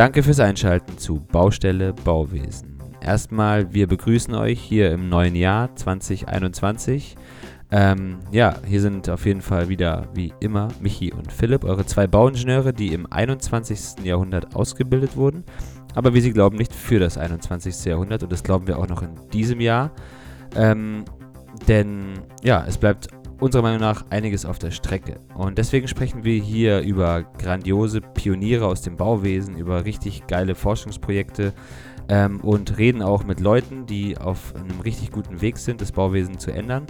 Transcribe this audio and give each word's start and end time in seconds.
Danke 0.00 0.22
fürs 0.22 0.40
Einschalten 0.40 0.96
zu 0.96 1.20
Baustelle 1.20 1.92
Bauwesen. 1.92 2.78
Erstmal, 3.02 3.74
wir 3.74 3.86
begrüßen 3.86 4.34
euch 4.34 4.58
hier 4.58 4.92
im 4.92 5.10
neuen 5.10 5.34
Jahr 5.34 5.76
2021. 5.76 7.16
Ähm, 7.70 8.16
ja, 8.32 8.54
hier 8.66 8.80
sind 8.80 9.10
auf 9.10 9.26
jeden 9.26 9.42
Fall 9.42 9.68
wieder 9.68 10.08
wie 10.14 10.32
immer 10.40 10.68
Michi 10.80 11.12
und 11.12 11.30
Philipp, 11.30 11.64
eure 11.64 11.84
zwei 11.84 12.06
Bauingenieure, 12.06 12.72
die 12.72 12.94
im 12.94 13.12
21. 13.12 14.02
Jahrhundert 14.02 14.56
ausgebildet 14.56 15.18
wurden, 15.18 15.44
aber 15.94 16.14
wie 16.14 16.22
sie 16.22 16.32
glauben, 16.32 16.56
nicht 16.56 16.72
für 16.72 16.98
das 16.98 17.18
21. 17.18 17.84
Jahrhundert 17.84 18.22
und 18.22 18.32
das 18.32 18.42
glauben 18.42 18.66
wir 18.68 18.78
auch 18.78 18.88
noch 18.88 19.02
in 19.02 19.10
diesem 19.34 19.60
Jahr. 19.60 19.90
Ähm, 20.56 21.04
denn 21.68 22.14
ja, 22.42 22.64
es 22.66 22.78
bleibt 22.78 23.08
unserer 23.40 23.62
Meinung 23.62 23.80
nach 23.80 24.04
einiges 24.10 24.44
auf 24.44 24.58
der 24.58 24.70
Strecke. 24.70 25.20
Und 25.34 25.58
deswegen 25.58 25.88
sprechen 25.88 26.24
wir 26.24 26.40
hier 26.40 26.80
über 26.80 27.22
grandiose 27.38 28.00
Pioniere 28.00 28.66
aus 28.66 28.82
dem 28.82 28.96
Bauwesen, 28.96 29.56
über 29.56 29.84
richtig 29.84 30.26
geile 30.26 30.54
Forschungsprojekte 30.54 31.52
ähm, 32.08 32.40
und 32.40 32.76
reden 32.78 33.02
auch 33.02 33.24
mit 33.24 33.40
Leuten, 33.40 33.86
die 33.86 34.18
auf 34.18 34.54
einem 34.54 34.80
richtig 34.80 35.10
guten 35.10 35.40
Weg 35.40 35.58
sind, 35.58 35.80
das 35.80 35.92
Bauwesen 35.92 36.38
zu 36.38 36.50
ändern. 36.50 36.86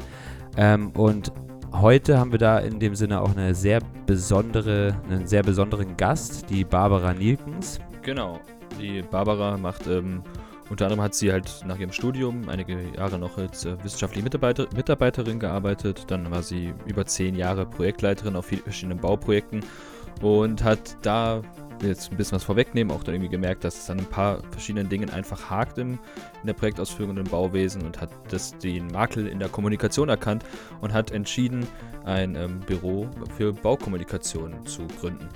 Ähm, 0.57 0.91
und 0.91 1.33
heute 1.73 2.19
haben 2.19 2.33
wir 2.33 2.39
da 2.39 2.59
in 2.59 2.81
dem 2.81 2.95
Sinne 2.95 3.21
auch 3.21 3.37
eine 3.37 3.55
sehr 3.55 3.81
besondere, 4.07 4.97
einen 5.09 5.27
sehr 5.27 5.43
besonderen 5.43 5.97
Gast, 5.97 6.51
die 6.51 6.65
Barbara 6.65 7.15
Nielkens. 7.15 7.79
Genau, 8.03 8.41
die 8.81 9.03
Barbara 9.03 9.57
macht 9.57 9.87
ähm, 9.87 10.23
unter 10.71 10.85
anderem 10.87 11.03
hat 11.03 11.15
sie 11.15 11.33
halt 11.33 11.65
nach 11.67 11.79
ihrem 11.79 11.93
Studium 11.93 12.49
einige 12.49 12.79
Jahre 12.97 13.19
noch 13.19 13.37
als 13.37 13.65
äh, 13.65 13.77
wissenschaftliche 13.83 14.23
Mitarbeiter, 14.23 14.69
Mitarbeiterin 14.75 15.41
gearbeitet. 15.41 16.05
Dann 16.07 16.31
war 16.31 16.43
sie 16.43 16.73
über 16.87 17.05
zehn 17.05 17.35
Jahre 17.35 17.67
Projektleiterin 17.67 18.37
auf 18.37 18.47
verschiedenen 18.47 18.99
Bauprojekten 18.99 19.65
und 20.23 20.63
hat 20.63 20.97
da 21.03 21.43
jetzt 21.83 22.11
ein 22.11 22.17
bisschen 22.17 22.37
was 22.37 22.45
vorwegnehmen, 22.45 22.95
auch 22.95 23.03
dann 23.03 23.15
irgendwie 23.15 23.31
gemerkt, 23.31 23.65
dass 23.65 23.79
es 23.79 23.91
an 23.91 23.99
ein 23.99 24.07
paar 24.07 24.43
verschiedenen 24.51 24.89
Dingen 24.89 25.11
einfach 25.11 25.51
hakt 25.51 25.79
im, 25.79 25.99
in 26.41 26.47
der 26.47 26.53
Projektausführung 26.53 27.13
und 27.13 27.19
im 27.19 27.25
Bauwesen 27.25 27.83
und 27.83 28.01
hat 28.01 28.11
das 28.29 28.57
den 28.59 28.89
Makel 28.89 29.27
in 29.27 29.39
der 29.39 29.49
Kommunikation 29.49 30.09
erkannt 30.09 30.45
und 30.81 30.93
hat 30.93 31.11
entschieden, 31.11 31.67
ein 32.05 32.37
ähm, 32.37 32.61
Büro 32.61 33.09
für 33.37 33.53
Baukommunikation 33.53 34.67
zu 34.67 34.87
gründen. 35.01 35.29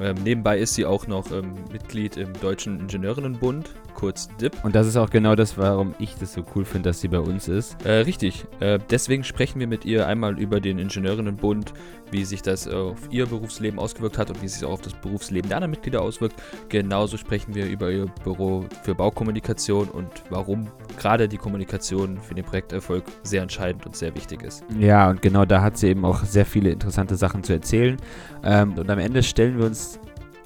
Ähm, 0.00 0.16
nebenbei 0.22 0.58
ist 0.58 0.74
sie 0.74 0.86
auch 0.86 1.06
noch 1.06 1.30
ähm, 1.32 1.54
Mitglied 1.72 2.16
im 2.16 2.32
Deutschen 2.34 2.78
Ingenieurinnenbund, 2.80 3.74
kurz 3.98 4.28
DIP. 4.40 4.56
Und 4.62 4.76
das 4.76 4.86
ist 4.86 4.96
auch 4.96 5.10
genau 5.10 5.34
das, 5.34 5.58
warum 5.58 5.92
ich 5.98 6.14
das 6.14 6.32
so 6.32 6.44
cool 6.54 6.64
finde, 6.64 6.90
dass 6.90 7.00
sie 7.00 7.08
bei 7.08 7.18
uns 7.18 7.48
ist. 7.48 7.84
Äh, 7.84 8.02
richtig. 8.02 8.46
Äh, 8.60 8.78
deswegen 8.90 9.24
sprechen 9.24 9.58
wir 9.58 9.66
mit 9.66 9.84
ihr 9.84 10.06
einmal 10.06 10.38
über 10.38 10.60
den 10.60 10.78
Ingenieurinnenbund, 10.78 11.74
wie 12.12 12.24
sich 12.24 12.40
das 12.40 12.68
auf 12.68 12.96
ihr 13.10 13.26
Berufsleben 13.26 13.80
ausgewirkt 13.80 14.16
hat 14.16 14.30
und 14.30 14.40
wie 14.40 14.46
sich 14.46 14.64
auch 14.64 14.70
auf 14.70 14.82
das 14.82 14.94
Berufsleben 14.94 15.48
der 15.48 15.56
anderen 15.56 15.72
Mitglieder 15.72 16.00
auswirkt. 16.00 16.40
Genauso 16.68 17.16
sprechen 17.16 17.56
wir 17.56 17.66
über 17.66 17.90
ihr 17.90 18.06
Büro 18.22 18.66
für 18.84 18.94
Baukommunikation 18.94 19.88
und 19.88 20.08
warum 20.30 20.68
gerade 20.96 21.28
die 21.28 21.36
Kommunikation 21.36 22.18
für 22.20 22.36
den 22.36 22.44
Projekterfolg 22.44 23.02
sehr 23.24 23.42
entscheidend 23.42 23.84
und 23.84 23.96
sehr 23.96 24.14
wichtig 24.14 24.42
ist. 24.42 24.64
Ja, 24.78 25.10
und 25.10 25.22
genau 25.22 25.44
da 25.44 25.60
hat 25.60 25.76
sie 25.76 25.88
eben 25.88 26.04
auch 26.04 26.22
sehr 26.22 26.46
viele 26.46 26.70
interessante 26.70 27.16
Sachen 27.16 27.42
zu 27.42 27.52
erzählen. 27.52 27.96
Ähm, 28.44 28.74
und 28.78 28.88
am 28.88 29.00
Ende 29.00 29.24
stellen 29.24 29.58
wir 29.58 29.66
uns 29.66 29.98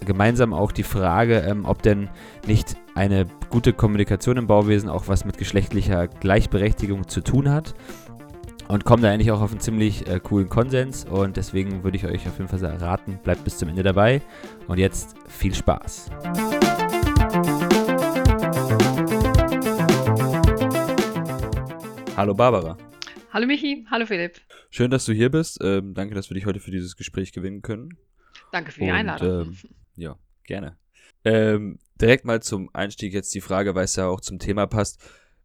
gemeinsam 0.06 0.52
auch 0.52 0.72
die 0.72 0.82
Frage, 0.82 1.40
ähm, 1.40 1.64
ob 1.66 1.82
denn 1.82 2.08
nicht 2.46 2.76
eine 2.94 3.26
gute 3.52 3.74
Kommunikation 3.74 4.38
im 4.38 4.46
Bauwesen 4.46 4.88
auch 4.88 5.08
was 5.08 5.26
mit 5.26 5.36
geschlechtlicher 5.36 6.08
Gleichberechtigung 6.08 7.06
zu 7.06 7.20
tun 7.20 7.50
hat. 7.50 7.74
Und 8.66 8.86
kommen 8.86 9.02
da 9.02 9.10
eigentlich 9.10 9.30
auch 9.30 9.42
auf 9.42 9.50
einen 9.50 9.60
ziemlich 9.60 10.08
äh, 10.08 10.20
coolen 10.20 10.48
Konsens. 10.48 11.04
Und 11.04 11.36
deswegen 11.36 11.84
würde 11.84 11.98
ich 11.98 12.06
euch 12.06 12.26
auf 12.26 12.38
jeden 12.38 12.48
Fall 12.48 12.64
raten, 12.64 13.20
bleibt 13.22 13.44
bis 13.44 13.58
zum 13.58 13.68
Ende 13.68 13.82
dabei. 13.82 14.22
Und 14.68 14.78
jetzt 14.78 15.16
viel 15.28 15.54
Spaß. 15.54 16.10
Hallo 22.16 22.32
Barbara. 22.32 22.78
Hallo 23.34 23.46
Michi, 23.46 23.86
hallo 23.90 24.06
Philipp. 24.06 24.40
Schön, 24.70 24.90
dass 24.90 25.04
du 25.04 25.12
hier 25.12 25.30
bist. 25.30 25.58
Ähm, 25.62 25.92
danke, 25.92 26.14
dass 26.14 26.30
wir 26.30 26.36
dich 26.36 26.46
heute 26.46 26.60
für 26.60 26.70
dieses 26.70 26.96
Gespräch 26.96 27.32
gewinnen 27.32 27.60
können. 27.60 27.98
Danke 28.50 28.72
für 28.72 28.80
die 28.80 28.86
Und, 28.86 28.92
Einladung. 28.92 29.42
Ähm, 29.42 29.56
ja, 29.96 30.16
gerne. 30.44 30.78
Ähm, 31.24 31.78
direkt 32.00 32.24
mal 32.24 32.42
zum 32.42 32.70
Einstieg 32.74 33.12
jetzt 33.12 33.34
die 33.34 33.40
Frage, 33.40 33.74
weil 33.74 33.84
es 33.84 33.96
ja 33.96 34.06
auch 34.08 34.20
zum 34.20 34.38
Thema 34.38 34.66
passt. 34.66 35.00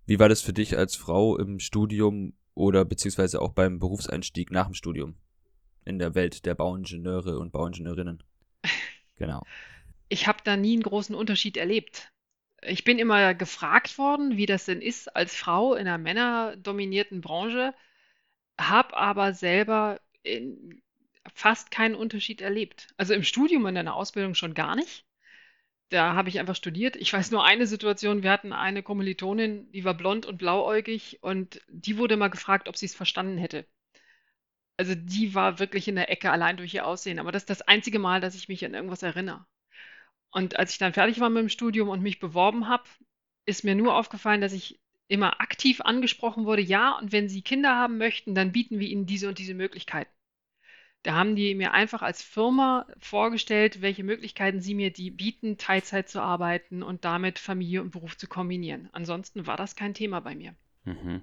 Wie 0.06 0.20
war 0.20 0.30
das 0.30 0.42
für 0.42 0.54
dich 0.54 0.78
als 0.78 0.96
Frau 0.96 1.38
im 1.38 1.60
Studium 1.60 2.34
oder 2.54 2.86
beziehungsweise 2.86 3.42
auch 3.42 3.54
beim 3.54 3.80
Berufseinstieg 3.80 4.52
nach 4.52 4.66
dem 4.66 4.74
Studium 4.74 5.18
in 5.86 6.00
der 6.00 6.16
Welt 6.16 6.46
der 6.46 6.56
Bauingenieure 6.56 7.38
und 7.40 7.52
Bauingenieurinnen? 7.52 8.24
Genau. 9.20 9.42
Ich 10.10 10.28
habe 10.28 10.38
da 10.44 10.56
nie 10.56 10.74
einen 10.74 10.84
großen 10.84 11.16
Unterschied 11.16 11.58
erlebt. 11.58 12.12
Ich 12.62 12.84
bin 12.84 13.00
immer 13.00 13.34
gefragt 13.34 13.98
worden, 13.98 14.38
wie 14.38 14.46
das 14.46 14.66
denn 14.66 14.80
ist 14.80 15.16
als 15.16 15.34
Frau 15.34 15.74
in 15.74 15.88
einer 15.88 15.98
männerdominierten 15.98 17.22
Branche, 17.22 17.74
habe 18.62 18.96
aber 18.96 19.34
selber 19.34 20.00
in 20.22 20.84
fast 21.34 21.72
keinen 21.72 21.96
Unterschied 21.96 22.42
erlebt. 22.42 22.90
Also 22.98 23.16
im 23.16 23.24
Studium 23.24 23.66
und 23.66 23.76
in 23.76 23.86
der 23.86 23.96
Ausbildung 23.96 24.36
schon 24.36 24.54
gar 24.54 24.76
nicht. 24.76 25.07
Da 25.90 26.16
habe 26.16 26.30
ich 26.30 26.40
einfach 26.40 26.56
studiert. 26.56 26.96
Ich 26.98 27.14
weiß 27.14 27.32
nur 27.32 27.46
eine 27.46 27.66
Situation, 27.66 28.24
wir 28.24 28.32
hatten 28.32 28.52
eine 28.54 28.84
Kommilitonin, 28.84 29.72
die 29.72 29.86
war 29.86 29.94
blond 29.94 30.26
und 30.26 30.38
blauäugig 30.38 31.20
und 31.22 31.62
die 31.70 31.98
wurde 31.98 32.18
mal 32.18 32.28
gefragt, 32.30 32.68
ob 32.68 32.76
sie 32.78 32.86
es 32.88 32.96
verstanden 32.96 33.38
hätte. 33.38 33.66
Also 34.78 34.94
die 34.96 35.34
war 35.34 35.60
wirklich 35.60 35.88
in 35.88 35.96
der 35.96 36.10
Ecke 36.12 36.32
allein 36.32 36.58
durch 36.58 36.74
ihr 36.74 36.86
Aussehen. 36.86 37.20
Aber 37.20 37.32
das 37.32 37.44
ist 37.44 37.50
das 37.50 37.62
einzige 37.64 38.00
Mal, 38.00 38.22
dass 38.22 38.36
ich 38.36 38.48
mich 38.48 38.64
an 38.66 38.74
irgendwas 38.74 39.04
erinnere. 39.04 39.46
Und 40.32 40.58
als 40.58 40.72
ich 40.74 40.78
dann 40.78 40.94
fertig 40.94 41.20
war 41.20 41.30
mit 41.30 41.42
dem 41.42 41.50
Studium 41.50 41.90
und 41.90 42.02
mich 42.04 42.20
beworben 42.20 42.68
habe, 42.68 42.84
ist 43.46 43.64
mir 43.64 43.76
nur 43.76 43.96
aufgefallen, 43.96 44.42
dass 44.42 44.54
ich 44.54 44.80
immer 45.08 45.42
aktiv 45.42 45.82
angesprochen 45.82 46.46
wurde, 46.46 46.62
ja, 46.62 46.98
und 46.98 47.12
wenn 47.12 47.30
Sie 47.30 47.42
Kinder 47.42 47.76
haben 47.76 47.98
möchten, 47.98 48.36
dann 48.36 48.52
bieten 48.52 48.80
wir 48.80 48.88
Ihnen 48.88 49.06
diese 49.06 49.30
und 49.30 49.40
diese 49.40 49.54
Möglichkeiten. 49.54 50.12
Da 51.08 51.16
haben 51.16 51.38
die 51.38 51.56
mir 51.56 51.72
einfach 51.72 52.02
als 52.02 52.22
Firma 52.22 52.86
vorgestellt, 53.00 53.82
welche 53.82 54.04
Möglichkeiten 54.04 54.60
sie 54.60 54.76
mir 54.76 54.92
die 54.92 55.10
bieten, 55.10 55.58
Teilzeit 55.58 56.10
zu 56.10 56.20
arbeiten 56.20 56.84
und 56.84 57.06
damit 57.06 57.40
Familie 57.40 57.82
und 57.82 57.92
Beruf 57.92 58.18
zu 58.18 58.28
kombinieren. 58.28 58.90
Ansonsten 58.92 59.48
war 59.48 59.56
das 59.56 59.78
kein 59.78 59.94
Thema 59.94 60.20
bei 60.20 60.36
mir. 60.36 60.54
Mhm. 60.84 61.22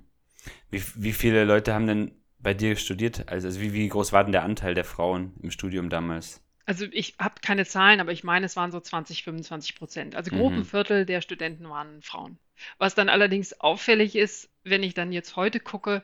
Wie, 0.71 0.83
wie 0.95 1.13
viele 1.13 1.45
Leute 1.45 1.75
haben 1.75 1.87
denn 1.87 2.13
bei 2.39 2.55
dir 2.55 2.77
studiert? 2.77 3.29
Also, 3.29 3.49
also 3.49 3.61
wie, 3.61 3.75
wie 3.75 3.87
groß 3.87 4.15
war 4.15 4.25
denn 4.25 4.33
der 4.33 4.45
Anteil 4.45 4.73
der 4.73 4.87
Frauen 4.87 5.35
im 5.43 5.51
Studium 5.51 5.91
damals? 5.91 6.43
Also 6.65 6.87
ich 6.91 7.17
habe 7.19 7.35
keine 7.43 7.67
Zahlen, 7.67 8.01
aber 8.01 8.13
ich 8.13 8.25
meine, 8.25 8.47
es 8.47 8.57
waren 8.57 8.73
so 8.73 8.81
20, 8.81 9.23
25 9.23 9.75
Prozent. 9.75 10.17
Also 10.17 10.31
grob 10.31 10.53
mhm. 10.53 10.61
ein 10.61 10.65
Viertel 10.65 11.05
der 11.05 11.21
Studenten 11.21 11.69
waren 11.69 12.01
Frauen. 12.01 12.39
Was 12.79 12.95
dann 12.95 13.11
allerdings 13.11 13.61
auffällig 13.61 14.17
ist, 14.17 14.49
wenn 14.63 14.83
ich 14.83 14.95
dann 14.95 15.13
jetzt 15.13 15.37
heute 15.37 15.61
gucke, 15.61 16.03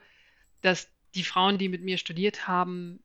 dass 0.61 0.91
die 1.15 1.25
Frauen, 1.25 1.57
die 1.57 1.71
mit 1.71 1.83
mir 1.83 1.97
studiert 1.97 2.47
haben, 2.47 3.01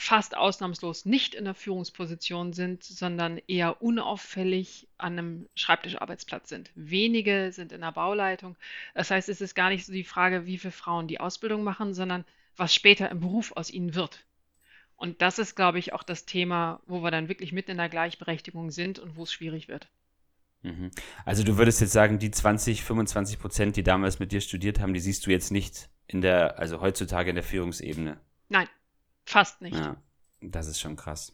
fast 0.00 0.34
ausnahmslos 0.34 1.04
nicht 1.04 1.34
in 1.34 1.44
der 1.44 1.52
Führungsposition 1.52 2.54
sind, 2.54 2.82
sondern 2.82 3.38
eher 3.46 3.82
unauffällig 3.82 4.88
an 4.96 5.18
einem 5.18 5.48
Schreibtischarbeitsplatz 5.54 6.48
sind. 6.48 6.70
Wenige 6.74 7.52
sind 7.52 7.70
in 7.70 7.82
der 7.82 7.92
Bauleitung. 7.92 8.56
Das 8.94 9.10
heißt, 9.10 9.28
es 9.28 9.42
ist 9.42 9.54
gar 9.54 9.68
nicht 9.68 9.84
so 9.84 9.92
die 9.92 10.04
Frage, 10.04 10.46
wie 10.46 10.56
viele 10.56 10.72
Frauen 10.72 11.06
die 11.06 11.20
Ausbildung 11.20 11.64
machen, 11.64 11.92
sondern 11.92 12.24
was 12.56 12.74
später 12.74 13.10
im 13.10 13.20
Beruf 13.20 13.52
aus 13.56 13.70
ihnen 13.70 13.94
wird. 13.94 14.24
Und 14.96 15.20
das 15.20 15.38
ist, 15.38 15.54
glaube 15.54 15.78
ich, 15.78 15.92
auch 15.92 16.02
das 16.02 16.24
Thema, 16.24 16.80
wo 16.86 17.02
wir 17.02 17.10
dann 17.10 17.28
wirklich 17.28 17.52
mitten 17.52 17.72
in 17.72 17.76
der 17.76 17.90
Gleichberechtigung 17.90 18.70
sind 18.70 18.98
und 18.98 19.16
wo 19.16 19.24
es 19.24 19.32
schwierig 19.34 19.68
wird. 19.68 19.90
Mhm. 20.62 20.92
Also 21.26 21.44
du 21.44 21.58
würdest 21.58 21.82
jetzt 21.82 21.92
sagen, 21.92 22.18
die 22.18 22.30
20, 22.30 22.84
25 22.84 23.38
Prozent, 23.38 23.76
die 23.76 23.82
damals 23.82 24.18
mit 24.18 24.32
dir 24.32 24.40
studiert 24.40 24.80
haben, 24.80 24.94
die 24.94 25.00
siehst 25.00 25.26
du 25.26 25.30
jetzt 25.30 25.52
nicht 25.52 25.90
in 26.06 26.22
der, 26.22 26.58
also 26.58 26.80
heutzutage 26.80 27.28
in 27.28 27.36
der 27.36 27.44
Führungsebene. 27.44 28.18
Nein, 28.48 28.66
Fast 29.30 29.62
nicht. 29.62 29.76
Ja, 29.76 29.96
das 30.40 30.66
ist 30.66 30.80
schon 30.80 30.96
krass. 30.96 31.32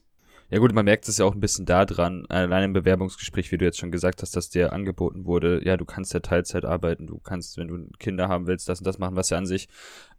Ja 0.51 0.59
gut, 0.59 0.75
man 0.75 0.85
merkt 0.85 1.09
es 1.09 1.17
ja 1.17 1.25
auch 1.25 1.35
ein 1.35 1.41
bisschen 1.41 1.65
daran, 1.65 2.27
allein 2.27 2.65
im 2.65 2.73
Bewerbungsgespräch, 2.75 3.51
wie 3.51 3.57
du 3.57 3.65
jetzt 3.65 3.79
schon 3.79 3.91
gesagt 3.91 4.21
hast, 4.21 4.37
dass 4.37 4.51
dir 4.51 4.75
angeboten 4.75 5.25
wurde, 5.25 5.65
ja, 5.65 5.79
du 5.79 5.87
kannst 5.87 6.13
ja 6.13 6.21
Teilzeit 6.21 6.67
arbeiten, 6.67 7.07
du 7.07 7.19
kannst, 7.19 7.57
wenn 7.57 7.69
du 7.69 7.89
Kinder 7.99 8.29
haben 8.29 8.47
willst, 8.47 8.69
das 8.69 8.81
und 8.81 8.87
das 8.87 8.99
machen, 8.99 9.17
was 9.17 9.31
ja 9.31 9.39
an 9.39 9.47
sich 9.47 9.69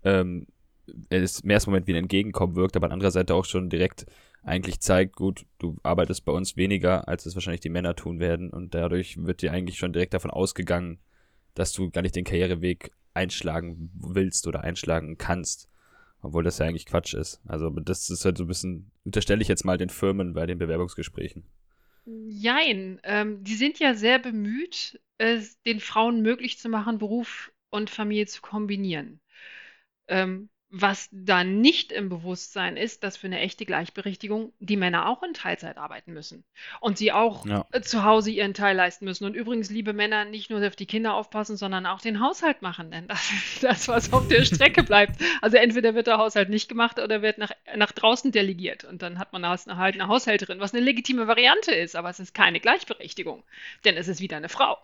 ähm, 0.04 0.48
ist 1.10 1.44
im 1.44 1.51
ersten 1.51 1.69
Moment 1.69 1.86
wie 1.86 1.94
ein 1.94 2.04
Entgegenkommen 2.04 2.56
wirkt, 2.56 2.75
aber 2.75 2.88
an 2.88 2.94
anderer 2.94 3.12
Seite 3.12 3.36
auch 3.36 3.46
schon 3.46 3.69
direkt 3.69 4.07
eigentlich 4.42 4.80
zeigt, 4.80 5.16
gut, 5.16 5.46
du 5.60 5.78
arbeitest 5.84 6.25
bei 6.25 6.31
uns 6.31 6.57
weniger, 6.57 7.07
als 7.07 7.28
es 7.28 7.36
wahrscheinlich 7.36 7.62
die 7.62 7.69
Männer 7.69 7.96
tun 7.96 8.19
werden 8.19 8.50
und 8.50 8.74
dadurch 8.74 9.24
wird 9.24 9.44
dir 9.44 9.51
eigentlich 9.51 9.78
schon 9.78 9.94
direkt 9.94 10.16
davon 10.16 10.31
ausgegangen, 10.31 11.00
dass 11.54 11.74
du 11.74 11.92
gar 11.92 12.01
nicht 12.01 12.16
den 12.16 12.25
Karriereweg 12.25 12.92
einschlagen 13.13 13.92
willst 13.94 14.48
oder 14.48 14.62
einschlagen 14.62 15.19
kannst. 15.19 15.69
Obwohl 16.22 16.44
das 16.44 16.58
ja 16.58 16.66
eigentlich 16.66 16.86
Quatsch 16.86 17.14
ist. 17.14 17.42
Also 17.48 17.69
das 17.69 18.10
ist 18.10 18.25
halt 18.25 18.38
so 18.38 18.44
ein 18.44 18.48
bisschen, 18.48 18.92
unterstelle 19.06 19.42
ich 19.42 19.48
jetzt 19.48 19.66
mal 19.66 19.78
den 19.78 19.90
Firmen 19.90 20.34
bei 20.34 20.46
den 20.46 20.58
Bewerbungsgesprächen. 20.58 21.44
Jein, 22.06 23.00
ähm, 23.04 23.44
die 23.44 23.56
sind 23.56 23.80
ja 23.80 23.94
sehr 23.94 24.18
bemüht, 24.18 25.00
es 25.18 25.62
den 25.64 25.80
Frauen 25.80 26.22
möglich 26.22 26.58
zu 26.58 26.69
machen, 26.69 26.98
Beruf 26.98 27.52
und 27.69 27.90
Familie 27.90 28.28
zu 28.28 28.42
kombinieren. 28.42 29.19
Ähm, 30.08 30.50
Was 30.69 31.08
da 31.14 31.46
nicht 31.46 31.94
im 31.94 32.10
Bewusstsein 32.10 32.75
ist, 32.75 33.04
dass 33.06 33.16
für 33.16 33.28
eine 33.28 33.40
echte 33.40 33.66
Gleichberechtigung 33.66 34.52
die 34.60 34.75
Männer 34.75 35.08
auch 35.08 35.24
in 35.24 35.34
Teilzeit 35.34 35.78
arbeiten 35.78 36.12
müssen 36.12 36.44
und 36.81 36.98
sie 36.98 37.14
auch 37.14 37.46
Ja. 37.46 37.66
äh, 37.72 37.80
zu 37.80 38.04
Hause 38.04 38.31
ihren 38.31 38.54
Teil 38.54 38.75
leisten 38.75 39.06
müssen. 39.06 39.24
Und 39.24 39.34
übrigens, 39.34 39.69
liebe 39.69 39.94
Männer, 39.94 40.25
nicht 40.25 40.50
nur 40.50 40.66
auf 40.68 40.75
die 40.75 40.86
Kinder 40.86 41.14
aufpassen, 41.14 41.56
sondern 41.56 41.86
auch 41.86 42.02
den 42.02 42.19
Haushalt 42.19 42.62
machen, 42.62 42.92
denn 42.92 43.08
das 43.08 43.31
ist 43.31 43.64
das, 43.64 43.88
was 43.88 44.12
auf 44.12 44.28
der 44.28 44.44
Strecke 44.44 44.84
bleibt. 44.84 45.22
Also 45.42 45.56
entweder 45.56 45.96
wird 45.96 46.08
der 46.08 46.18
Haushalt 46.18 46.50
nicht 46.50 46.68
gemacht 46.68 47.00
oder 47.00 47.22
wird 47.22 47.38
nach, 47.38 47.52
nach 47.78 47.94
draußen 47.94 48.34
delegiert 48.34 48.84
und 48.84 49.02
dann 49.02 49.20
hat 49.20 49.31
man 49.31 49.46
halt 49.48 49.96
eine 49.96 50.08
Haushälterin, 50.10 50.60
was 50.60 50.74
eine 50.74 50.84
legitime 50.84 51.28
Variante 51.28 51.74
ist, 51.74 51.96
aber 51.96 52.10
es 52.10 52.20
ist 52.20 52.34
keine 52.34 52.60
Gleichberechtigung, 52.60 53.44
denn 53.86 53.96
es 53.96 54.10
ist 54.10 54.20
wieder 54.20 54.36
eine 54.36 54.50
Frau. 54.50 54.78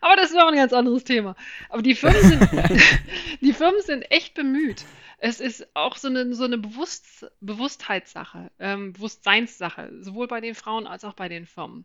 Aber 0.00 0.16
das 0.16 0.30
ist 0.30 0.38
auch 0.38 0.48
ein 0.48 0.56
ganz 0.56 0.72
anderes 0.72 1.04
Thema. 1.04 1.36
Aber 1.68 1.82
die 1.82 1.94
Firmen 1.94 2.22
sind, 2.22 2.48
die 3.42 3.52
Firmen 3.52 3.82
sind 3.82 4.10
echt 4.10 4.32
bemüht. 4.32 4.84
Es 5.18 5.40
ist 5.40 5.66
auch 5.74 5.96
so 5.96 6.08
eine, 6.08 6.34
so 6.34 6.44
eine 6.44 6.58
Bewusst 6.58 7.26
Bewusstheitssache, 7.40 8.50
ähm, 8.58 8.92
Bewusstseinssache, 8.92 9.90
sowohl 10.00 10.28
bei 10.28 10.40
den 10.40 10.54
Frauen 10.54 10.86
als 10.86 11.04
auch 11.04 11.14
bei 11.14 11.28
den 11.28 11.46
Firmen. 11.46 11.84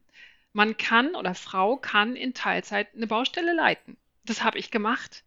Man 0.54 0.78
kann 0.78 1.16
oder 1.16 1.34
Frau 1.34 1.78
kann 1.78 2.16
in 2.16 2.34
Teilzeit 2.34 2.94
eine 2.94 3.08
Baustelle 3.08 3.54
leiten. 3.54 3.98
Das 4.26 4.44
habe 4.44 4.60
ich 4.60 4.70
gemacht. 4.70 5.24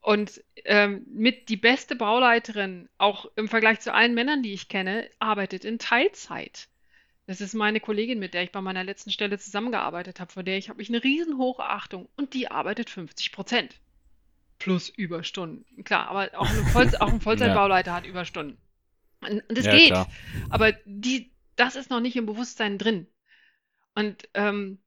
Und 0.00 0.42
ähm, 0.64 1.04
mit 1.08 1.48
die 1.48 1.56
beste 1.56 1.96
Bauleiterin, 1.96 2.88
auch 2.96 3.30
im 3.36 3.48
Vergleich 3.48 3.80
zu 3.80 3.92
allen 3.92 4.14
Männern, 4.14 4.42
die 4.42 4.52
ich 4.54 4.68
kenne, 4.68 5.10
arbeitet 5.18 5.64
in 5.64 5.78
Teilzeit. 5.78 6.68
Das 7.26 7.40
ist 7.40 7.54
meine 7.54 7.80
Kollegin, 7.80 8.20
mit 8.20 8.32
der 8.32 8.44
ich 8.44 8.52
bei 8.52 8.60
meiner 8.60 8.84
letzten 8.84 9.10
Stelle 9.10 9.38
zusammengearbeitet 9.38 10.20
habe, 10.20 10.32
vor 10.32 10.44
der 10.44 10.58
ich 10.58 10.68
habe 10.68 10.80
ich 10.80 10.88
eine 10.88 11.02
riesenhohe 11.02 11.58
Achtung 11.58 12.08
und 12.16 12.34
die 12.34 12.50
arbeitet 12.50 12.88
50 12.88 13.32
Prozent 13.32 13.74
plus 14.58 14.88
Überstunden. 14.88 15.84
Klar, 15.84 16.08
aber 16.08 16.30
auch 16.38 16.48
ein, 16.48 16.66
Voll 16.66 16.90
auch 16.96 17.12
ein 17.12 17.20
Vollzeitbauleiter 17.22 17.90
ja. 17.90 17.96
hat 17.96 18.06
Überstunden. 18.06 18.58
Und, 19.20 19.48
und 19.48 19.58
das 19.58 19.66
ja, 19.66 19.72
geht. 19.72 19.88
Klar. 19.88 20.10
Aber 20.50 20.72
die, 20.84 21.32
das 21.56 21.76
ist 21.76 21.90
noch 21.90 22.00
nicht 22.00 22.16
im 22.16 22.26
Bewusstsein 22.26 22.78
drin. 22.78 23.06
Und 23.94 24.28
ähm, 24.34 24.78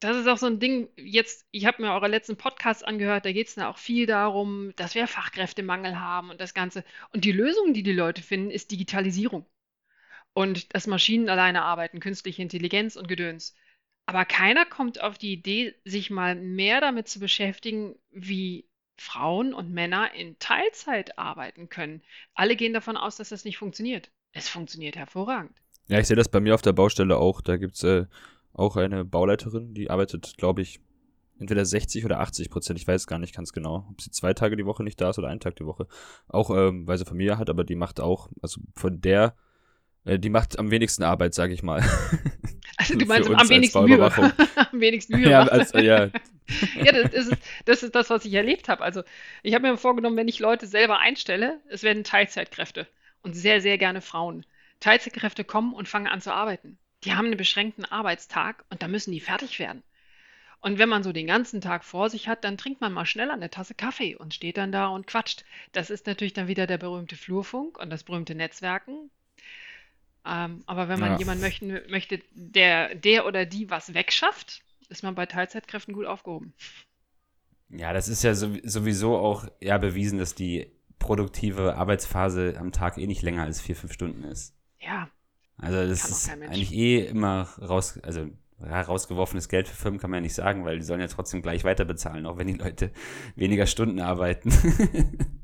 das 0.00 0.16
ist 0.16 0.28
auch 0.28 0.38
so 0.38 0.46
ein 0.46 0.60
Ding, 0.60 0.88
jetzt, 0.96 1.46
ich 1.50 1.66
habe 1.66 1.82
mir 1.82 1.92
eure 1.92 2.08
letzten 2.08 2.36
Podcasts 2.36 2.84
angehört, 2.84 3.24
da 3.24 3.32
geht 3.32 3.48
es 3.48 3.58
auch 3.58 3.78
viel 3.78 4.06
darum, 4.06 4.72
dass 4.76 4.94
wir 4.94 5.06
Fachkräftemangel 5.08 5.98
haben 5.98 6.30
und 6.30 6.40
das 6.40 6.54
Ganze. 6.54 6.84
Und 7.12 7.24
die 7.24 7.32
Lösung, 7.32 7.72
die 7.72 7.82
die 7.82 7.92
Leute 7.92 8.22
finden, 8.22 8.50
ist 8.50 8.70
Digitalisierung. 8.70 9.46
Und 10.34 10.74
dass 10.74 10.86
Maschinen 10.86 11.28
alleine 11.28 11.62
arbeiten, 11.62 11.98
künstliche 11.98 12.42
Intelligenz 12.42 12.94
und 12.94 13.08
Gedöns. 13.08 13.56
Aber 14.06 14.24
keiner 14.24 14.64
kommt 14.64 15.00
auf 15.00 15.18
die 15.18 15.32
Idee, 15.32 15.74
sich 15.84 16.10
mal 16.10 16.36
mehr 16.36 16.80
damit 16.80 17.08
zu 17.08 17.18
beschäftigen, 17.18 17.96
wie 18.10 18.67
Frauen 19.00 19.54
und 19.54 19.72
Männer 19.72 20.12
in 20.14 20.38
Teilzeit 20.38 21.18
arbeiten 21.18 21.68
können. 21.68 22.02
Alle 22.34 22.56
gehen 22.56 22.72
davon 22.72 22.96
aus, 22.96 23.16
dass 23.16 23.30
das 23.30 23.44
nicht 23.44 23.58
funktioniert. 23.58 24.10
Es 24.32 24.48
funktioniert 24.48 24.96
hervorragend. 24.96 25.56
Ja, 25.86 25.98
ich 25.98 26.06
sehe 26.06 26.16
das 26.16 26.28
bei 26.28 26.40
mir 26.40 26.54
auf 26.54 26.62
der 26.62 26.72
Baustelle 26.72 27.16
auch. 27.16 27.40
Da 27.40 27.56
gibt 27.56 27.76
es 27.76 27.84
äh, 27.84 28.06
auch 28.52 28.76
eine 28.76 29.04
Bauleiterin, 29.04 29.72
die 29.72 29.88
arbeitet, 29.88 30.34
glaube 30.36 30.62
ich, 30.62 30.80
entweder 31.38 31.64
60 31.64 32.04
oder 32.04 32.20
80 32.20 32.50
Prozent. 32.50 32.78
Ich 32.78 32.86
weiß 32.86 33.06
gar 33.06 33.18
nicht 33.18 33.34
ganz 33.34 33.52
genau, 33.52 33.86
ob 33.90 34.00
sie 34.00 34.10
zwei 34.10 34.34
Tage 34.34 34.56
die 34.56 34.66
Woche 34.66 34.82
nicht 34.82 35.00
da 35.00 35.10
ist 35.10 35.18
oder 35.18 35.28
einen 35.28 35.40
Tag 35.40 35.56
die 35.56 35.64
Woche. 35.64 35.86
Auch 36.26 36.50
ähm, 36.50 36.86
weil 36.86 36.98
sie 36.98 37.04
Familie 37.04 37.38
hat, 37.38 37.48
aber 37.48 37.64
die 37.64 37.76
macht 37.76 38.00
auch, 38.00 38.28
also 38.42 38.60
von 38.74 39.00
der, 39.00 39.34
äh, 40.04 40.18
die 40.18 40.30
macht 40.30 40.58
am 40.58 40.70
wenigsten 40.70 41.04
Arbeit, 41.04 41.34
sage 41.34 41.54
ich 41.54 41.62
mal. 41.62 41.82
Also 42.78 42.96
du 42.96 43.06
meinst 43.06 43.28
am 43.28 43.48
wenigsten 43.48 43.84
Mühe. 43.84 44.04
am 44.72 44.80
wenigsten 44.80 45.16
Mühe. 45.16 45.28
Ja, 45.28 45.42
also, 45.42 45.78
ja, 45.78 46.10
ja, 46.76 46.92
das 46.92 47.12
ist, 47.12 47.36
das 47.64 47.82
ist 47.82 47.94
das, 47.94 48.08
was 48.08 48.24
ich 48.24 48.32
erlebt 48.32 48.68
habe. 48.68 48.82
Also 48.82 49.02
ich 49.42 49.54
habe 49.54 49.68
mir 49.68 49.76
vorgenommen, 49.76 50.16
wenn 50.16 50.28
ich 50.28 50.38
Leute 50.38 50.66
selber 50.66 51.00
einstelle, 51.00 51.60
es 51.68 51.82
werden 51.82 52.04
Teilzeitkräfte 52.04 52.86
und 53.22 53.34
sehr, 53.34 53.60
sehr 53.60 53.78
gerne 53.78 54.00
Frauen. 54.00 54.46
Teilzeitkräfte 54.80 55.42
kommen 55.44 55.74
und 55.74 55.88
fangen 55.88 56.06
an 56.06 56.20
zu 56.20 56.32
arbeiten. 56.32 56.78
Die 57.04 57.14
haben 57.14 57.26
einen 57.26 57.36
beschränkten 57.36 57.84
Arbeitstag 57.84 58.64
und 58.70 58.82
da 58.82 58.88
müssen 58.88 59.12
die 59.12 59.20
fertig 59.20 59.58
werden. 59.58 59.82
Und 60.60 60.78
wenn 60.78 60.88
man 60.88 61.02
so 61.02 61.12
den 61.12 61.26
ganzen 61.26 61.60
Tag 61.60 61.84
vor 61.84 62.10
sich 62.10 62.28
hat, 62.28 62.44
dann 62.44 62.58
trinkt 62.58 62.80
man 62.80 62.92
mal 62.92 63.06
schnell 63.06 63.30
eine 63.30 63.50
Tasse 63.50 63.74
Kaffee 63.74 64.16
und 64.16 64.34
steht 64.34 64.56
dann 64.56 64.72
da 64.72 64.88
und 64.88 65.06
quatscht. 65.06 65.44
Das 65.72 65.90
ist 65.90 66.06
natürlich 66.06 66.32
dann 66.32 66.48
wieder 66.48 66.66
der 66.66 66.78
berühmte 66.78 67.16
Flurfunk 67.16 67.78
und 67.78 67.90
das 67.90 68.04
berühmte 68.04 68.34
Netzwerken. 68.34 69.10
Ähm, 70.28 70.62
aber 70.66 70.88
wenn 70.88 71.00
man 71.00 71.12
ja. 71.12 71.18
jemanden 71.18 71.42
möchten, 71.42 71.80
möchte, 71.88 72.20
der, 72.32 72.94
der 72.94 73.26
oder 73.26 73.46
die 73.46 73.70
was 73.70 73.94
wegschafft, 73.94 74.62
ist 74.88 75.02
man 75.02 75.14
bei 75.14 75.26
Teilzeitkräften 75.26 75.94
gut 75.94 76.06
aufgehoben. 76.06 76.52
Ja, 77.70 77.92
das 77.92 78.08
ist 78.08 78.22
ja 78.22 78.34
sowieso 78.34 79.18
auch 79.18 79.46
ja 79.60 79.78
bewiesen, 79.78 80.18
dass 80.18 80.34
die 80.34 80.72
produktive 80.98 81.76
Arbeitsphase 81.76 82.56
am 82.58 82.72
Tag 82.72 82.98
eh 82.98 83.06
nicht 83.06 83.22
länger 83.22 83.44
als 83.44 83.60
vier, 83.60 83.76
fünf 83.76 83.92
Stunden 83.92 84.24
ist. 84.24 84.54
Ja. 84.80 85.08
Also 85.58 85.86
das 85.86 86.08
ist 86.08 86.30
eigentlich 86.30 86.72
eh 86.72 87.06
immer 87.06 87.48
raus, 87.60 87.98
also 88.02 88.28
rausgeworfenes 88.60 89.48
Geld 89.48 89.68
für 89.68 89.76
Firmen 89.76 90.00
kann 90.00 90.10
man 90.10 90.18
ja 90.18 90.22
nicht 90.22 90.34
sagen, 90.34 90.64
weil 90.64 90.78
die 90.78 90.84
sollen 90.84 91.00
ja 91.00 91.06
trotzdem 91.06 91.42
gleich 91.42 91.64
weiter 91.64 91.84
bezahlen, 91.84 92.26
auch 92.26 92.38
wenn 92.38 92.46
die 92.46 92.54
Leute 92.54 92.92
weniger 93.36 93.66
Stunden 93.66 94.00
arbeiten. 94.00 94.52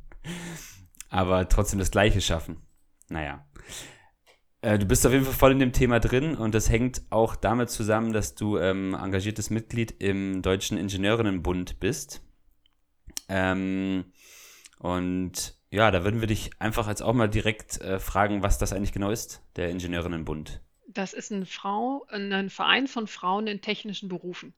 Aber 1.09 1.49
trotzdem 1.49 1.79
das 1.79 1.91
Gleiche 1.91 2.21
schaffen. 2.21 2.57
Naja. 3.09 3.47
Äh, 4.65 4.79
du 4.79 4.87
bist 4.87 5.07
auf 5.07 5.13
jeden 5.13 5.27
Fall 5.27 5.35
voll 5.35 5.53
in 5.53 5.59
dem 5.59 5.73
Thema 5.73 6.01
drin 6.01 6.35
und 6.35 6.55
das 6.55 6.71
hängt 6.71 7.03
auch 7.11 7.37
damit 7.37 7.69
zusammen, 7.69 8.15
dass 8.15 8.35
du 8.35 8.57
ähm, 8.57 8.95
engagiertes 8.95 9.51
Mitglied 9.51 9.95
im 9.99 10.41
Deutschen 10.41 10.79
Ingenieurinnenbund 10.79 11.81
bist. 11.81 12.23
Ähm, 13.29 14.07
und 14.79 15.55
ja, 15.71 15.91
da 15.91 16.03
würden 16.03 16.21
wir 16.21 16.29
dich 16.29 16.51
einfach 16.61 16.89
jetzt 16.89 17.03
auch 17.03 17.13
mal 17.13 17.29
direkt 17.29 17.79
äh, 17.83 17.99
fragen, 17.99 18.43
was 18.43 18.57
das 18.57 18.73
eigentlich 18.73 18.93
genau 18.93 19.11
ist, 19.11 19.43
der 19.57 19.69
Ingenieurinnenbund. 19.69 20.63
Das 20.87 21.13
ist 21.13 21.31
ein, 21.31 21.45
Frau, 21.45 22.07
ein 22.09 22.49
Verein 22.49 22.87
von 22.87 23.07
Frauen 23.07 23.47
in 23.47 23.61
technischen 23.61 24.09
Berufen. 24.09 24.55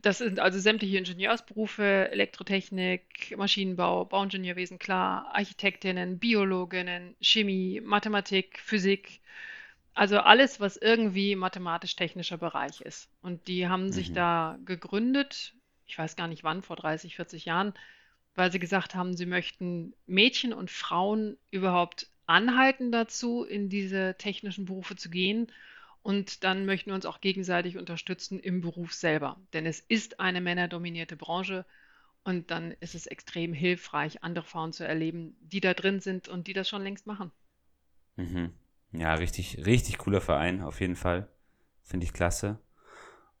Das 0.00 0.18
sind 0.18 0.40
also 0.40 0.58
sämtliche 0.58 0.96
Ingenieursberufe, 0.98 2.08
Elektrotechnik, 2.10 3.34
Maschinenbau, 3.36 4.06
Bauingenieurwesen, 4.06 4.78
klar, 4.78 5.34
Architektinnen, 5.34 6.18
Biologinnen, 6.18 7.14
Chemie, 7.20 7.80
Mathematik, 7.80 8.58
Physik. 8.58 9.20
Also 9.94 10.18
alles, 10.18 10.60
was 10.60 10.78
irgendwie 10.78 11.36
mathematisch-technischer 11.36 12.38
Bereich 12.38 12.80
ist. 12.80 13.10
Und 13.20 13.46
die 13.48 13.68
haben 13.68 13.86
mhm. 13.86 13.92
sich 13.92 14.12
da 14.12 14.58
gegründet, 14.64 15.52
ich 15.86 15.98
weiß 15.98 16.16
gar 16.16 16.28
nicht 16.28 16.42
wann, 16.42 16.62
vor 16.62 16.76
30, 16.76 17.16
40 17.16 17.44
Jahren, 17.44 17.74
weil 18.34 18.50
sie 18.50 18.58
gesagt 18.58 18.94
haben, 18.94 19.14
sie 19.14 19.26
möchten 19.26 19.92
Mädchen 20.06 20.54
und 20.54 20.70
Frauen 20.70 21.36
überhaupt 21.50 22.06
anhalten 22.26 22.92
dazu, 22.92 23.44
in 23.44 23.68
diese 23.68 24.14
technischen 24.16 24.64
Berufe 24.64 24.96
zu 24.96 25.10
gehen 25.10 25.52
und 26.02 26.44
dann 26.44 26.66
möchten 26.66 26.90
wir 26.90 26.94
uns 26.94 27.06
auch 27.06 27.20
gegenseitig 27.20 27.78
unterstützen 27.78 28.40
im 28.40 28.60
Beruf 28.60 28.92
selber. 28.92 29.40
Denn 29.52 29.66
es 29.66 29.80
ist 29.80 30.20
eine 30.20 30.40
männerdominierte 30.40 31.16
Branche 31.16 31.64
und 32.24 32.50
dann 32.50 32.72
ist 32.80 32.94
es 32.94 33.06
extrem 33.06 33.52
hilfreich, 33.52 34.22
andere 34.22 34.44
Frauen 34.44 34.72
zu 34.72 34.86
erleben, 34.86 35.36
die 35.40 35.60
da 35.60 35.74
drin 35.74 36.00
sind 36.00 36.28
und 36.28 36.46
die 36.46 36.52
das 36.52 36.68
schon 36.68 36.82
längst 36.82 37.06
machen. 37.06 37.30
Mhm. 38.16 38.52
Ja, 38.92 39.14
richtig, 39.14 39.64
richtig 39.64 39.98
cooler 39.98 40.20
Verein, 40.20 40.62
auf 40.62 40.80
jeden 40.80 40.96
Fall. 40.96 41.28
Finde 41.82 42.04
ich 42.04 42.12
klasse. 42.12 42.58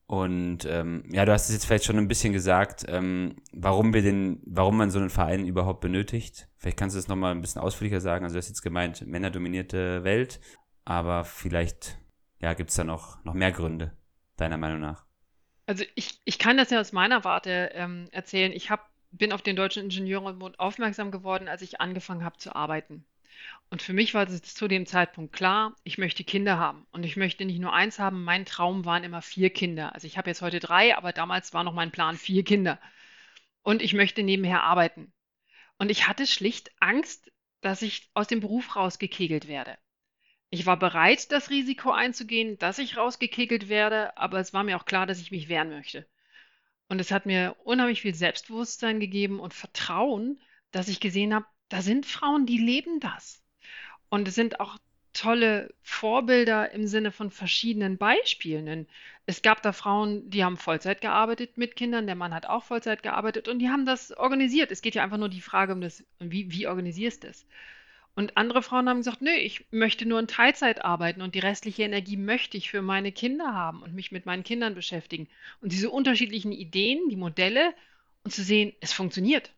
Und 0.06 0.66
ähm, 0.66 1.04
ja, 1.10 1.24
du 1.24 1.32
hast 1.32 1.48
es 1.48 1.54
jetzt 1.54 1.64
vielleicht 1.64 1.84
schon 1.84 1.96
ein 1.96 2.08
bisschen 2.08 2.32
gesagt, 2.32 2.84
ähm, 2.88 3.36
warum 3.52 3.94
wir 3.94 4.02
den, 4.02 4.42
warum 4.44 4.76
man 4.76 4.90
so 4.90 4.98
einen 4.98 5.10
Verein 5.10 5.46
überhaupt 5.46 5.80
benötigt. 5.80 6.48
Vielleicht 6.58 6.78
kannst 6.78 6.94
du 6.94 6.98
es 6.98 7.08
nochmal 7.08 7.32
ein 7.32 7.40
bisschen 7.40 7.62
ausführlicher 7.62 8.00
sagen. 8.00 8.24
Also 8.24 8.34
du 8.34 8.38
hast 8.38 8.48
jetzt 8.48 8.62
gemeint, 8.62 9.06
männerdominierte 9.06 10.04
Welt, 10.04 10.40
aber 10.84 11.24
vielleicht 11.24 11.98
ja, 12.42 12.54
gibt 12.54 12.70
es 12.70 12.76
da 12.76 12.84
noch, 12.84 13.24
noch 13.24 13.34
mehr 13.34 13.52
Gründe, 13.52 13.96
deiner 14.36 14.58
Meinung 14.58 14.80
nach? 14.80 15.06
Also 15.66 15.84
ich, 15.94 16.20
ich 16.24 16.38
kann 16.38 16.56
das 16.56 16.70
ja 16.70 16.80
aus 16.80 16.92
meiner 16.92 17.24
Warte 17.24 17.70
ähm, 17.74 18.08
erzählen. 18.10 18.52
Ich 18.52 18.68
hab, 18.68 18.90
bin 19.12 19.32
auf 19.32 19.42
den 19.42 19.56
Deutschen 19.56 19.84
Ingenieurenbund 19.84 20.58
aufmerksam 20.58 21.12
geworden, 21.12 21.48
als 21.48 21.62
ich 21.62 21.80
angefangen 21.80 22.24
habe 22.24 22.36
zu 22.36 22.54
arbeiten. 22.54 23.06
Und 23.70 23.80
für 23.80 23.92
mich 23.92 24.12
war 24.12 24.28
es 24.28 24.42
zu 24.42 24.68
dem 24.68 24.86
Zeitpunkt 24.86 25.32
klar, 25.32 25.74
ich 25.84 25.98
möchte 25.98 26.24
Kinder 26.24 26.58
haben. 26.58 26.86
Und 26.90 27.04
ich 27.04 27.16
möchte 27.16 27.44
nicht 27.44 27.60
nur 27.60 27.72
eins 27.72 27.98
haben, 27.98 28.24
mein 28.24 28.44
Traum 28.44 28.84
waren 28.84 29.04
immer 29.04 29.22
vier 29.22 29.50
Kinder. 29.50 29.94
Also 29.94 30.06
ich 30.06 30.18
habe 30.18 30.28
jetzt 30.28 30.42
heute 30.42 30.60
drei, 30.60 30.96
aber 30.96 31.12
damals 31.12 31.54
war 31.54 31.64
noch 31.64 31.72
mein 31.72 31.92
Plan 31.92 32.16
vier 32.16 32.44
Kinder. 32.44 32.78
Und 33.62 33.82
ich 33.82 33.94
möchte 33.94 34.22
nebenher 34.24 34.64
arbeiten. 34.64 35.12
Und 35.78 35.90
ich 35.90 36.08
hatte 36.08 36.26
schlicht 36.26 36.72
Angst, 36.80 37.30
dass 37.60 37.82
ich 37.82 38.10
aus 38.14 38.26
dem 38.26 38.40
Beruf 38.40 38.74
rausgekegelt 38.76 39.46
werde. 39.46 39.78
Ich 40.54 40.66
war 40.66 40.78
bereit, 40.78 41.32
das 41.32 41.48
Risiko 41.48 41.92
einzugehen, 41.92 42.58
dass 42.58 42.78
ich 42.78 42.98
rausgekegelt 42.98 43.70
werde, 43.70 44.14
aber 44.18 44.38
es 44.38 44.52
war 44.52 44.64
mir 44.64 44.76
auch 44.76 44.84
klar, 44.84 45.06
dass 45.06 45.18
ich 45.18 45.30
mich 45.30 45.48
wehren 45.48 45.70
möchte. 45.70 46.06
Und 46.90 47.00
es 47.00 47.10
hat 47.10 47.24
mir 47.24 47.56
unheimlich 47.64 48.02
viel 48.02 48.14
Selbstbewusstsein 48.14 49.00
gegeben 49.00 49.40
und 49.40 49.54
Vertrauen, 49.54 50.42
dass 50.70 50.88
ich 50.88 51.00
gesehen 51.00 51.34
habe, 51.34 51.46
da 51.70 51.80
sind 51.80 52.04
Frauen, 52.04 52.44
die 52.44 52.58
leben 52.58 53.00
das. 53.00 53.42
Und 54.10 54.28
es 54.28 54.34
sind 54.34 54.60
auch 54.60 54.76
tolle 55.14 55.72
Vorbilder 55.80 56.70
im 56.72 56.86
Sinne 56.86 57.12
von 57.12 57.30
verschiedenen 57.30 57.96
Beispielen. 57.96 58.86
Es 59.24 59.40
gab 59.40 59.62
da 59.62 59.72
Frauen, 59.72 60.28
die 60.28 60.44
haben 60.44 60.58
Vollzeit 60.58 61.00
gearbeitet 61.00 61.56
mit 61.56 61.76
Kindern, 61.76 62.06
der 62.06 62.14
Mann 62.14 62.34
hat 62.34 62.44
auch 62.44 62.64
Vollzeit 62.64 63.02
gearbeitet 63.02 63.48
und 63.48 63.58
die 63.58 63.70
haben 63.70 63.86
das 63.86 64.12
organisiert. 64.12 64.70
Es 64.70 64.82
geht 64.82 64.96
ja 64.96 65.02
einfach 65.02 65.16
nur 65.16 65.30
die 65.30 65.40
Frage 65.40 65.72
um 65.72 65.80
das, 65.80 66.04
wie, 66.18 66.50
wie 66.52 66.66
organisierst 66.66 67.24
du 67.24 67.28
es? 67.28 67.46
Und 68.14 68.36
andere 68.36 68.62
Frauen 68.62 68.88
haben 68.88 68.98
gesagt, 68.98 69.22
nö, 69.22 69.30
ich 69.30 69.64
möchte 69.70 70.06
nur 70.06 70.20
in 70.20 70.26
Teilzeit 70.26 70.84
arbeiten 70.84 71.22
und 71.22 71.34
die 71.34 71.38
restliche 71.38 71.84
Energie 71.84 72.18
möchte 72.18 72.58
ich 72.58 72.70
für 72.70 72.82
meine 72.82 73.10
Kinder 73.10 73.54
haben 73.54 73.82
und 73.82 73.94
mich 73.94 74.12
mit 74.12 74.26
meinen 74.26 74.44
Kindern 74.44 74.74
beschäftigen. 74.74 75.28
Und 75.62 75.72
diese 75.72 75.88
unterschiedlichen 75.88 76.52
Ideen, 76.52 77.08
die 77.08 77.16
Modelle 77.16 77.74
und 78.22 78.32
zu 78.32 78.42
sehen, 78.42 78.74
es 78.80 78.92
funktioniert. 78.92 79.50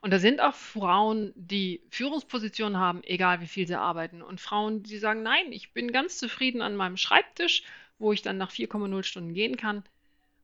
Und 0.00 0.12
da 0.12 0.18
sind 0.18 0.40
auch 0.40 0.54
Frauen, 0.54 1.32
die 1.36 1.82
Führungspositionen 1.90 2.78
haben, 2.78 3.02
egal 3.04 3.42
wie 3.42 3.46
viel 3.46 3.66
sie 3.66 3.78
arbeiten. 3.78 4.22
Und 4.22 4.40
Frauen, 4.40 4.82
die 4.82 4.96
sagen, 4.96 5.22
nein, 5.22 5.52
ich 5.52 5.72
bin 5.74 5.92
ganz 5.92 6.16
zufrieden 6.16 6.62
an 6.62 6.76
meinem 6.76 6.96
Schreibtisch, 6.96 7.64
wo 7.98 8.12
ich 8.12 8.22
dann 8.22 8.38
nach 8.38 8.50
4,0 8.50 9.02
Stunden 9.02 9.34
gehen 9.34 9.56
kann. 9.56 9.84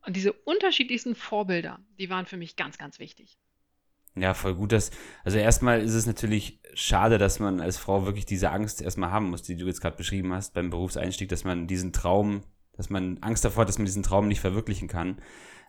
Und 0.05 0.15
diese 0.15 0.35
unterschiedlichsten 0.35 1.15
Vorbilder, 1.15 1.81
die 1.99 2.11
waren 2.11 2.27
für 2.27 2.37
mich 2.37 2.57
ganz, 2.57 2.77
ganz 2.77 2.99
wichtig. 2.99 3.39
Ja, 4.19 4.33
voll 4.33 4.55
gut, 4.55 4.73
dass, 4.73 4.91
also 5.25 5.37
erstmal 5.37 5.83
ist 5.83 5.93
es 5.93 6.07
natürlich 6.07 6.61
schade, 6.75 7.19
dass 7.19 7.39
man 7.39 7.61
als 7.61 7.77
Frau 7.77 8.07
wirklich 8.07 8.25
diese 8.25 8.51
Angst 8.51 8.81
erstmal 8.81 9.11
haben 9.11 9.31
muss, 9.31 9.43
die 9.43 9.57
du 9.57 9.67
jetzt 9.67 9.83
gerade 9.83 9.97
beschrieben 9.97 10.33
hast 10.33 10.55
beim 10.55 10.71
Berufseinstieg, 10.71 11.29
dass 11.29 11.45
man 11.45 11.67
diesen 11.67 11.93
Traum, 11.93 12.43
dass 12.73 12.89
man 12.89 13.19
Angst 13.21 13.45
davor 13.45 13.63
hat, 13.63 13.69
dass 13.69 13.79
man 13.79 13.85
diesen 13.85 14.03
Traum 14.03 14.27
nicht 14.27 14.41
verwirklichen 14.41 14.89
kann, 14.89 15.21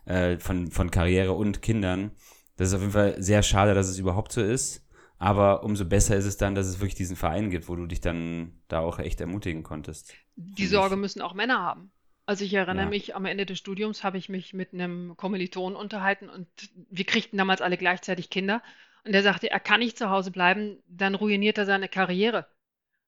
äh, 0.06 0.38
von, 0.38 0.72
von 0.72 0.92
Karriere 0.92 1.34
und 1.34 1.62
Kindern. 1.62 2.12
Das 2.56 2.70
ist 2.70 2.74
auf 2.74 2.82
jeden 2.82 2.94
Fall 2.94 3.22
sehr 3.22 3.44
schade, 3.44 3.74
dass 3.74 3.89
es 3.89 4.00
überhaupt 4.00 4.32
so 4.32 4.42
ist. 4.42 4.88
Aber 5.20 5.63
umso 5.63 5.84
besser 5.84 6.16
ist 6.16 6.25
es 6.25 6.38
dann, 6.38 6.56
dass 6.56 6.68
es 6.68 6.80
wirklich 6.80 6.96
diesen 6.96 7.16
Verein 7.16 7.50
gibt, 7.50 7.68
wo 7.68 7.75
du 7.75 7.88
dich 7.88 8.01
dann 8.01 8.62
da 8.68 8.80
auch 8.80 9.00
echt 9.00 9.20
ermutigen 9.20 9.63
konntest. 9.63 10.13
Die 10.36 10.68
Sorge 10.68 10.96
müssen 10.96 11.22
auch 11.22 11.34
Männer 11.34 11.60
haben. 11.60 11.92
Also 12.27 12.43
ich 12.43 12.53
erinnere 12.53 12.86
ja. 12.86 12.89
mich, 12.89 13.15
am 13.15 13.25
Ende 13.25 13.46
des 13.46 13.57
Studiums 13.57 14.03
habe 14.03 14.17
ich 14.17 14.27
mich 14.27 14.53
mit 14.53 14.74
einem 14.74 15.15
Kommiliton 15.15 15.77
unterhalten 15.77 16.29
und 16.29 16.46
wir 16.89 17.05
kriegten 17.05 17.38
damals 17.38 17.62
alle 17.62 17.77
gleichzeitig 17.77 18.29
Kinder. 18.29 18.62
Und 19.05 19.13
der 19.13 19.24
sagte, 19.24 19.50
er 19.50 19.62
kann 19.62 19.79
nicht 19.79 19.98
zu 19.98 20.10
Hause 20.10 20.29
bleiben, 20.31 20.84
dann 20.88 21.15
ruiniert 21.15 21.57
er 21.57 21.65
seine 21.65 21.88
Karriere. 21.88 22.46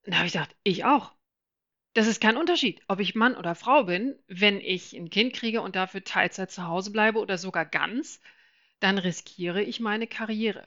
Und 0.06 0.14
da 0.14 0.20
habe 0.20 0.28
ich 0.28 0.32
gesagt, 0.32 0.56
ich 0.64 0.86
auch. 0.86 1.14
Das 1.94 2.08
ist 2.08 2.22
kein 2.22 2.38
Unterschied, 2.38 2.82
ob 2.88 3.02
ich 3.02 3.14
Mann 3.14 3.36
oder 3.36 3.56
Frau 3.56 3.84
bin. 3.84 4.18
Wenn 4.28 4.62
ich 4.62 4.94
ein 4.94 5.10
Kind 5.10 5.34
kriege 5.34 5.62
und 5.62 5.76
dafür 5.76 6.02
Teilzeit 6.02 6.50
zu 6.50 6.66
Hause 6.66 6.92
bleibe 6.92 7.20
oder 7.20 7.38
sogar 7.38 7.66
ganz, 7.66 8.22
dann 8.80 8.98
riskiere 8.98 9.62
ich 9.62 9.82
meine 9.82 10.08
Karriere. 10.08 10.66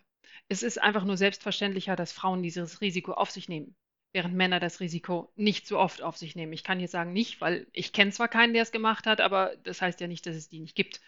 Es 0.48 0.62
ist 0.62 0.76
einfach 0.76 1.04
nur 1.04 1.16
selbstverständlicher, 1.16 1.96
dass 1.96 2.12
Frauen 2.12 2.42
dieses 2.42 2.82
Risiko 2.82 3.12
auf 3.12 3.30
sich 3.30 3.48
nehmen, 3.48 3.74
während 4.12 4.34
Männer 4.34 4.60
das 4.60 4.80
Risiko 4.80 5.32
nicht 5.36 5.66
so 5.66 5.78
oft 5.78 6.02
auf 6.02 6.16
sich 6.16 6.36
nehmen. 6.36 6.52
Ich 6.52 6.64
kann 6.64 6.80
jetzt 6.80 6.92
sagen 6.92 7.12
nicht, 7.12 7.40
weil 7.40 7.66
ich 7.72 7.92
kenne 7.92 8.10
zwar 8.10 8.28
keinen, 8.28 8.52
der 8.52 8.62
es 8.62 8.72
gemacht 8.72 9.06
hat, 9.06 9.20
aber 9.20 9.52
das 9.64 9.80
heißt 9.80 10.00
ja 10.00 10.06
nicht, 10.06 10.26
dass 10.26 10.36
es 10.36 10.48
die 10.48 10.60
nicht 10.60 10.76
gibt. 10.76 11.00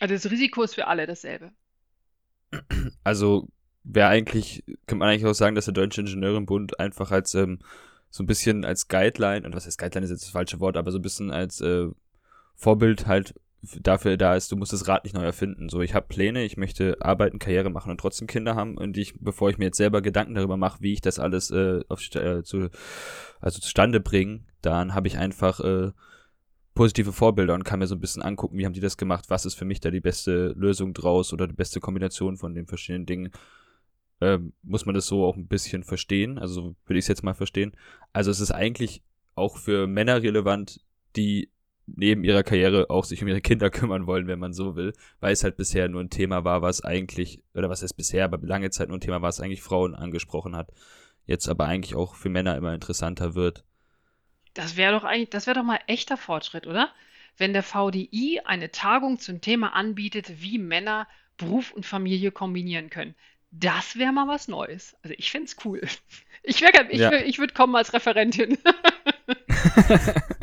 Also 0.00 0.14
das 0.14 0.30
Risiko 0.30 0.62
ist 0.62 0.74
für 0.74 0.86
alle 0.86 1.06
dasselbe. 1.06 1.52
Also 3.02 3.48
wäre 3.84 4.08
eigentlich, 4.08 4.64
kann 4.86 4.98
man 4.98 5.08
eigentlich 5.08 5.26
auch 5.26 5.34
sagen, 5.34 5.54
dass 5.54 5.64
der 5.64 5.74
Deutsche 5.74 6.02
Ingenieurenbund 6.02 6.78
einfach 6.78 7.10
als 7.10 7.34
ähm, 7.34 7.60
so 8.10 8.22
ein 8.22 8.26
bisschen 8.26 8.64
als 8.64 8.88
Guideline, 8.88 9.46
und 9.46 9.54
was 9.54 9.66
heißt 9.66 9.78
Guideline 9.78 10.04
ist 10.04 10.10
jetzt 10.10 10.24
das 10.24 10.30
falsche 10.30 10.60
Wort, 10.60 10.76
aber 10.76 10.92
so 10.92 10.98
ein 10.98 11.02
bisschen 11.02 11.30
als 11.30 11.60
äh, 11.62 11.86
Vorbild 12.54 13.06
halt 13.06 13.34
dafür 13.80 14.16
da 14.16 14.34
ist, 14.34 14.50
du 14.50 14.56
musst 14.56 14.72
das 14.72 14.88
Rad 14.88 15.04
nicht 15.04 15.14
neu 15.14 15.24
erfinden. 15.24 15.68
So, 15.68 15.80
ich 15.80 15.94
habe 15.94 16.08
Pläne, 16.08 16.44
ich 16.44 16.56
möchte 16.56 16.96
arbeiten, 17.00 17.38
Karriere 17.38 17.70
machen 17.70 17.90
und 17.90 17.98
trotzdem 17.98 18.26
Kinder 18.26 18.56
haben. 18.56 18.76
Und 18.76 18.96
ich, 18.96 19.14
bevor 19.20 19.50
ich 19.50 19.58
mir 19.58 19.66
jetzt 19.66 19.76
selber 19.76 20.02
Gedanken 20.02 20.34
darüber 20.34 20.56
mache, 20.56 20.80
wie 20.80 20.92
ich 20.92 21.00
das 21.00 21.18
alles 21.18 21.50
äh, 21.50 21.80
auf, 21.88 22.02
äh, 22.14 22.42
zu, 22.42 22.70
also 23.40 23.60
zustande 23.60 24.00
bringe, 24.00 24.40
dann 24.62 24.94
habe 24.94 25.06
ich 25.06 25.16
einfach 25.16 25.60
äh, 25.60 25.92
positive 26.74 27.12
Vorbilder 27.12 27.54
und 27.54 27.64
kann 27.64 27.78
mir 27.78 27.86
so 27.86 27.94
ein 27.94 28.00
bisschen 28.00 28.22
angucken, 28.22 28.58
wie 28.58 28.66
haben 28.66 28.72
die 28.72 28.80
das 28.80 28.96
gemacht, 28.96 29.26
was 29.28 29.46
ist 29.46 29.54
für 29.54 29.64
mich 29.64 29.80
da 29.80 29.90
die 29.90 30.00
beste 30.00 30.48
Lösung 30.56 30.92
draus 30.92 31.32
oder 31.32 31.46
die 31.46 31.54
beste 31.54 31.80
Kombination 31.80 32.36
von 32.36 32.54
den 32.54 32.66
verschiedenen 32.66 33.06
Dingen. 33.06 33.30
Ähm, 34.20 34.54
muss 34.62 34.86
man 34.86 34.94
das 34.94 35.06
so 35.06 35.24
auch 35.24 35.36
ein 35.36 35.48
bisschen 35.48 35.84
verstehen, 35.84 36.38
also 36.38 36.74
würde 36.86 36.98
ich 36.98 37.04
es 37.04 37.08
jetzt 37.08 37.24
mal 37.24 37.34
verstehen. 37.34 37.76
Also 38.12 38.30
es 38.30 38.40
ist 38.40 38.52
eigentlich 38.52 39.02
auch 39.34 39.56
für 39.56 39.86
Männer 39.86 40.22
relevant, 40.22 40.80
die 41.16 41.51
neben 41.86 42.24
ihrer 42.24 42.42
Karriere 42.42 42.90
auch 42.90 43.04
sich 43.04 43.22
um 43.22 43.28
ihre 43.28 43.40
Kinder 43.40 43.70
kümmern 43.70 44.06
wollen, 44.06 44.26
wenn 44.26 44.38
man 44.38 44.52
so 44.52 44.76
will, 44.76 44.92
weil 45.20 45.32
es 45.32 45.44
halt 45.44 45.56
bisher 45.56 45.88
nur 45.88 46.02
ein 46.02 46.10
Thema 46.10 46.44
war, 46.44 46.62
was 46.62 46.82
eigentlich, 46.82 47.42
oder 47.54 47.68
was 47.68 47.82
heißt 47.82 47.96
bisher, 47.96 48.24
aber 48.24 48.38
lange 48.40 48.70
Zeit 48.70 48.88
nur 48.88 48.98
ein 48.98 49.00
Thema 49.00 49.22
war, 49.22 49.28
was 49.28 49.40
eigentlich 49.40 49.62
Frauen 49.62 49.94
angesprochen 49.94 50.56
hat, 50.56 50.70
jetzt 51.26 51.48
aber 51.48 51.66
eigentlich 51.66 51.94
auch 51.94 52.14
für 52.14 52.28
Männer 52.28 52.56
immer 52.56 52.74
interessanter 52.74 53.34
wird. 53.34 53.64
Das 54.54 54.76
wäre 54.76 54.92
doch 54.92 55.04
eigentlich, 55.04 55.30
das 55.30 55.46
wäre 55.46 55.58
doch 55.58 55.64
mal 55.64 55.80
echter 55.86 56.16
Fortschritt, 56.16 56.66
oder? 56.66 56.90
Wenn 57.38 57.54
der 57.54 57.62
VDI 57.62 58.42
eine 58.44 58.70
Tagung 58.70 59.18
zum 59.18 59.40
Thema 59.40 59.74
anbietet, 59.74 60.42
wie 60.42 60.58
Männer 60.58 61.06
Beruf 61.38 61.72
und 61.72 61.86
Familie 61.86 62.30
kombinieren 62.30 62.90
können. 62.90 63.14
Das 63.50 63.96
wäre 63.96 64.12
mal 64.12 64.28
was 64.28 64.48
Neues. 64.48 64.96
Also 65.02 65.14
ich 65.18 65.30
fände 65.30 65.46
es 65.46 65.56
cool. 65.64 65.80
Ich, 66.44 66.60
wär, 66.60 66.90
ich, 66.90 66.98
ja. 66.98 67.12
ich 67.12 67.38
würde 67.38 67.54
kommen 67.54 67.76
als 67.76 67.92
Referentin. 67.92 68.58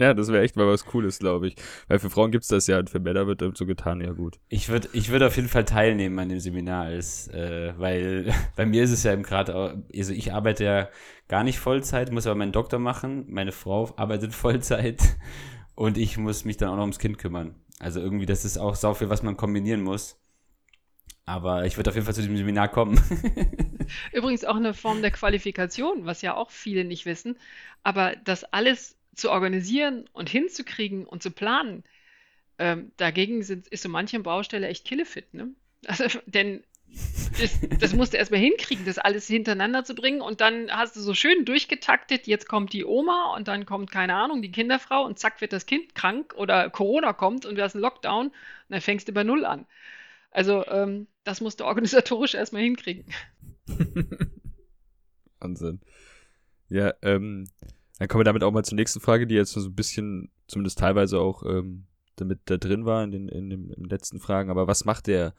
Ja, 0.00 0.14
das 0.14 0.28
wäre 0.28 0.42
echt 0.42 0.56
mal 0.56 0.66
was 0.66 0.86
Cooles, 0.86 1.18
glaube 1.18 1.48
ich. 1.48 1.56
Weil 1.86 1.98
für 1.98 2.08
Frauen 2.08 2.30
gibt 2.30 2.44
es 2.44 2.48
das 2.48 2.66
ja 2.66 2.78
und 2.78 2.88
für 2.88 3.00
Männer 3.00 3.26
wird 3.26 3.42
so 3.56 3.66
getan, 3.66 4.00
ja 4.00 4.12
gut. 4.12 4.40
Ich 4.48 4.70
würde 4.70 4.88
ich 4.94 5.10
würd 5.10 5.22
auf 5.22 5.36
jeden 5.36 5.48
Fall 5.48 5.66
teilnehmen 5.66 6.18
an 6.18 6.30
dem 6.30 6.40
Seminar, 6.40 6.84
als, 6.84 7.28
äh, 7.28 7.74
weil 7.76 8.32
bei 8.56 8.64
mir 8.64 8.82
ist 8.82 8.92
es 8.92 9.02
ja 9.02 9.12
im 9.12 9.22
gerade, 9.22 9.84
also 9.94 10.12
ich 10.14 10.32
arbeite 10.32 10.64
ja 10.64 10.88
gar 11.28 11.44
nicht 11.44 11.58
Vollzeit, 11.58 12.12
muss 12.12 12.26
aber 12.26 12.36
meinen 12.36 12.52
Doktor 12.52 12.78
machen. 12.78 13.26
Meine 13.28 13.52
Frau 13.52 13.92
arbeitet 13.96 14.34
Vollzeit 14.34 15.02
und 15.74 15.98
ich 15.98 16.16
muss 16.16 16.46
mich 16.46 16.56
dann 16.56 16.70
auch 16.70 16.76
noch 16.76 16.82
ums 16.82 16.98
Kind 16.98 17.18
kümmern. 17.18 17.54
Also 17.78 18.00
irgendwie, 18.00 18.26
das 18.26 18.46
ist 18.46 18.56
auch 18.56 18.76
sau 18.76 18.94
viel, 18.94 19.10
was 19.10 19.22
man 19.22 19.36
kombinieren 19.36 19.82
muss. 19.82 20.18
Aber 21.26 21.66
ich 21.66 21.76
würde 21.76 21.90
auf 21.90 21.94
jeden 21.94 22.06
Fall 22.06 22.14
zu 22.14 22.22
diesem 22.22 22.38
Seminar 22.38 22.68
kommen. 22.68 22.98
Übrigens 24.12 24.46
auch 24.46 24.56
eine 24.56 24.72
Form 24.72 25.02
der 25.02 25.10
Qualifikation, 25.10 26.06
was 26.06 26.22
ja 26.22 26.34
auch 26.34 26.50
viele 26.50 26.84
nicht 26.84 27.04
wissen. 27.04 27.38
Aber 27.82 28.16
das 28.24 28.44
alles 28.44 28.96
zu 29.14 29.30
organisieren 29.30 30.08
und 30.12 30.28
hinzukriegen 30.28 31.06
und 31.06 31.22
zu 31.22 31.30
planen, 31.30 31.84
ähm, 32.58 32.92
dagegen 32.96 33.42
sind, 33.42 33.68
ist 33.68 33.82
so 33.82 33.88
manche 33.88 34.20
Baustelle 34.20 34.68
echt 34.68 34.84
killefit, 34.86 35.34
ne? 35.34 35.54
Also, 35.86 36.04
denn 36.26 36.62
das, 37.40 37.58
das 37.78 37.94
musst 37.94 38.12
du 38.12 38.18
erstmal 38.18 38.40
hinkriegen, 38.40 38.84
das 38.84 38.98
alles 38.98 39.26
hintereinander 39.26 39.84
zu 39.84 39.94
bringen 39.94 40.20
und 40.20 40.40
dann 40.40 40.70
hast 40.70 40.96
du 40.96 41.00
so 41.00 41.14
schön 41.14 41.44
durchgetaktet, 41.44 42.26
jetzt 42.26 42.48
kommt 42.48 42.72
die 42.72 42.84
Oma 42.84 43.34
und 43.36 43.48
dann 43.48 43.64
kommt, 43.64 43.90
keine 43.90 44.14
Ahnung, 44.14 44.42
die 44.42 44.50
Kinderfrau 44.50 45.04
und 45.04 45.18
zack 45.18 45.40
wird 45.40 45.52
das 45.52 45.66
Kind 45.66 45.94
krank 45.94 46.34
oder 46.36 46.68
Corona 46.68 47.12
kommt 47.12 47.46
und 47.46 47.56
du 47.56 47.62
hast 47.62 47.74
einen 47.74 47.82
Lockdown 47.82 48.26
und 48.26 48.34
dann 48.68 48.80
fängst 48.80 49.08
du 49.08 49.12
bei 49.12 49.24
Null 49.24 49.44
an. 49.44 49.66
Also 50.30 50.66
ähm, 50.66 51.06
das 51.24 51.40
musst 51.40 51.60
du 51.60 51.64
organisatorisch 51.64 52.34
erstmal 52.34 52.62
hinkriegen. 52.62 53.06
Wahnsinn. 55.40 55.80
Ja, 56.68 56.92
ähm, 57.02 57.46
dann 58.00 58.08
kommen 58.08 58.20
wir 58.20 58.24
damit 58.24 58.42
auch 58.44 58.50
mal 58.50 58.64
zur 58.64 58.76
nächsten 58.76 58.98
Frage, 58.98 59.26
die 59.26 59.34
jetzt 59.34 59.52
so 59.52 59.60
ein 59.60 59.74
bisschen, 59.74 60.30
zumindest 60.46 60.78
teilweise 60.78 61.20
auch 61.20 61.44
ähm, 61.44 61.86
damit 62.16 62.40
da 62.46 62.56
drin 62.56 62.86
war 62.86 63.04
in 63.04 63.10
den, 63.12 63.28
in 63.28 63.50
den, 63.50 63.70
in 63.70 63.84
letzten 63.84 64.20
Fragen. 64.20 64.48
Aber 64.48 64.66
was 64.66 64.86
macht 64.86 65.06
der, 65.06 65.34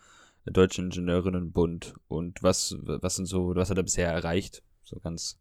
der 0.45 0.53
Deutsche 0.53 0.83
Ingenieurinnenbund 0.83 1.95
und 2.07 2.43
was, 2.43 2.77
was 2.83 3.15
sind 3.15 3.25
so, 3.25 3.55
was 3.55 3.71
hat 3.71 3.77
er 3.77 3.83
bisher 3.83 4.11
erreicht? 4.11 4.61
So 4.83 4.99
ganz 4.99 5.39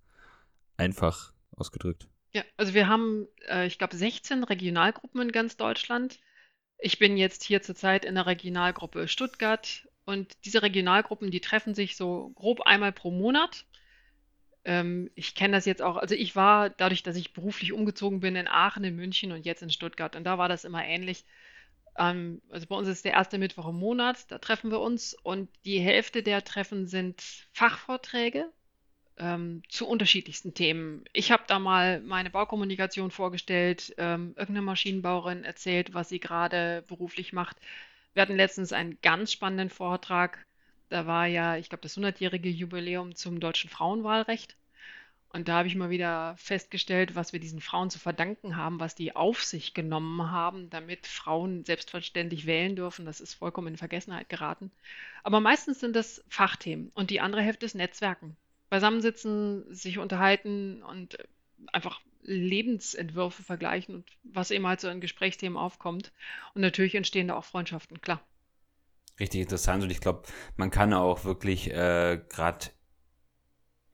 einfach 0.78 1.34
ausgedrückt. 1.54 2.08
Ja, 2.32 2.42
also 2.56 2.72
wir 2.72 2.88
haben, 2.88 3.26
äh, 3.48 3.66
ich 3.66 3.76
glaube, 3.76 3.96
16 3.96 4.42
Regionalgruppen 4.42 5.20
in 5.20 5.30
ganz 5.30 5.58
Deutschland. 5.58 6.20
Ich 6.78 6.98
bin 6.98 7.18
jetzt 7.18 7.44
hier 7.44 7.60
zurzeit 7.60 8.06
in 8.06 8.14
der 8.14 8.24
Regionalgruppe 8.24 9.08
Stuttgart 9.08 9.86
und 10.06 10.38
diese 10.46 10.62
Regionalgruppen, 10.62 11.30
die 11.30 11.42
treffen 11.42 11.74
sich 11.74 11.98
so 11.98 12.30
grob 12.30 12.62
einmal 12.62 12.92
pro 12.92 13.10
Monat 13.10 13.66
ähm, 14.64 15.10
ich 15.14 15.34
kenne 15.34 15.56
das 15.56 15.64
jetzt 15.64 15.82
auch, 15.82 15.96
also 15.96 16.14
ich 16.14 16.36
war 16.36 16.70
dadurch, 16.70 17.02
dass 17.02 17.16
ich 17.16 17.32
beruflich 17.32 17.72
umgezogen 17.72 18.20
bin 18.20 18.36
in 18.36 18.48
Aachen, 18.48 18.84
in 18.84 18.96
München 18.96 19.32
und 19.32 19.46
jetzt 19.46 19.62
in 19.62 19.70
Stuttgart 19.70 20.16
und 20.16 20.24
da 20.24 20.38
war 20.38 20.48
das 20.48 20.64
immer 20.64 20.84
ähnlich. 20.84 21.24
Ähm, 21.98 22.42
also 22.50 22.66
bei 22.66 22.76
uns 22.76 22.88
ist 22.88 23.04
der 23.04 23.12
erste 23.12 23.38
Mittwoch 23.38 23.68
im 23.68 23.76
Monat, 23.76 24.30
da 24.30 24.38
treffen 24.38 24.70
wir 24.70 24.80
uns 24.80 25.14
und 25.22 25.48
die 25.64 25.80
Hälfte 25.80 26.22
der 26.22 26.44
Treffen 26.44 26.86
sind 26.86 27.22
Fachvorträge 27.52 28.50
ähm, 29.18 29.62
zu 29.68 29.86
unterschiedlichsten 29.86 30.54
Themen. 30.54 31.04
Ich 31.12 31.30
habe 31.30 31.44
da 31.46 31.58
mal 31.58 32.00
meine 32.00 32.30
Baukommunikation 32.30 33.10
vorgestellt, 33.10 33.94
ähm, 33.98 34.30
irgendeine 34.36 34.62
Maschinenbauerin 34.62 35.44
erzählt, 35.44 35.94
was 35.94 36.08
sie 36.08 36.20
gerade 36.20 36.82
beruflich 36.88 37.32
macht. 37.32 37.56
Wir 38.14 38.22
hatten 38.22 38.36
letztens 38.36 38.72
einen 38.72 38.98
ganz 39.02 39.32
spannenden 39.32 39.70
Vortrag 39.70 40.46
da 40.90 41.06
war 41.06 41.26
ja, 41.26 41.56
ich 41.56 41.68
glaube, 41.68 41.82
das 41.82 41.96
100-jährige 41.96 42.50
Jubiläum 42.50 43.14
zum 43.14 43.40
deutschen 43.40 43.70
Frauenwahlrecht. 43.70 44.56
Und 45.32 45.46
da 45.46 45.58
habe 45.58 45.68
ich 45.68 45.76
mal 45.76 45.90
wieder 45.90 46.34
festgestellt, 46.36 47.14
was 47.14 47.32
wir 47.32 47.38
diesen 47.38 47.60
Frauen 47.60 47.88
zu 47.88 48.00
verdanken 48.00 48.56
haben, 48.56 48.80
was 48.80 48.96
die 48.96 49.14
auf 49.14 49.44
sich 49.44 49.74
genommen 49.74 50.32
haben, 50.32 50.68
damit 50.70 51.06
Frauen 51.06 51.64
selbstverständlich 51.64 52.46
wählen 52.46 52.74
dürfen. 52.74 53.06
Das 53.06 53.20
ist 53.20 53.34
vollkommen 53.34 53.68
in 53.68 53.76
Vergessenheit 53.76 54.28
geraten. 54.28 54.72
Aber 55.22 55.38
meistens 55.38 55.78
sind 55.78 55.94
das 55.94 56.24
Fachthemen 56.28 56.90
und 56.94 57.10
die 57.10 57.20
andere 57.20 57.42
Hälfte 57.42 57.66
ist 57.66 57.76
Netzwerken. 57.76 58.36
Beisammensitzen, 58.70 59.72
sich 59.72 59.98
unterhalten 59.98 60.82
und 60.82 61.18
einfach 61.72 62.00
Lebensentwürfe 62.22 63.44
vergleichen 63.44 63.94
und 63.94 64.04
was 64.24 64.50
eben 64.50 64.66
halt 64.66 64.80
so 64.80 64.88
in 64.88 65.00
Gesprächsthemen 65.00 65.56
aufkommt. 65.56 66.10
Und 66.54 66.62
natürlich 66.62 66.96
entstehen 66.96 67.28
da 67.28 67.36
auch 67.36 67.44
Freundschaften, 67.44 68.00
klar 68.00 68.20
richtig 69.20 69.42
interessant 69.42 69.82
und 69.82 69.90
ich 69.90 70.00
glaube, 70.00 70.22
man 70.56 70.70
kann 70.70 70.92
auch 70.94 71.24
wirklich 71.24 71.70
äh, 71.70 72.20
gerade 72.28 72.66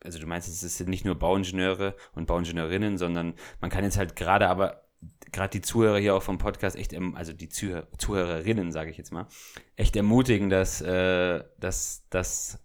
also 0.06 0.20
du 0.20 0.26
meinst, 0.26 0.48
es 0.48 0.78
sind 0.78 0.88
nicht 0.88 1.04
nur 1.04 1.16
Bauingenieure 1.16 1.96
und 2.14 2.26
Bauingenieurinnen, 2.26 2.96
sondern 2.96 3.34
man 3.60 3.70
kann 3.70 3.84
jetzt 3.84 3.98
halt 3.98 4.14
gerade 4.14 4.48
aber 4.48 4.86
gerade 5.32 5.50
die 5.50 5.60
Zuhörer 5.60 5.98
hier 5.98 6.14
auch 6.14 6.22
vom 6.22 6.38
Podcast 6.38 6.76
echt, 6.76 6.94
also 7.14 7.32
die 7.32 7.48
Zuhör 7.48 7.88
Zuhörerinnen, 7.98 8.72
sage 8.72 8.90
ich 8.90 8.96
jetzt 8.96 9.12
mal, 9.12 9.26
echt 9.76 9.96
ermutigen, 9.96 10.48
dass, 10.48 10.80
äh, 10.80 11.44
dass 11.58 12.06
das 12.10 12.64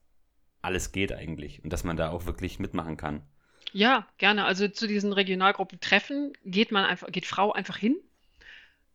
alles 0.61 0.91
geht 0.91 1.11
eigentlich 1.11 1.63
und 1.63 1.73
dass 1.73 1.83
man 1.83 1.97
da 1.97 2.11
auch 2.11 2.25
wirklich 2.25 2.59
mitmachen 2.59 2.97
kann. 2.97 3.23
Ja, 3.73 4.07
gerne. 4.17 4.45
Also 4.45 4.67
zu 4.67 4.87
diesen 4.87 5.13
Regionalgruppentreffen 5.13 6.33
geht 6.43 6.71
man 6.71 6.85
einfach, 6.85 7.11
geht 7.11 7.25
Frau 7.25 7.51
einfach 7.51 7.77
hin. 7.77 7.97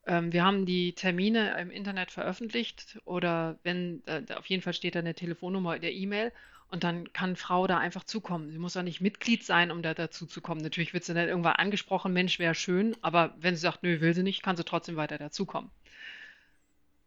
Ähm, 0.07 0.33
wir 0.33 0.45
haben 0.45 0.67
die 0.67 0.95
Termine 0.95 1.59
im 1.61 1.71
Internet 1.71 2.11
veröffentlicht 2.11 2.99
oder 3.05 3.59
wenn, 3.63 4.03
auf 4.37 4.47
jeden 4.47 4.63
Fall 4.63 4.73
steht 4.73 4.95
da 4.95 5.01
eine 5.01 5.15
Telefonnummer 5.15 5.79
der 5.79 5.93
E-Mail 5.93 6.33
und 6.69 6.85
dann 6.85 7.13
kann 7.13 7.37
Frau 7.37 7.67
da 7.67 7.79
einfach 7.79 8.05
zukommen. 8.05 8.51
Sie 8.51 8.59
muss 8.59 8.75
ja 8.75 8.83
nicht 8.83 9.01
Mitglied 9.01 9.45
sein, 9.45 9.71
um 9.71 9.83
da 9.83 9.95
dazu 9.95 10.27
zu 10.27 10.41
kommen. 10.41 10.61
Natürlich 10.61 10.95
wird 10.95 11.05
sie 11.05 11.15
dann 11.15 11.29
irgendwann 11.29 11.57
angesprochen, 11.57 12.13
Mensch, 12.13 12.39
wäre 12.39 12.55
schön, 12.55 12.97
aber 13.03 13.35
wenn 13.39 13.55
sie 13.55 13.61
sagt, 13.61 13.83
nö, 13.83 14.01
will 14.01 14.15
sie 14.15 14.23
nicht, 14.23 14.43
kann 14.43 14.57
sie 14.57 14.65
trotzdem 14.65 14.97
weiter 14.97 15.19
dazukommen. 15.19 15.71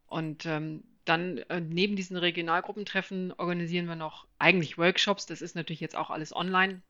Und 0.07 0.45
ähm, 0.45 0.83
dann 1.05 1.39
äh, 1.49 1.59
neben 1.59 1.95
diesen 1.95 2.17
Regionalgruppentreffen 2.17 3.33
organisieren 3.33 3.87
wir 3.87 3.95
noch 3.95 4.27
eigentlich 4.37 4.77
Workshops. 4.77 5.25
Das 5.25 5.41
ist 5.41 5.55
natürlich 5.55 5.81
jetzt 5.81 5.95
auch 5.95 6.09
alles 6.09 6.35
online. 6.35 6.81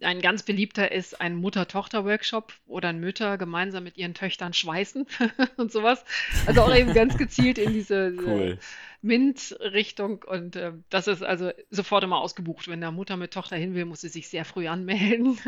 Ein 0.00 0.20
ganz 0.20 0.42
beliebter 0.42 0.92
ist 0.92 1.20
ein 1.20 1.34
Mutter-Tochter-Workshop, 1.36 2.52
wo 2.66 2.80
dann 2.80 3.00
Mütter 3.00 3.38
gemeinsam 3.38 3.84
mit 3.84 3.96
ihren 3.96 4.14
Töchtern 4.14 4.52
schweißen 4.52 5.06
und 5.56 5.72
sowas. 5.72 6.04
Also 6.46 6.62
auch 6.62 6.74
eben 6.74 6.94
ganz 6.94 7.16
gezielt 7.18 7.58
in 7.58 7.72
diese, 7.74 8.14
cool. 8.24 8.58
MINT-Richtung. 9.02 10.22
Und 10.22 10.56
äh, 10.56 10.72
das 10.90 11.06
ist 11.06 11.22
also 11.22 11.50
sofort 11.70 12.04
immer 12.04 12.18
ausgebucht. 12.18 12.68
Wenn 12.68 12.80
der 12.80 12.90
Mutter 12.90 13.16
mit 13.16 13.32
Tochter 13.32 13.56
hin 13.56 13.74
will, 13.74 13.84
muss 13.84 14.02
sie 14.02 14.08
sich 14.08 14.28
sehr 14.28 14.44
früh 14.44 14.68
anmelden. 14.68 15.38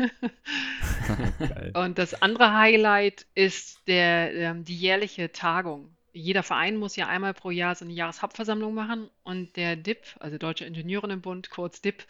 und 1.73 1.97
das 1.97 2.21
andere 2.21 2.53
Highlight 2.53 3.25
ist 3.35 3.87
der, 3.87 4.33
äh, 4.33 4.55
die 4.63 4.77
jährliche 4.77 5.31
Tagung. 5.31 5.95
Jeder 6.13 6.43
Verein 6.43 6.77
muss 6.77 6.95
ja 6.95 7.07
einmal 7.07 7.33
pro 7.33 7.49
Jahr 7.49 7.73
so 7.73 7.85
eine 7.85 7.93
Jahreshauptversammlung 7.93 8.73
machen 8.73 9.09
und 9.23 9.55
der 9.55 9.75
DIP, 9.75 10.03
also 10.19 10.37
Deutsche 10.37 10.65
Ingenieurinnenbund, 10.65 11.49
kurz 11.49 11.81
DIP, 11.81 12.05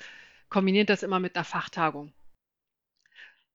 kombiniert 0.49 0.89
das 0.89 1.03
immer 1.03 1.19
mit 1.21 1.35
einer 1.35 1.45
Fachtagung. 1.45 2.11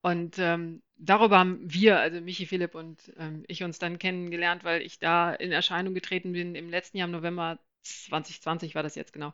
Und 0.00 0.38
ähm, 0.38 0.82
darüber 0.96 1.38
haben 1.38 1.60
wir, 1.62 1.98
also 1.98 2.20
Michi 2.20 2.46
Philipp 2.46 2.74
und 2.74 3.12
ähm, 3.16 3.44
ich 3.48 3.62
uns 3.64 3.78
dann 3.78 3.98
kennengelernt, 3.98 4.64
weil 4.64 4.82
ich 4.82 4.98
da 4.98 5.32
in 5.32 5.52
Erscheinung 5.52 5.94
getreten 5.94 6.32
bin 6.32 6.54
im 6.54 6.70
letzten 6.70 6.98
Jahr 6.98 7.06
im 7.06 7.12
November 7.12 7.58
2020 7.82 8.74
war 8.74 8.82
das 8.82 8.94
jetzt 8.94 9.12
genau, 9.12 9.32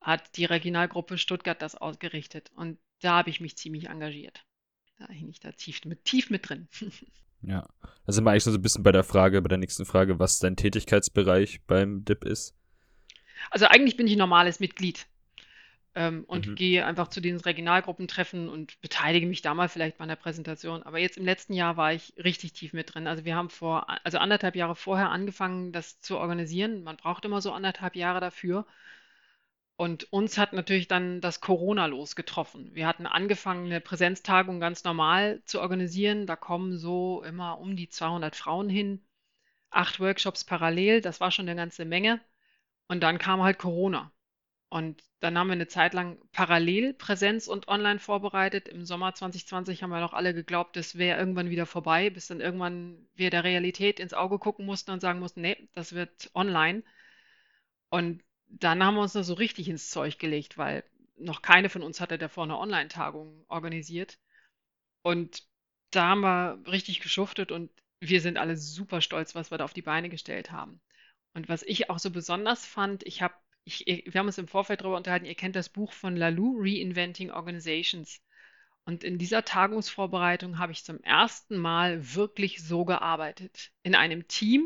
hat 0.00 0.36
die 0.36 0.44
Regionalgruppe 0.44 1.18
Stuttgart 1.18 1.60
das 1.60 1.74
ausgerichtet. 1.74 2.50
Und 2.54 2.78
da 3.00 3.16
habe 3.18 3.30
ich 3.30 3.40
mich 3.40 3.56
ziemlich 3.56 3.88
engagiert. 3.88 4.44
Da 4.98 5.08
hing 5.08 5.28
ich 5.28 5.40
da 5.40 5.52
tief 5.52 5.84
mit, 5.84 6.04
tief 6.04 6.30
mit 6.30 6.48
drin. 6.48 6.68
Ja, 7.42 7.68
da 8.06 8.12
sind 8.12 8.24
wir 8.24 8.30
eigentlich 8.30 8.44
so 8.44 8.50
ein 8.50 8.62
bisschen 8.62 8.82
bei 8.82 8.92
der 8.92 9.04
Frage, 9.04 9.40
bei 9.42 9.48
der 9.48 9.58
nächsten 9.58 9.84
Frage, 9.84 10.18
was 10.18 10.38
dein 10.38 10.56
Tätigkeitsbereich 10.56 11.60
beim 11.66 12.04
DIP 12.04 12.24
ist. 12.24 12.56
Also 13.50 13.66
eigentlich 13.66 13.96
bin 13.96 14.06
ich 14.06 14.14
ein 14.14 14.18
normales 14.18 14.58
Mitglied 14.58 15.06
ähm, 15.96 16.24
und 16.26 16.46
mhm. 16.46 16.54
gehe 16.56 16.84
einfach 16.84 17.08
zu 17.08 17.22
den 17.22 17.38
Regionalgruppentreffen 17.40 18.50
und 18.50 18.78
beteilige 18.82 19.26
mich 19.26 19.40
da 19.40 19.54
mal 19.54 19.70
vielleicht 19.70 19.96
bei 19.96 20.04
einer 20.04 20.14
Präsentation. 20.14 20.82
Aber 20.82 20.98
jetzt 20.98 21.16
im 21.16 21.24
letzten 21.24 21.54
Jahr 21.54 21.78
war 21.78 21.94
ich 21.94 22.12
richtig 22.22 22.52
tief 22.52 22.74
mit 22.74 22.94
drin. 22.94 23.06
Also 23.06 23.24
wir 23.24 23.34
haben 23.34 23.48
vor, 23.48 23.86
also 24.04 24.18
anderthalb 24.18 24.56
Jahre 24.56 24.76
vorher 24.76 25.10
angefangen, 25.10 25.72
das 25.72 25.98
zu 26.00 26.18
organisieren. 26.18 26.82
Man 26.84 26.98
braucht 26.98 27.24
immer 27.24 27.40
so 27.40 27.50
anderthalb 27.50 27.96
Jahre 27.96 28.20
dafür. 28.20 28.66
Und 29.76 30.12
uns 30.12 30.36
hat 30.38 30.52
natürlich 30.52 30.86
dann 30.86 31.22
das 31.22 31.40
Corona 31.40 31.86
losgetroffen. 31.86 32.74
Wir 32.74 32.86
hatten 32.86 33.06
angefangen, 33.06 33.66
eine 33.66 33.80
Präsenztagung 33.80 34.60
ganz 34.60 34.84
normal 34.84 35.42
zu 35.46 35.60
organisieren. 35.62 36.26
Da 36.26 36.36
kommen 36.36 36.76
so 36.76 37.22
immer 37.22 37.58
um 37.58 37.74
die 37.74 37.88
200 37.88 38.36
Frauen 38.36 38.68
hin, 38.68 39.02
acht 39.70 39.98
Workshops 40.00 40.44
parallel. 40.44 41.00
Das 41.00 41.20
war 41.20 41.30
schon 41.30 41.48
eine 41.48 41.56
ganze 41.56 41.86
Menge. 41.86 42.20
Und 42.88 43.02
dann 43.02 43.18
kam 43.18 43.42
halt 43.42 43.58
Corona. 43.58 44.12
Und 44.68 45.02
dann 45.20 45.38
haben 45.38 45.46
wir 45.46 45.52
eine 45.52 45.68
Zeit 45.68 45.94
lang 45.94 46.18
parallel 46.32 46.92
Präsenz 46.92 47.46
und 47.46 47.68
online 47.68 47.98
vorbereitet. 48.00 48.68
Im 48.68 48.84
Sommer 48.84 49.14
2020 49.14 49.82
haben 49.82 49.90
wir 49.90 50.00
noch 50.00 50.12
alle 50.12 50.34
geglaubt, 50.34 50.76
das 50.76 50.98
wäre 50.98 51.18
irgendwann 51.18 51.50
wieder 51.50 51.66
vorbei, 51.66 52.10
bis 52.10 52.26
dann 52.26 52.40
irgendwann 52.40 53.06
wir 53.14 53.30
der 53.30 53.44
Realität 53.44 54.00
ins 54.00 54.12
Auge 54.12 54.38
gucken 54.38 54.66
mussten 54.66 54.90
und 54.90 55.00
sagen 55.00 55.20
mussten, 55.20 55.40
nee, 55.40 55.68
das 55.74 55.94
wird 55.94 56.30
online. 56.34 56.82
Und 57.90 58.22
dann 58.48 58.82
haben 58.84 58.94
wir 58.94 59.02
uns 59.02 59.12
da 59.12 59.22
so 59.22 59.34
richtig 59.34 59.68
ins 59.68 59.90
Zeug 59.90 60.18
gelegt, 60.18 60.58
weil 60.58 60.84
noch 61.16 61.42
keine 61.42 61.68
von 61.68 61.82
uns 61.82 62.00
hatte 62.00 62.18
davor 62.18 62.44
eine 62.44 62.58
Online-Tagung 62.58 63.44
organisiert. 63.48 64.18
Und 65.02 65.44
da 65.90 66.08
haben 66.08 66.20
wir 66.20 66.62
richtig 66.70 67.00
geschuftet 67.00 67.52
und 67.52 67.70
wir 68.00 68.20
sind 68.20 68.38
alle 68.38 68.56
super 68.56 69.00
stolz, 69.00 69.34
was 69.34 69.50
wir 69.50 69.58
da 69.58 69.64
auf 69.64 69.72
die 69.72 69.82
Beine 69.82 70.08
gestellt 70.10 70.50
haben. 70.50 70.80
Und 71.34 71.48
was 71.48 71.62
ich 71.62 71.90
auch 71.90 71.98
so 71.98 72.10
besonders 72.10 72.66
fand, 72.66 73.04
ich 73.04 73.22
habe 73.22 73.34
ich, 73.66 74.04
wir 74.06 74.18
haben 74.18 74.26
uns 74.26 74.38
im 74.38 74.48
Vorfeld 74.48 74.80
darüber 74.80 74.96
unterhalten, 74.96 75.26
ihr 75.26 75.34
kennt 75.34 75.56
das 75.56 75.68
Buch 75.68 75.92
von 75.92 76.16
Lalou, 76.16 76.56
Reinventing 76.60 77.32
Organizations. 77.32 78.22
Und 78.84 79.02
in 79.02 79.18
dieser 79.18 79.44
Tagungsvorbereitung 79.44 80.58
habe 80.58 80.70
ich 80.70 80.84
zum 80.84 81.02
ersten 81.02 81.56
Mal 81.56 82.14
wirklich 82.14 82.62
so 82.62 82.84
gearbeitet. 82.84 83.72
In 83.82 83.96
einem 83.96 84.28
Team 84.28 84.64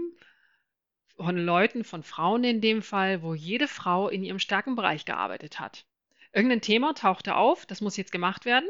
von 1.17 1.39
Leuten, 1.39 1.85
von 1.85 2.03
Frauen 2.03 2.45
in 2.45 2.61
dem 2.61 2.83
Fall, 2.83 3.23
wo 3.23 3.35
jede 3.35 3.69
Frau 3.69 4.09
in 4.09 4.23
ihrem 4.23 4.39
Stärkenbereich 4.39 5.07
gearbeitet 5.07 5.59
hat. 5.59 5.87
Irgendein 6.33 6.61
Thema 6.61 6.95
tauchte 6.95 7.37
auf, 7.37 7.65
das 7.65 7.81
muss 7.81 7.97
jetzt 7.97 8.13
gemacht 8.13 8.45
werden. 8.45 8.69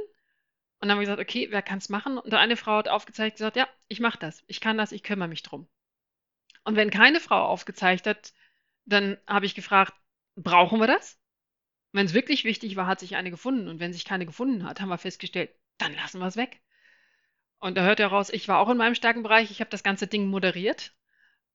Und 0.79 0.89
dann 0.89 0.93
haben 0.93 0.99
wir 0.99 1.07
gesagt, 1.07 1.21
okay, 1.21 1.49
wer 1.51 1.63
kann 1.63 1.79
es 1.79 1.89
machen? 1.89 2.19
Und 2.19 2.33
eine 2.33 2.57
Frau 2.57 2.79
hat 2.79 2.89
aufgezeigt, 2.89 3.37
gesagt, 3.37 3.57
ja, 3.57 3.69
ich 3.89 3.99
mache 3.99 4.19
das, 4.19 4.45
ich 4.47 4.61
kann 4.61 4.79
das, 4.79 4.93
ich 4.93 5.03
kümmere 5.03 5.29
mich 5.29 5.43
drum. 5.43 5.69
Und 6.63 6.77
wenn 6.77 6.91
keine 6.91 7.21
Frau 7.21 7.45
aufgezeigt 7.47 8.07
hat, 8.07 8.33
dann 8.87 9.19
habe 9.27 9.47
ich 9.47 9.55
gefragt, 9.55 9.95
brauchen 10.37 10.81
wir 10.81 10.87
das? 10.87 11.19
Wenn 11.93 12.07
es 12.07 12.15
wirklich 12.15 12.45
wichtig 12.45 12.77
war, 12.77 12.87
hat 12.87 13.01
sich 13.01 13.17
eine 13.17 13.31
gefunden. 13.31 13.69
Und 13.69 13.81
wenn 13.81 13.93
sich 13.93 14.05
keine 14.05 14.27
gefunden 14.27 14.65
hat, 14.65 14.81
haben 14.81 14.89
wir 14.89 14.99
festgestellt, 14.99 15.51
dann 15.79 15.95
lassen 15.95 16.21
wir 16.21 16.27
es 16.27 16.37
weg. 16.37 16.61
Und 17.59 17.77
da 17.77 17.83
hört 17.83 18.01
er 18.01 18.09
raus, 18.09 18.31
ich 18.31 18.49
war 18.49 18.59
auch 18.59 18.71
in 18.71 18.79
meinem 18.79 18.95
Stärkenbereich, 18.95 19.51
ich 19.51 19.61
habe 19.61 19.71
das 19.71 19.83
ganze 19.83 20.07
Ding 20.07 20.27
moderiert. 20.29 20.95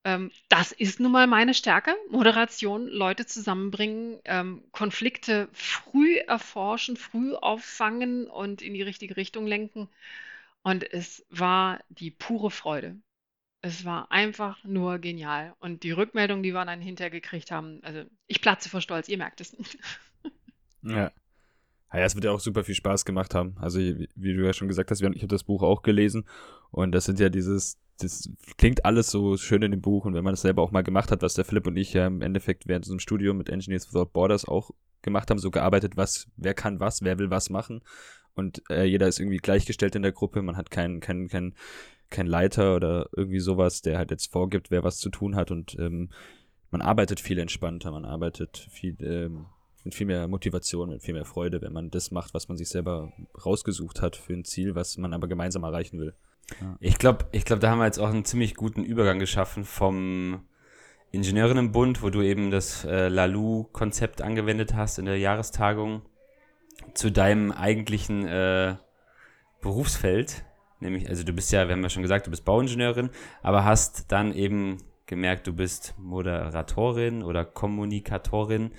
Ähm, 0.04 0.32
das 0.50 0.72
ist 0.72 1.00
nun 1.00 1.12
mal 1.12 1.28
meine 1.28 1.54
Stärke. 1.54 1.96
Moderation, 2.10 2.88
Leute 2.88 3.26
zusammenbringen, 3.26 4.20
ähm, 4.26 4.64
Konflikte 4.72 5.50
früh 5.52 6.18
erforschen, 6.18 6.96
früh 6.96 7.34
auffangen 7.34 8.28
und 8.28 8.62
in 8.62 8.74
die 8.76 8.84
richtige 8.84 9.18
Richtung 9.18 9.48
lenken. 9.48 9.90
Und 10.64 10.84
es 10.94 11.26
war 11.30 11.84
die 11.90 12.12
pure 12.12 12.52
Freude. 12.52 12.98
Es 13.66 13.84
war 13.84 14.12
einfach 14.12 14.64
nur 14.64 15.00
genial. 15.00 15.56
Und 15.60 15.82
die 15.82 15.90
Rückmeldung, 15.90 16.44
die 16.44 16.54
wir 16.54 16.64
dann 16.66 16.82
hinterher 16.82 17.10
gekriegt 17.10 17.50
haben, 17.50 17.80
also 17.82 18.04
ich 18.28 18.40
platze 18.40 18.70
vor 18.70 18.80
Stolz, 18.80 19.10
ihr 19.10 19.18
merkt 19.18 19.42
es. 19.42 19.58
ja. 20.84 21.12
Ja, 21.92 22.02
es 22.02 22.14
wird 22.14 22.26
ja 22.26 22.32
auch 22.32 22.40
super 22.40 22.64
viel 22.64 22.76
Spaß 22.76 23.06
gemacht 23.06 23.34
haben. 23.34 23.56
Also, 23.60 23.80
wie 23.80 24.36
du 24.36 24.46
ja 24.46 24.54
schon 24.54 24.68
gesagt 24.68 24.92
hast, 24.92 25.02
ich 25.02 25.08
habe 25.08 25.28
das 25.28 25.46
Buch 25.46 25.64
auch 25.64 25.82
gelesen 25.82 26.26
und 26.70 26.92
das 26.92 27.06
sind 27.06 27.20
ja 27.20 27.30
dieses, 27.30 27.80
das 27.98 28.30
klingt 28.58 28.86
alles 28.86 29.10
so 29.10 29.36
schön 29.36 29.64
in 29.64 29.72
dem 29.72 29.82
Buch 29.82 30.06
und 30.06 30.14
wenn 30.14 30.24
man 30.24 30.34
das 30.34 30.42
selber 30.42 30.62
auch 30.62 30.72
mal 30.72 30.84
gemacht 30.84 31.10
hat, 31.10 31.24
was 31.24 31.34
der 31.34 31.46
Philipp 31.46 31.66
und 31.66 31.76
ich 31.76 31.94
ja 31.94 32.06
im 32.06 32.22
Endeffekt 32.22 32.68
während 32.68 32.86
unserem 32.86 33.00
Studium 33.00 33.38
mit 33.38 33.50
Engineers 33.50 33.88
Without 33.88 34.12
Borders 34.12 34.46
auch 34.46 34.72
gemacht 35.02 35.32
haben, 35.32 35.40
so 35.40 35.50
gearbeitet, 35.50 35.98
was, 35.98 36.28
wer 36.36 36.54
kann 36.54 36.80
was, 36.80 37.02
wer 37.02 37.18
will 37.18 37.32
was 37.32 37.50
machen 37.50 37.82
und 38.36 38.62
äh, 38.70 38.84
jeder 38.84 39.08
ist 39.08 39.20
irgendwie 39.20 39.38
gleichgestellt 39.38 39.96
in 39.96 40.04
der 40.04 40.12
Gruppe, 40.12 40.42
man 40.42 40.58
hat 40.58 40.70
keinen, 40.70 41.00
keinen, 41.00 41.30
keinen 41.30 41.56
kein 42.16 42.28
Leiter 42.28 42.76
oder 42.76 43.10
irgendwie 43.16 43.40
sowas, 43.40 43.82
der 43.82 43.98
halt 43.98 44.12
jetzt 44.12 44.32
vorgibt, 44.32 44.72
wer 44.72 44.84
was 44.84 44.98
zu 44.98 45.10
tun 45.10 45.36
hat 45.36 45.52
und 45.52 45.78
ähm, 45.80 46.10
man 46.72 46.82
arbeitet 46.82 47.20
viel 47.20 47.40
entspannter, 47.40 47.92
man 47.92 48.06
arbeitet 48.06 48.68
viel 48.72 48.96
ähm, 49.02 49.46
mit 49.86 49.94
viel 49.94 50.08
mehr 50.08 50.28
Motivation, 50.28 50.90
mit 50.90 51.04
viel 51.04 51.14
mehr 51.14 51.26
Freude, 51.26 51.62
wenn 51.62 51.72
man 51.72 51.92
das 51.92 52.10
macht, 52.10 52.34
was 52.34 52.48
man 52.48 52.58
sich 52.58 52.70
selber 52.70 53.14
rausgesucht 53.46 54.02
hat 54.02 54.16
für 54.16 54.34
ein 54.34 54.44
Ziel, 54.44 54.74
was 54.74 54.98
man 54.98 55.14
aber 55.14 55.28
gemeinsam 55.28 55.64
erreichen 55.64 56.00
will. 56.00 56.16
Ja. 56.60 56.76
Ich 56.80 56.98
glaube, 56.98 57.26
ich 57.32 57.46
glaube, 57.46 57.60
da 57.60 57.70
haben 57.70 57.78
wir 57.78 57.86
jetzt 57.86 58.00
auch 58.00 58.10
einen 58.10 58.26
ziemlich 58.26 58.56
guten 58.56 58.84
Übergang 58.84 59.20
geschaffen 59.20 59.64
vom 59.64 60.44
Ingenieurinnenbund, 61.12 62.02
wo 62.02 62.10
du 62.10 62.22
eben 62.22 62.50
das 62.50 62.84
äh, 62.84 63.10
Lalu-Konzept 63.10 64.22
angewendet 64.22 64.74
hast 64.74 64.98
in 64.98 65.06
der 65.06 65.20
Jahrestagung, 65.20 66.02
zu 66.94 67.12
deinem 67.12 67.52
eigentlichen 67.52 68.28
äh, 68.28 68.76
Berufsfeld, 69.62 70.46
Nämlich, 70.86 71.10
also 71.10 71.24
du 71.24 71.34
bist 71.34 71.52
ja, 71.52 71.68
wir 71.68 71.74
haben 71.74 71.84
ja 71.84 71.90
schon 71.90 72.04
gesagt, 72.04 72.28
du 72.28 72.32
bist 72.32 72.46
Bauingenieurin, 72.46 73.10
aber 73.42 73.66
hast 73.66 74.12
dann 74.12 74.34
eben 74.34 74.78
gemerkt, 75.08 75.48
du 75.48 75.54
bist 75.54 75.96
Moderatorin 75.98 77.24
oder 77.24 77.44
Kommunikatorin 77.44 78.72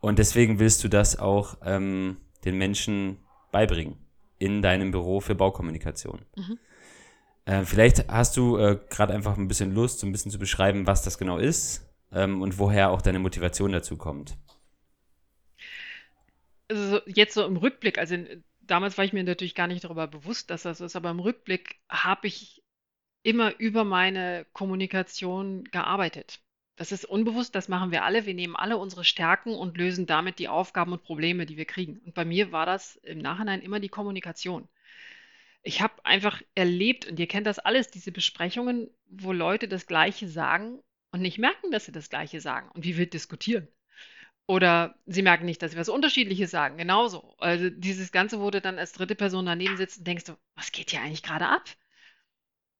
und 0.00 0.18
deswegen 0.18 0.58
willst 0.58 0.82
du 0.84 0.88
das 0.88 1.18
auch 1.18 1.56
ähm, 1.64 2.16
den 2.44 2.58
Menschen 2.58 3.18
beibringen 3.52 3.96
in 4.38 4.60
deinem 4.62 4.90
Büro 4.90 5.20
für 5.20 5.36
Baukommunikation. 5.36 6.24
Mhm. 6.36 6.58
Äh, 7.44 7.64
vielleicht 7.64 8.08
hast 8.08 8.36
du 8.36 8.56
äh, 8.56 8.78
gerade 8.90 9.14
einfach 9.14 9.36
ein 9.36 9.48
bisschen 9.48 9.72
Lust, 9.72 10.00
so 10.00 10.06
ein 10.06 10.12
bisschen 10.12 10.32
zu 10.32 10.38
beschreiben, 10.38 10.86
was 10.86 11.02
das 11.02 11.18
genau 11.18 11.38
ist 11.38 11.88
ähm, 12.12 12.42
und 12.42 12.58
woher 12.58 12.90
auch 12.90 13.02
deine 13.02 13.20
Motivation 13.20 13.72
dazu 13.72 13.96
kommt. 13.96 14.36
Also 16.68 17.00
jetzt 17.06 17.34
so 17.34 17.44
im 17.44 17.56
Rückblick, 17.56 17.98
also 17.98 18.16
damals 18.72 18.96
war 18.96 19.04
ich 19.04 19.12
mir 19.12 19.22
natürlich 19.22 19.54
gar 19.54 19.66
nicht 19.66 19.84
darüber 19.84 20.06
bewusst, 20.06 20.48
dass 20.48 20.62
das 20.62 20.80
ist, 20.80 20.96
aber 20.96 21.10
im 21.10 21.20
Rückblick 21.20 21.76
habe 21.90 22.26
ich 22.26 22.62
immer 23.22 23.54
über 23.58 23.84
meine 23.84 24.46
Kommunikation 24.54 25.64
gearbeitet. 25.64 26.40
Das 26.76 26.90
ist 26.90 27.04
unbewusst, 27.04 27.54
das 27.54 27.68
machen 27.68 27.90
wir 27.90 28.02
alle. 28.02 28.24
Wir 28.24 28.32
nehmen 28.32 28.56
alle 28.56 28.78
unsere 28.78 29.04
Stärken 29.04 29.54
und 29.54 29.76
lösen 29.76 30.06
damit 30.06 30.38
die 30.38 30.48
Aufgaben 30.48 30.92
und 30.92 31.02
Probleme, 31.02 31.44
die 31.44 31.58
wir 31.58 31.66
kriegen. 31.66 31.98
Und 31.98 32.14
bei 32.14 32.24
mir 32.24 32.50
war 32.50 32.64
das 32.64 32.96
im 32.96 33.18
Nachhinein 33.18 33.60
immer 33.60 33.78
die 33.78 33.90
Kommunikation. 33.90 34.66
Ich 35.62 35.82
habe 35.82 36.04
einfach 36.06 36.40
erlebt, 36.54 37.06
und 37.06 37.20
ihr 37.20 37.28
kennt 37.28 37.46
das 37.46 37.58
alles, 37.58 37.90
diese 37.90 38.10
Besprechungen, 38.10 38.88
wo 39.06 39.32
Leute 39.32 39.68
das 39.68 39.86
Gleiche 39.86 40.28
sagen 40.28 40.82
und 41.12 41.20
nicht 41.20 41.38
merken, 41.38 41.70
dass 41.70 41.84
sie 41.84 41.92
das 41.92 42.08
Gleiche 42.08 42.40
sagen 42.40 42.70
und 42.70 42.84
wie 42.84 42.96
wir 42.96 43.08
diskutieren. 43.08 43.68
Oder 44.52 44.94
sie 45.06 45.22
merken 45.22 45.46
nicht, 45.46 45.62
dass 45.62 45.70
sie 45.70 45.78
was 45.78 45.88
Unterschiedliches 45.88 46.50
sagen. 46.50 46.76
Genauso. 46.76 47.34
Also 47.38 47.70
dieses 47.70 48.12
Ganze, 48.12 48.36
du 48.36 48.50
dann 48.60 48.78
als 48.78 48.92
dritte 48.92 49.14
Person 49.14 49.46
daneben 49.46 49.78
sitzt 49.78 50.00
und 50.00 50.06
denkst, 50.06 50.24
was 50.56 50.72
geht 50.72 50.90
hier 50.90 51.00
eigentlich 51.00 51.22
gerade 51.22 51.46
ab? 51.46 51.64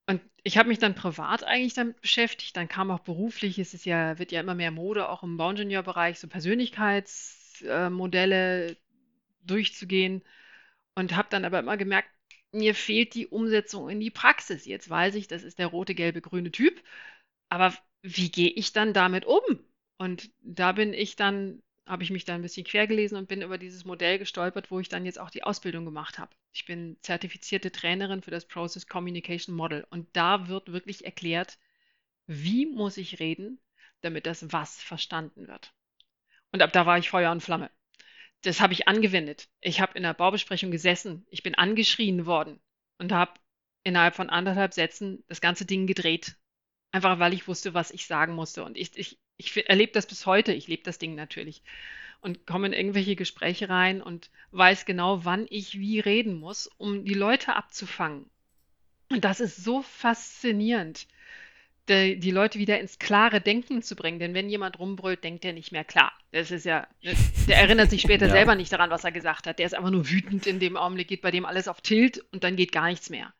Und 0.05 0.21
ich 0.43 0.59
habe 0.59 0.69
mich 0.69 0.77
dann 0.77 0.93
privat 0.93 1.43
eigentlich 1.43 1.73
damit 1.73 1.99
beschäftigt. 1.99 2.55
Dann 2.55 2.67
kam 2.67 2.91
auch 2.91 2.99
beruflich, 2.99 3.57
es 3.57 3.73
ist 3.73 3.85
ja, 3.85 4.19
wird 4.19 4.31
ja 4.31 4.41
immer 4.41 4.53
mehr 4.53 4.69
Mode, 4.69 5.09
auch 5.09 5.23
im 5.23 5.37
Bauingenieurbereich, 5.37 6.19
so 6.19 6.27
Persönlichkeitsmodelle 6.27 8.77
durchzugehen. 9.41 10.21
Und 10.93 11.15
habe 11.15 11.29
dann 11.31 11.43
aber 11.43 11.57
immer 11.57 11.77
gemerkt, 11.77 12.09
mir 12.51 12.75
fehlt 12.75 13.15
die 13.15 13.25
Umsetzung 13.25 13.89
in 13.89 13.99
die 13.99 14.11
Praxis. 14.11 14.67
Jetzt 14.67 14.91
weiß 14.91 15.15
ich, 15.15 15.27
das 15.27 15.41
ist 15.41 15.57
der 15.57 15.67
rote, 15.67 15.95
gelbe, 15.95 16.21
grüne 16.21 16.51
Typ. 16.51 16.83
Aber 17.49 17.75
wie 18.03 18.29
gehe 18.29 18.51
ich 18.51 18.73
dann 18.73 18.93
damit 18.93 19.25
um? 19.25 19.41
Und 19.97 20.31
da 20.41 20.71
bin 20.71 20.93
ich 20.93 21.15
dann, 21.15 21.61
habe 21.85 22.03
ich 22.03 22.09
mich 22.09 22.25
dann 22.25 22.37
ein 22.37 22.41
bisschen 22.41 22.65
quer 22.65 22.87
gelesen 22.87 23.17
und 23.17 23.27
bin 23.27 23.41
über 23.41 23.57
dieses 23.57 23.85
Modell 23.85 24.19
gestolpert, 24.19 24.71
wo 24.71 24.79
ich 24.79 24.89
dann 24.89 25.05
jetzt 25.05 25.19
auch 25.19 25.29
die 25.29 25.43
Ausbildung 25.43 25.85
gemacht 25.85 26.19
habe. 26.19 26.35
Ich 26.51 26.65
bin 26.65 26.97
zertifizierte 27.01 27.71
Trainerin 27.71 28.21
für 28.21 28.31
das 28.31 28.45
Process 28.45 28.87
Communication 28.87 29.55
Model. 29.55 29.85
Und 29.89 30.07
da 30.13 30.47
wird 30.47 30.71
wirklich 30.71 31.05
erklärt, 31.05 31.57
wie 32.27 32.65
muss 32.65 32.97
ich 32.97 33.19
reden, 33.19 33.59
damit 34.01 34.25
das 34.25 34.51
Was 34.51 34.81
verstanden 34.81 35.47
wird. 35.47 35.73
Und 36.51 36.61
ab 36.61 36.71
da 36.73 36.85
war 36.85 36.97
ich 36.97 37.09
Feuer 37.09 37.31
und 37.31 37.41
Flamme 37.41 37.69
das 38.43 38.59
habe 38.59 38.73
ich 38.73 38.87
angewendet. 38.87 39.49
Ich 39.61 39.81
habe 39.81 39.97
in 39.97 40.03
der 40.03 40.13
Baubesprechung 40.13 40.69
gesessen, 40.69 41.25
ich 41.29 41.43
bin 41.43 41.55
angeschrien 41.55 42.25
worden 42.25 42.59
und 42.97 43.11
habe 43.11 43.33
innerhalb 43.83 44.15
von 44.15 44.29
anderthalb 44.29 44.73
Sätzen 44.73 45.23
das 45.27 45.41
ganze 45.41 45.65
Ding 45.65 45.87
gedreht. 45.87 46.35
Einfach 46.91 47.19
weil 47.19 47.33
ich 47.33 47.47
wusste, 47.47 47.73
was 47.73 47.89
ich 47.89 48.05
sagen 48.05 48.35
musste. 48.35 48.63
Und 48.63 48.77
ich, 48.77 48.95
ich, 48.97 49.17
ich 49.37 49.69
erlebe 49.69 49.91
das 49.91 50.07
bis 50.07 50.25
heute. 50.25 50.53
Ich 50.53 50.67
lebe 50.67 50.83
das 50.83 50.97
Ding 50.97 51.15
natürlich. 51.15 51.63
Und 52.21 52.45
komme 52.45 52.67
in 52.67 52.73
irgendwelche 52.73 53.15
Gespräche 53.15 53.67
rein 53.67 54.01
und 54.01 54.29
weiß 54.51 54.85
genau, 54.85 55.25
wann 55.25 55.45
ich 55.49 55.77
wie 55.77 55.99
reden 55.99 56.39
muss, 56.39 56.67
um 56.77 57.03
die 57.03 57.13
Leute 57.13 57.55
abzufangen. 57.55 58.29
Und 59.09 59.25
das 59.25 59.41
ist 59.41 59.57
so 59.57 59.81
faszinierend 59.81 61.07
die, 61.89 62.17
die 62.17 62.31
Leute 62.31 62.59
wieder 62.59 62.79
ins 62.79 62.99
klare 62.99 63.41
Denken 63.41 63.81
zu 63.81 63.95
bringen. 63.95 64.19
Denn 64.19 64.33
wenn 64.33 64.49
jemand 64.49 64.79
rumbrüllt, 64.79 65.23
denkt 65.23 65.45
er 65.45 65.53
nicht 65.53 65.71
mehr 65.71 65.83
klar. 65.83 66.13
Das 66.31 66.51
ist 66.51 66.65
ja, 66.65 66.87
ne, 67.01 67.13
der 67.47 67.57
erinnert 67.57 67.89
sich 67.89 68.01
später 68.01 68.25
ja. 68.27 68.31
selber 68.31 68.55
nicht 68.55 68.71
daran, 68.71 68.89
was 68.89 69.03
er 69.03 69.11
gesagt 69.11 69.47
hat. 69.47 69.59
Der 69.59 69.65
ist 69.65 69.75
einfach 69.75 69.91
nur 69.91 70.09
wütend 70.09 70.47
in 70.47 70.59
dem 70.59 70.77
Augenblick, 70.77 71.07
geht 71.07 71.21
bei 71.21 71.31
dem 71.31 71.45
alles 71.45 71.67
auf 71.67 71.81
Tilt 71.81 72.23
und 72.31 72.43
dann 72.43 72.55
geht 72.55 72.71
gar 72.71 72.87
nichts 72.87 73.09
mehr. 73.09 73.33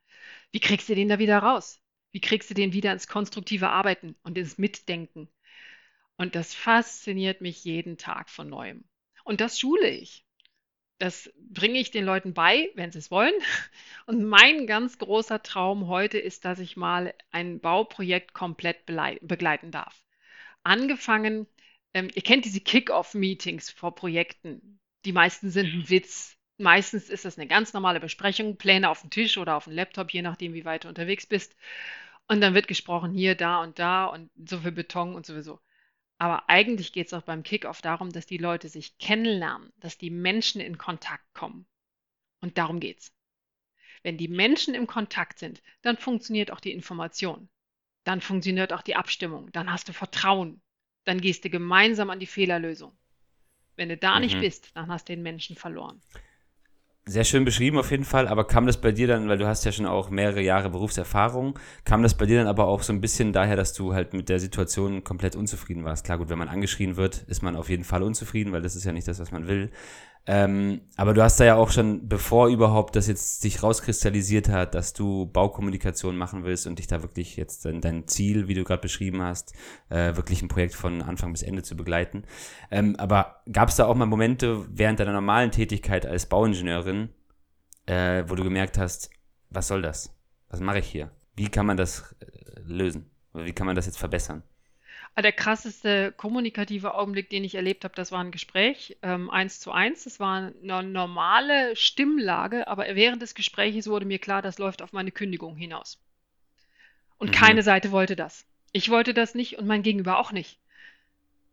Wie 0.52 0.60
kriegst 0.60 0.90
du 0.90 0.96
den 0.96 1.10
da 1.10 1.20
wieder 1.20 1.40
raus? 1.40 1.80
Wie 2.12 2.22
kriegst 2.22 2.50
du 2.50 2.54
den 2.54 2.74
wieder 2.74 2.94
ins 2.94 3.08
konstruktive 3.08 3.70
Arbeiten 3.70 4.16
und 4.24 4.38
ins 4.38 4.58
Mitdenken? 4.58 5.30
Und 6.18 6.36
das 6.36 6.54
fasziniert 6.54 7.42
mich 7.42 7.64
jeden 7.64 7.98
Tag 7.98 8.30
von 8.30 8.50
neuem. 8.50 8.84
Und 9.24 9.42
das 9.42 9.60
schule 9.60 9.90
ich. 9.90 10.26
Das 11.00 11.32
bringe 11.38 11.80
ich 11.80 11.92
den 11.92 12.06
Leuten 12.06 12.34
bei, 12.34 12.70
wenn 12.76 12.92
sie 12.92 13.00
es 13.00 13.12
wollen. 13.12 13.34
Und 14.06 14.24
mein 14.24 14.68
ganz 14.68 14.98
großer 15.00 15.42
Traum 15.44 15.88
heute 15.88 16.18
ist, 16.18 16.46
dass 16.46 16.60
ich 16.60 16.78
mal 16.78 17.14
ein 17.32 17.60
Bauprojekt 17.60 18.34
komplett 18.34 18.86
begleiten 18.86 19.72
darf. 19.72 20.06
Angefangen, 20.64 21.48
ähm, 21.94 22.10
ihr 22.14 22.22
kennt 22.22 22.46
diese 22.46 22.62
Kick-off-Meetings 22.62 23.70
vor 23.72 23.96
Projekten. 23.96 24.80
Die 25.06 25.12
meisten 25.12 25.50
sind 25.50 25.74
ein 25.74 25.90
Witz. 25.90 26.38
Meistens 26.58 27.10
ist 27.10 27.26
das 27.26 27.38
eine 27.38 27.48
ganz 27.48 27.74
normale 27.74 28.00
Besprechung, 28.00 28.58
Pläne 28.58 28.90
auf 28.90 29.02
dem 29.02 29.10
Tisch 29.10 29.38
oder 29.38 29.56
auf 29.58 29.66
dem 29.66 29.74
Laptop, 29.74 30.12
je 30.12 30.22
nachdem, 30.22 30.54
wie 30.54 30.66
weit 30.66 30.86
du 30.86 30.88
unterwegs 30.88 31.26
bist. 31.26 31.56
Und 32.28 32.42
dann 32.42 32.54
wird 32.54 32.68
gesprochen 32.68 33.12
hier, 33.12 33.36
da 33.36 33.62
und 33.62 33.80
da 33.80 34.06
und 34.06 34.30
so 34.46 34.60
viel 34.60 34.72
Beton 34.72 35.16
und 35.16 35.26
sowieso. 35.26 35.60
Aber 36.18 36.50
eigentlich 36.50 36.94
geht 36.94 37.08
es 37.08 37.14
auch 37.14 37.24
beim 37.24 37.44
Kickoff 37.44 37.82
darum, 37.82 38.12
dass 38.12 38.26
die 38.26 38.38
Leute 38.38 38.70
sich 38.70 38.98
kennenlernen, 38.98 39.74
dass 39.78 39.98
die 39.98 40.10
Menschen 40.10 40.62
in 40.62 40.78
Kontakt 40.78 41.26
kommen. 41.34 41.66
Und 42.40 42.58
darum 42.58 42.80
geht's. 42.80 43.14
Wenn 44.04 44.18
die 44.18 44.28
Menschen 44.28 44.76
im 44.76 44.88
Kontakt 44.88 45.40
sind, 45.40 45.62
dann 45.82 45.98
funktioniert 45.98 46.52
auch 46.52 46.60
die 46.60 46.74
Information. 46.74 47.50
Dann 48.04 48.22
funktioniert 48.22 48.74
auch 48.74 48.82
die 48.82 48.96
Abstimmung. 48.96 49.52
Dann 49.54 49.72
hast 49.72 49.88
du 49.88 49.94
Vertrauen. 49.94 50.62
Dann 51.06 51.22
gehst 51.22 51.46
du 51.46 51.50
gemeinsam 51.50 52.10
an 52.10 52.20
die 52.20 52.28
Fehlerlösung. 52.28 52.98
Wenn 53.76 53.90
du 53.90 53.98
da 53.98 54.16
mhm. 54.16 54.22
nicht 54.22 54.40
bist, 54.40 54.76
dann 54.76 54.90
hast 54.90 55.08
du 55.08 55.14
den 55.14 55.24
Menschen 55.24 55.56
verloren. 55.56 56.02
Sehr 57.06 57.26
schön 57.26 57.44
beschrieben 57.44 57.78
auf 57.78 57.92
jeden 57.92 58.06
Fall, 58.06 58.30
aber 58.30 58.48
kam 58.48 58.66
das 58.66 58.80
bei 58.80 58.94
dir 58.94 59.08
dann, 59.08 59.28
weil 59.28 59.38
du 59.38 59.46
hast 59.46 59.66
ja 59.66 59.74
schon 59.74 59.86
auch 59.86 60.10
mehrere 60.10 60.42
Jahre 60.42 60.70
Berufserfahrung, 60.70 61.60
kam 61.84 62.02
das 62.02 62.14
bei 62.16 62.26
dir 62.26 62.38
dann 62.38 62.48
aber 62.48 62.66
auch 62.68 62.82
so 62.82 62.94
ein 62.94 63.02
bisschen 63.02 63.34
daher, 63.34 63.58
dass 63.58 63.74
du 63.74 63.94
halt 63.94 64.14
mit 64.14 64.30
der 64.30 64.40
Situation 64.40 65.04
komplett 65.04 65.36
unzufrieden 65.36 65.84
warst? 65.84 66.06
Klar, 66.06 66.20
gut, 66.20 66.30
wenn 66.30 66.38
man 66.38 66.48
angeschrien 66.48 66.96
wird, 66.96 67.24
ist 67.28 67.42
man 67.44 67.58
auf 67.58 67.68
jeden 67.68 67.84
Fall 67.84 68.04
unzufrieden, 68.04 68.54
weil 68.54 68.62
das 68.62 68.78
ist 68.78 68.86
ja 68.86 68.94
nicht 68.94 69.06
das, 69.10 69.20
was 69.20 69.34
man 69.34 69.48
will. 69.48 69.70
Ähm, 70.26 70.82
aber 70.96 71.14
du 71.14 71.22
hast 71.22 71.40
da 71.40 71.44
ja 71.44 71.56
auch 71.56 71.70
schon, 71.70 72.08
bevor 72.08 72.48
überhaupt 72.48 72.96
das 72.96 73.08
jetzt 73.08 73.42
sich 73.42 73.62
rauskristallisiert 73.62 74.48
hat, 74.48 74.74
dass 74.74 74.94
du 74.94 75.26
Baukommunikation 75.26 76.16
machen 76.16 76.46
willst 76.46 76.66
und 76.66 76.80
dich 76.80 76.88
da 76.88 77.02
wirklich 77.02 77.36
jetzt 77.36 77.66
dein, 77.66 77.82
dein 77.82 78.08
Ziel, 78.08 78.48
wie 78.48 78.54
du 78.54 78.64
gerade 78.64 78.82
beschrieben 78.82 79.22
hast, 79.22 79.54
äh, 79.90 80.16
wirklich 80.16 80.42
ein 80.42 80.48
Projekt 80.48 80.76
von 80.76 81.02
Anfang 81.02 81.34
bis 81.34 81.44
Ende 81.44 81.62
zu 81.62 81.76
begleiten. 81.76 82.24
Ähm, 82.72 82.96
aber 82.98 83.42
gab 83.52 83.68
es 83.68 83.76
da 83.76 83.86
auch 83.86 83.96
mal 83.96 84.06
Momente 84.06 84.66
während 84.70 85.02
deiner 85.02 85.12
normalen 85.12 85.52
Tätigkeit 85.52 86.06
als 86.06 86.28
Bauingenieurin, 86.28 87.10
äh, 87.86 88.24
wo 88.28 88.36
du 88.36 88.44
gemerkt 88.46 88.78
hast, 88.78 89.10
was 89.50 89.68
soll 89.68 89.82
das? 89.82 90.16
Was 90.48 90.62
mache 90.62 90.80
ich 90.80 90.88
hier? 90.88 91.12
Wie 91.36 91.50
kann 91.50 91.66
man 91.66 91.76
das 91.76 92.16
äh, 92.22 92.62
lösen? 92.62 93.12
Oder 93.34 93.46
wie 93.46 93.54
kann 93.54 93.68
man 93.68 93.76
das 93.76 93.88
jetzt 93.88 93.98
verbessern? 93.98 94.44
Ah, 95.16 95.22
der 95.22 95.32
krasseste 95.32 96.12
kommunikative 96.12 96.96
Augenblick, 96.96 97.30
den 97.30 97.44
ich 97.44 97.54
erlebt 97.54 97.84
habe, 97.84 97.94
das 97.94 98.12
war 98.12 98.20
ein 98.20 98.32
Gespräch, 98.32 98.98
ähm, 99.04 99.30
eins 99.30 99.60
zu 99.60 99.72
eins. 99.72 100.06
Das 100.06 100.20
war 100.20 100.38
eine 100.38 100.84
normale 100.84 101.76
Stimmlage, 101.76 102.68
aber 102.68 102.86
während 102.96 103.22
des 103.22 103.36
Gespräches 103.36 103.88
wurde 103.88 104.08
mir 104.08 104.18
klar, 104.18 104.42
das 104.42 104.58
läuft 104.58 104.82
auf 104.82 104.92
meine 104.92 105.12
Kündigung 105.12 105.56
hinaus. 105.56 106.02
Und 107.20 107.30
mhm. 107.30 107.36
keine 107.36 107.62
Seite 107.62 107.92
wollte 107.92 108.16
das. 108.16 108.48
Ich 108.72 108.90
wollte 108.90 109.14
das 109.14 109.36
nicht 109.36 109.60
und 109.60 109.68
mein 109.68 109.84
Gegenüber 109.84 110.18
auch 110.18 110.32
nicht. 110.32 110.58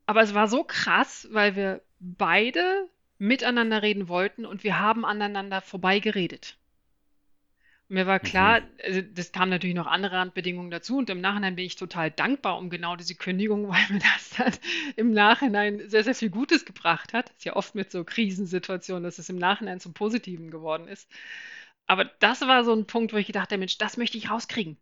Aber 0.07 0.23
es 0.23 0.33
war 0.33 0.49
so 0.49 0.65
krass, 0.65 1.29
weil 1.31 1.55
wir 1.55 1.83
beide 2.01 2.89
miteinander 3.19 3.83
reden 3.83 4.09
wollten 4.09 4.47
und 4.47 4.65
wir 4.65 4.79
haben 4.79 5.05
aneinander 5.05 5.61
vorbeigeredet. 5.61 6.57
Mir 7.91 8.07
war 8.07 8.21
klar, 8.21 8.61
mhm. 8.61 8.67
also 8.85 9.03
das 9.03 9.33
kamen 9.33 9.51
natürlich 9.51 9.75
noch 9.75 9.89
andere 9.89 10.15
Randbedingungen 10.15 10.71
dazu 10.71 10.99
und 10.99 11.11
im 11.11 11.21
Nachhinein 11.21 11.57
bin 11.57 11.65
ich 11.65 11.75
total 11.75 12.13
dankbar 12.13 12.57
um 12.57 12.71
genau 12.71 12.95
diese 12.95 13.17
Kündigung, 13.17 13.69
weil 13.69 13.85
mir 13.91 13.99
das 13.99 14.31
dann 14.37 14.53
im 14.95 15.11
Nachhinein 15.11 15.89
sehr, 15.89 16.05
sehr 16.05 16.15
viel 16.15 16.31
Gutes 16.31 16.65
gebracht 16.65 17.13
hat. 17.13 17.31
Ist 17.31 17.45
ja 17.45 17.57
oft 17.57 17.75
mit 17.75 17.91
so 17.91 18.05
Krisensituationen, 18.05 19.03
dass 19.03 19.19
es 19.19 19.29
im 19.29 19.39
Nachhinein 19.39 19.81
zum 19.81 19.93
Positiven 19.93 20.53
geworden 20.53 20.87
ist. 20.87 21.11
Aber 21.89 22.05
das 22.05 22.43
war 22.43 22.63
so 22.63 22.73
ein 22.73 22.87
Punkt, 22.87 23.13
wo 23.13 23.17
ich 23.17 23.27
gedacht 23.27 23.51
habe, 23.51 23.59
Mensch, 23.59 23.77
das 23.77 23.97
möchte 23.97 24.19
ich 24.19 24.31
rauskriegen. 24.31 24.77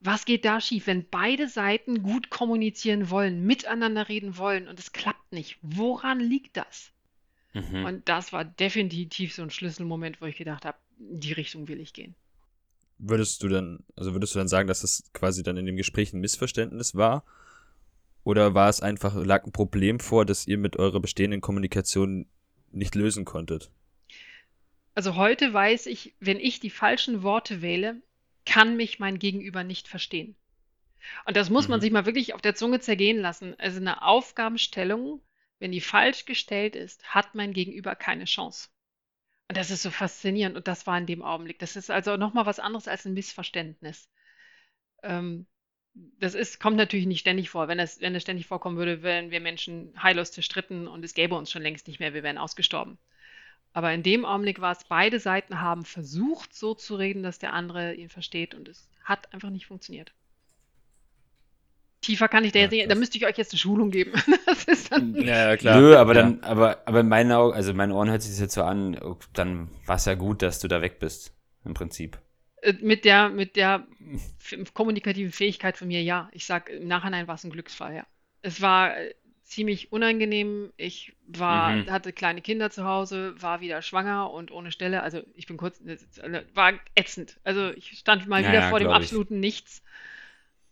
Was 0.00 0.26
geht 0.26 0.44
da 0.44 0.60
schief, 0.60 0.86
wenn 0.86 1.08
beide 1.08 1.48
Seiten 1.48 2.02
gut 2.02 2.28
kommunizieren 2.28 3.08
wollen, 3.08 3.46
miteinander 3.46 4.10
reden 4.10 4.36
wollen 4.36 4.68
und 4.68 4.78
es 4.78 4.92
klappt 4.92 5.32
nicht? 5.32 5.56
Woran 5.62 6.20
liegt 6.20 6.58
das? 6.58 6.92
Mhm. 7.54 7.86
Und 7.86 8.08
das 8.10 8.34
war 8.34 8.44
definitiv 8.44 9.32
so 9.32 9.40
ein 9.40 9.50
Schlüsselmoment, 9.50 10.20
wo 10.20 10.26
ich 10.26 10.36
gedacht 10.36 10.66
habe, 10.66 10.76
in 10.98 11.20
die 11.20 11.32
Richtung 11.32 11.66
will 11.68 11.80
ich 11.80 11.94
gehen. 11.94 12.14
Würdest 13.04 13.42
du 13.42 13.48
dann, 13.48 13.80
also 13.96 14.14
würdest 14.14 14.32
du 14.34 14.38
dann 14.38 14.46
sagen, 14.46 14.68
dass 14.68 14.82
das 14.82 15.10
quasi 15.12 15.42
dann 15.42 15.56
in 15.56 15.66
dem 15.66 15.76
Gespräch 15.76 16.12
ein 16.12 16.20
Missverständnis 16.20 16.94
war? 16.94 17.24
Oder 18.22 18.54
war 18.54 18.68
es 18.68 18.80
einfach, 18.80 19.16
lag 19.16 19.44
ein 19.44 19.50
Problem 19.50 19.98
vor, 19.98 20.24
das 20.24 20.46
ihr 20.46 20.56
mit 20.56 20.76
eurer 20.76 21.00
bestehenden 21.00 21.40
Kommunikation 21.40 22.26
nicht 22.70 22.94
lösen 22.94 23.24
konntet? 23.24 23.72
Also 24.94 25.16
heute 25.16 25.52
weiß 25.52 25.86
ich, 25.86 26.14
wenn 26.20 26.38
ich 26.38 26.60
die 26.60 26.70
falschen 26.70 27.24
Worte 27.24 27.60
wähle, 27.60 28.00
kann 28.46 28.76
mich 28.76 29.00
mein 29.00 29.18
Gegenüber 29.18 29.64
nicht 29.64 29.88
verstehen. 29.88 30.36
Und 31.26 31.36
das 31.36 31.50
muss 31.50 31.66
mhm. 31.66 31.72
man 31.72 31.80
sich 31.80 31.90
mal 31.90 32.06
wirklich 32.06 32.34
auf 32.34 32.40
der 32.40 32.54
Zunge 32.54 32.78
zergehen 32.78 33.18
lassen. 33.18 33.58
Also 33.58 33.80
eine 33.80 34.02
Aufgabenstellung, 34.02 35.20
wenn 35.58 35.72
die 35.72 35.80
falsch 35.80 36.24
gestellt 36.24 36.76
ist, 36.76 37.02
hat 37.04 37.34
mein 37.34 37.52
Gegenüber 37.52 37.96
keine 37.96 38.26
Chance. 38.26 38.68
Das 39.52 39.70
ist 39.70 39.82
so 39.82 39.90
faszinierend 39.90 40.56
und 40.56 40.68
das 40.68 40.86
war 40.86 40.98
in 40.98 41.06
dem 41.06 41.22
Augenblick. 41.22 41.58
Das 41.58 41.76
ist 41.76 41.90
also 41.90 42.16
nochmal 42.16 42.46
was 42.46 42.58
anderes 42.58 42.88
als 42.88 43.04
ein 43.06 43.14
Missverständnis. 43.14 44.08
Ähm, 45.02 45.46
das 45.94 46.34
ist, 46.34 46.58
kommt 46.60 46.76
natürlich 46.76 47.06
nicht 47.06 47.20
ständig 47.20 47.50
vor. 47.50 47.68
Wenn 47.68 47.78
es, 47.78 48.00
wenn 48.00 48.18
ständig 48.20 48.46
vorkommen 48.46 48.76
würde, 48.76 49.02
wären 49.02 49.30
wir 49.30 49.40
Menschen 49.40 49.92
heillos 50.02 50.32
zerstritten 50.32 50.88
und 50.88 51.04
es 51.04 51.14
gäbe 51.14 51.34
uns 51.34 51.50
schon 51.50 51.62
längst 51.62 51.86
nicht 51.86 52.00
mehr, 52.00 52.14
wir 52.14 52.22
wären 52.22 52.38
ausgestorben. 52.38 52.98
Aber 53.74 53.92
in 53.92 54.02
dem 54.02 54.24
Augenblick 54.24 54.60
war 54.60 54.72
es, 54.72 54.84
beide 54.84 55.18
Seiten 55.18 55.60
haben 55.60 55.84
versucht, 55.84 56.54
so 56.54 56.74
zu 56.74 56.94
reden, 56.96 57.22
dass 57.22 57.38
der 57.38 57.52
andere 57.52 57.94
ihn 57.94 58.08
versteht 58.08 58.54
und 58.54 58.68
es 58.68 58.88
hat 59.04 59.32
einfach 59.32 59.50
nicht 59.50 59.66
funktioniert. 59.66 60.12
Tiefer 62.02 62.28
kann 62.28 62.44
ich 62.44 62.52
da 62.52 62.58
ja, 62.58 62.64
jetzt 62.64 62.72
nicht, 62.72 62.90
da 62.90 62.94
müsste 62.94 63.16
ich 63.16 63.24
euch 63.24 63.38
jetzt 63.38 63.52
eine 63.52 63.58
Schulung 63.58 63.90
geben. 63.90 64.12
das 64.46 64.64
ist 64.64 64.92
dann 64.92 65.14
ja, 65.14 65.56
klar. 65.56 65.80
Nö, 65.80 65.96
aber 65.96 66.14
ja. 66.14 66.22
dann, 66.22 66.40
aber, 66.42 66.82
aber 66.84 67.00
in 67.00 67.08
meinen 67.08 67.32
Augen, 67.32 67.54
also 67.54 67.70
in 67.70 67.76
meinen 67.76 67.92
Ohren 67.92 68.10
hört 68.10 68.22
sich 68.22 68.32
das 68.32 68.40
jetzt 68.40 68.54
so 68.54 68.64
an, 68.64 68.98
dann 69.32 69.70
war 69.86 69.96
es 69.96 70.04
ja 70.04 70.14
gut, 70.14 70.42
dass 70.42 70.58
du 70.58 70.68
da 70.68 70.82
weg 70.82 70.98
bist, 70.98 71.32
im 71.64 71.74
Prinzip. 71.74 72.18
Äh, 72.60 72.74
mit 72.80 73.04
der, 73.04 73.28
mit 73.28 73.56
der 73.56 73.86
kommunikativen 74.74 75.32
Fähigkeit 75.32 75.78
von 75.78 75.88
mir, 75.88 76.02
ja. 76.02 76.28
Ich 76.32 76.44
sag, 76.44 76.68
im 76.70 76.88
Nachhinein 76.88 77.28
war 77.28 77.36
es 77.36 77.44
ein 77.44 77.50
Glücksfall, 77.50 77.94
ja. 77.94 78.06
Es 78.42 78.60
war 78.60 78.96
äh, 78.96 79.14
ziemlich 79.44 79.92
unangenehm. 79.92 80.72
Ich 80.76 81.14
war, 81.26 81.70
mhm. 81.70 81.90
hatte 81.90 82.12
kleine 82.12 82.40
Kinder 82.40 82.70
zu 82.70 82.84
Hause, 82.84 83.34
war 83.40 83.60
wieder 83.60 83.80
schwanger 83.80 84.30
und 84.30 84.50
ohne 84.50 84.72
Stelle. 84.72 85.02
Also 85.02 85.22
ich 85.34 85.46
bin 85.46 85.56
kurz, 85.56 85.80
war 86.54 86.72
ätzend. 86.96 87.38
Also 87.44 87.70
ich 87.70 87.98
stand 87.98 88.26
mal 88.26 88.42
ja, 88.42 88.48
wieder 88.48 88.68
vor 88.70 88.80
dem 88.80 88.90
absoluten 88.90 89.38
Nichts. 89.38 89.82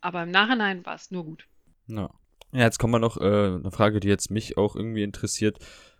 Aber 0.00 0.22
im 0.22 0.30
Nachhinein 0.30 0.84
war 0.84 0.94
es 0.94 1.10
nur 1.10 1.24
gut. 1.24 1.46
Ja. 1.86 2.10
ja, 2.52 2.64
jetzt 2.64 2.78
kommen 2.78 2.94
wir 2.94 2.98
noch 2.98 3.16
äh, 3.18 3.24
eine 3.24 3.70
Frage, 3.70 4.00
die 4.00 4.08
jetzt 4.08 4.30
mich 4.30 4.56
auch 4.56 4.76
irgendwie 4.76 5.02
interessiert. 5.02 5.58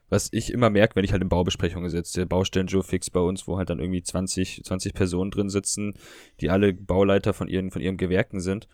Was 0.08 0.28
ich 0.32 0.52
immer 0.52 0.70
merke, 0.70 0.96
wenn 0.96 1.04
ich 1.04 1.12
halt 1.12 1.22
in 1.22 1.28
Baubesprechungen 1.28 1.88
sitze, 1.88 2.20
der 2.20 2.26
Baustellen 2.26 2.66
Joe 2.66 2.82
Fix 2.82 3.10
bei 3.10 3.20
uns, 3.20 3.46
wo 3.46 3.58
halt 3.58 3.70
dann 3.70 3.78
irgendwie 3.78 4.02
20, 4.02 4.64
20 4.64 4.92
Personen 4.92 5.30
drin 5.30 5.50
sitzen, 5.50 5.94
die 6.40 6.50
alle 6.50 6.72
Bauleiter 6.72 7.32
von 7.32 7.46
ihren, 7.46 7.70
von 7.70 7.80
ihren 7.80 7.96
Gewerken 7.96 8.40
sind. 8.40 8.68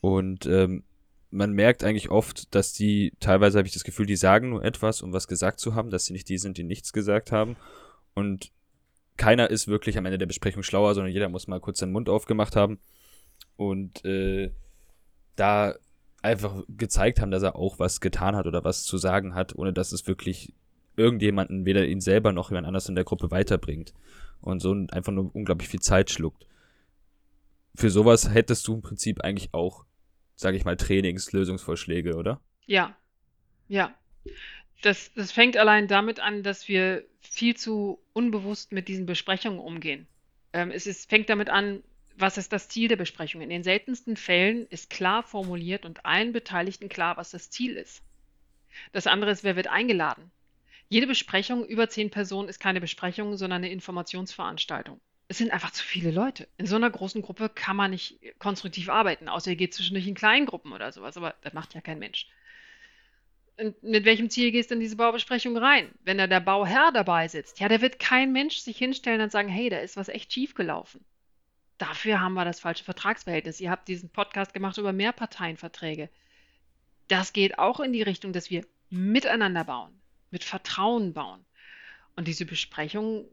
Und 0.00 0.46
ähm, 0.46 0.84
man 1.30 1.52
merkt 1.52 1.82
eigentlich 1.82 2.10
oft, 2.10 2.54
dass 2.54 2.72
die, 2.72 3.12
teilweise 3.18 3.58
habe 3.58 3.66
ich 3.66 3.74
das 3.74 3.82
Gefühl, 3.82 4.06
die 4.06 4.16
sagen 4.16 4.50
nur 4.50 4.64
etwas, 4.64 5.02
um 5.02 5.12
was 5.12 5.26
gesagt 5.26 5.58
zu 5.58 5.74
haben, 5.74 5.90
dass 5.90 6.04
sie 6.04 6.12
nicht 6.12 6.28
die 6.28 6.38
sind, 6.38 6.56
die 6.58 6.64
nichts 6.64 6.92
gesagt 6.92 7.32
haben. 7.32 7.56
Und 8.14 8.52
keiner 9.16 9.50
ist 9.50 9.66
wirklich 9.66 9.98
am 9.98 10.06
Ende 10.06 10.18
der 10.18 10.26
Besprechung 10.26 10.62
schlauer, 10.62 10.94
sondern 10.94 11.12
jeder 11.12 11.28
muss 11.28 11.48
mal 11.48 11.60
kurz 11.60 11.80
seinen 11.80 11.92
Mund 11.92 12.08
aufgemacht 12.08 12.54
haben 12.54 12.78
und 13.58 14.04
äh, 14.04 14.52
da 15.36 15.74
einfach 16.22 16.62
gezeigt 16.68 17.20
haben, 17.20 17.30
dass 17.30 17.42
er 17.42 17.56
auch 17.56 17.78
was 17.78 18.00
getan 18.00 18.36
hat 18.36 18.46
oder 18.46 18.64
was 18.64 18.84
zu 18.84 18.96
sagen 18.98 19.34
hat, 19.34 19.54
ohne 19.56 19.72
dass 19.72 19.92
es 19.92 20.06
wirklich 20.06 20.54
irgendjemanden, 20.96 21.66
weder 21.66 21.86
ihn 21.86 22.00
selber 22.00 22.32
noch 22.32 22.50
jemand 22.50 22.66
anders 22.66 22.88
in 22.88 22.94
der 22.94 23.04
Gruppe 23.04 23.30
weiterbringt. 23.30 23.92
Und 24.40 24.60
so 24.60 24.72
einfach 24.90 25.12
nur 25.12 25.34
unglaublich 25.34 25.68
viel 25.68 25.80
Zeit 25.80 26.10
schluckt. 26.10 26.46
Für 27.74 27.90
sowas 27.90 28.32
hättest 28.32 28.66
du 28.68 28.74
im 28.74 28.82
Prinzip 28.82 29.22
eigentlich 29.22 29.52
auch, 29.52 29.84
sage 30.36 30.56
ich 30.56 30.64
mal, 30.64 30.76
Trainingslösungsvorschläge, 30.76 32.16
oder? 32.16 32.40
Ja, 32.66 32.96
ja. 33.66 33.92
Das, 34.82 35.12
das 35.14 35.32
fängt 35.32 35.56
allein 35.56 35.88
damit 35.88 36.20
an, 36.20 36.44
dass 36.44 36.68
wir 36.68 37.04
viel 37.20 37.56
zu 37.56 37.98
unbewusst 38.12 38.70
mit 38.70 38.86
diesen 38.86 39.06
Besprechungen 39.06 39.58
umgehen. 39.58 40.06
Ähm, 40.52 40.70
es 40.70 40.86
ist, 40.86 41.10
fängt 41.10 41.28
damit 41.28 41.50
an, 41.50 41.82
was 42.20 42.36
ist 42.36 42.52
das 42.52 42.68
Ziel 42.68 42.88
der 42.88 42.96
Besprechung? 42.96 43.40
In 43.40 43.50
den 43.50 43.62
seltensten 43.62 44.16
Fällen 44.16 44.66
ist 44.68 44.90
klar 44.90 45.22
formuliert 45.22 45.84
und 45.84 46.04
allen 46.04 46.32
Beteiligten 46.32 46.88
klar, 46.88 47.16
was 47.16 47.30
das 47.30 47.50
Ziel 47.50 47.76
ist. 47.76 48.02
Das 48.92 49.06
andere 49.06 49.30
ist, 49.30 49.44
wer 49.44 49.56
wird 49.56 49.68
eingeladen? 49.68 50.30
Jede 50.88 51.06
Besprechung 51.06 51.64
über 51.66 51.88
zehn 51.88 52.10
Personen 52.10 52.48
ist 52.48 52.60
keine 52.60 52.80
Besprechung, 52.80 53.36
sondern 53.36 53.62
eine 53.62 53.72
Informationsveranstaltung. 53.72 55.00
Es 55.28 55.38
sind 55.38 55.52
einfach 55.52 55.70
zu 55.70 55.84
viele 55.84 56.10
Leute. 56.10 56.48
In 56.56 56.66
so 56.66 56.76
einer 56.76 56.90
großen 56.90 57.22
Gruppe 57.22 57.50
kann 57.50 57.76
man 57.76 57.90
nicht 57.90 58.18
konstruktiv 58.38 58.88
arbeiten, 58.88 59.28
außer 59.28 59.50
ihr 59.50 59.56
geht 59.56 59.74
zwischendurch 59.74 60.06
in 60.06 60.14
kleinen 60.14 60.46
Gruppen 60.46 60.72
oder 60.72 60.90
sowas, 60.90 61.16
aber 61.16 61.34
das 61.42 61.52
macht 61.52 61.74
ja 61.74 61.82
kein 61.82 61.98
Mensch. 61.98 62.26
Und 63.58 63.82
mit 63.82 64.04
welchem 64.04 64.30
Ziel 64.30 64.50
gehst 64.50 64.70
du 64.70 64.74
in 64.74 64.80
diese 64.80 64.96
Baubesprechung 64.96 65.56
rein? 65.56 65.90
Wenn 66.04 66.18
da 66.18 66.26
der 66.26 66.40
Bauherr 66.40 66.90
dabei 66.92 67.28
sitzt, 67.28 67.60
ja, 67.60 67.68
da 67.68 67.80
wird 67.80 67.98
kein 67.98 68.32
Mensch 68.32 68.58
sich 68.58 68.78
hinstellen 68.78 69.20
und 69.20 69.32
sagen, 69.32 69.48
hey, 69.48 69.68
da 69.68 69.78
ist 69.78 69.96
was 69.96 70.08
echt 70.08 70.32
schief 70.32 70.54
gelaufen 70.54 71.04
dafür 71.78 72.20
haben 72.20 72.34
wir 72.34 72.44
das 72.44 72.60
falsche 72.60 72.84
Vertragsverhältnis. 72.84 73.60
Ihr 73.60 73.70
habt 73.70 73.88
diesen 73.88 74.10
Podcast 74.10 74.52
gemacht 74.52 74.78
über 74.78 74.92
Mehrparteienverträge. 74.92 76.10
Das 77.08 77.32
geht 77.32 77.58
auch 77.58 77.80
in 77.80 77.92
die 77.92 78.02
Richtung, 78.02 78.32
dass 78.32 78.50
wir 78.50 78.66
miteinander 78.90 79.64
bauen, 79.64 79.98
mit 80.30 80.44
Vertrauen 80.44 81.14
bauen. 81.14 81.44
Und 82.16 82.28
diese 82.28 82.44
Besprechungen 82.44 83.24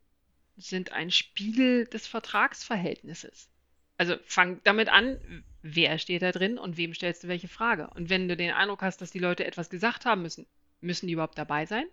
sind 0.57 0.91
ein 0.91 1.11
Spiegel 1.11 1.85
des 1.85 2.07
Vertragsverhältnisses. 2.07 3.49
Also 3.97 4.15
fang 4.25 4.61
damit 4.63 4.89
an, 4.89 5.43
wer 5.61 5.97
steht 5.97 6.21
da 6.21 6.31
drin 6.31 6.57
und 6.57 6.77
wem 6.77 6.93
stellst 6.93 7.23
du 7.23 7.27
welche 7.27 7.47
Frage. 7.47 7.89
Und 7.95 8.09
wenn 8.09 8.27
du 8.27 8.37
den 8.37 8.51
Eindruck 8.51 8.81
hast, 8.81 9.01
dass 9.01 9.11
die 9.11 9.19
Leute 9.19 9.45
etwas 9.45 9.69
gesagt 9.69 10.05
haben 10.05 10.21
müssen, 10.21 10.45
müssen 10.81 11.07
die 11.07 11.13
überhaupt 11.13 11.37
dabei 11.37 11.65
sein? 11.65 11.85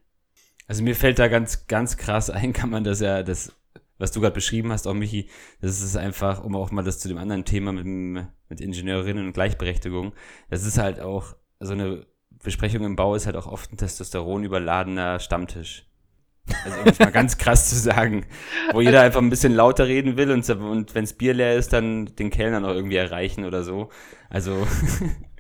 Also 0.67 0.83
mir 0.83 0.95
fällt 0.95 1.19
da 1.19 1.29
ganz, 1.29 1.67
ganz 1.67 1.97
krass 1.97 2.31
ein, 2.31 2.53
kann 2.53 2.71
man 2.71 2.85
das 2.85 3.01
ja, 3.01 3.23
das 3.23 3.53
was 4.03 4.11
du 4.11 4.21
gerade 4.21 4.35
beschrieben 4.35 4.73
hast, 4.73 4.89
auch 4.89 4.95
Michi, 4.95 5.29
das 5.61 5.81
ist 5.81 5.97
einfach, 5.97 6.43
um 6.43 6.57
auch 6.57 6.73
mal 6.73 6.83
das 6.83 6.99
zu 6.99 7.07
dem 7.07 7.19
anderen 7.19 7.45
Thema 7.45 7.73
mit, 7.73 7.87
mit 7.87 8.61
Ingenieurinnen 8.61 9.29
und 9.29 9.33
Gleichberechtigung, 9.33 10.13
das 10.51 10.67
ist 10.67 10.77
halt 10.77 10.99
auch, 10.99 11.37
so 11.61 11.73
eine 11.73 12.05
Besprechung 12.43 12.83
im 12.83 12.97
Bau 12.97 13.15
ist 13.15 13.27
halt 13.27 13.37
auch 13.37 13.47
oft 13.47 13.73
ein 13.73 13.77
Testosteron 13.77 14.43
überladener 14.43 15.21
Stammtisch. 15.21 15.87
Also 16.65 16.81
um 16.81 16.93
mal 16.99 17.13
ganz 17.13 17.39
krass 17.39 17.71
zu 17.71 17.77
sagen, 17.77 18.27
wo 18.73 18.81
jeder 18.81 19.03
einfach 19.03 19.21
ein 19.21 19.31
bisschen 19.31 19.55
lauter 19.55 19.87
reden 19.87 20.17
will 20.17 20.33
und, 20.33 20.51
und 20.51 20.97
wenn 20.97 21.05
es 21.05 21.13
Bier 21.13 21.35
leer 21.35 21.55
ist, 21.55 21.73
dann 21.73 22.07
den 22.17 22.31
Kellner 22.31 22.59
noch 22.59 22.75
irgendwie 22.75 22.97
erreichen 22.97 23.45
oder 23.45 23.63
so. 23.63 23.91
Also 24.29 24.67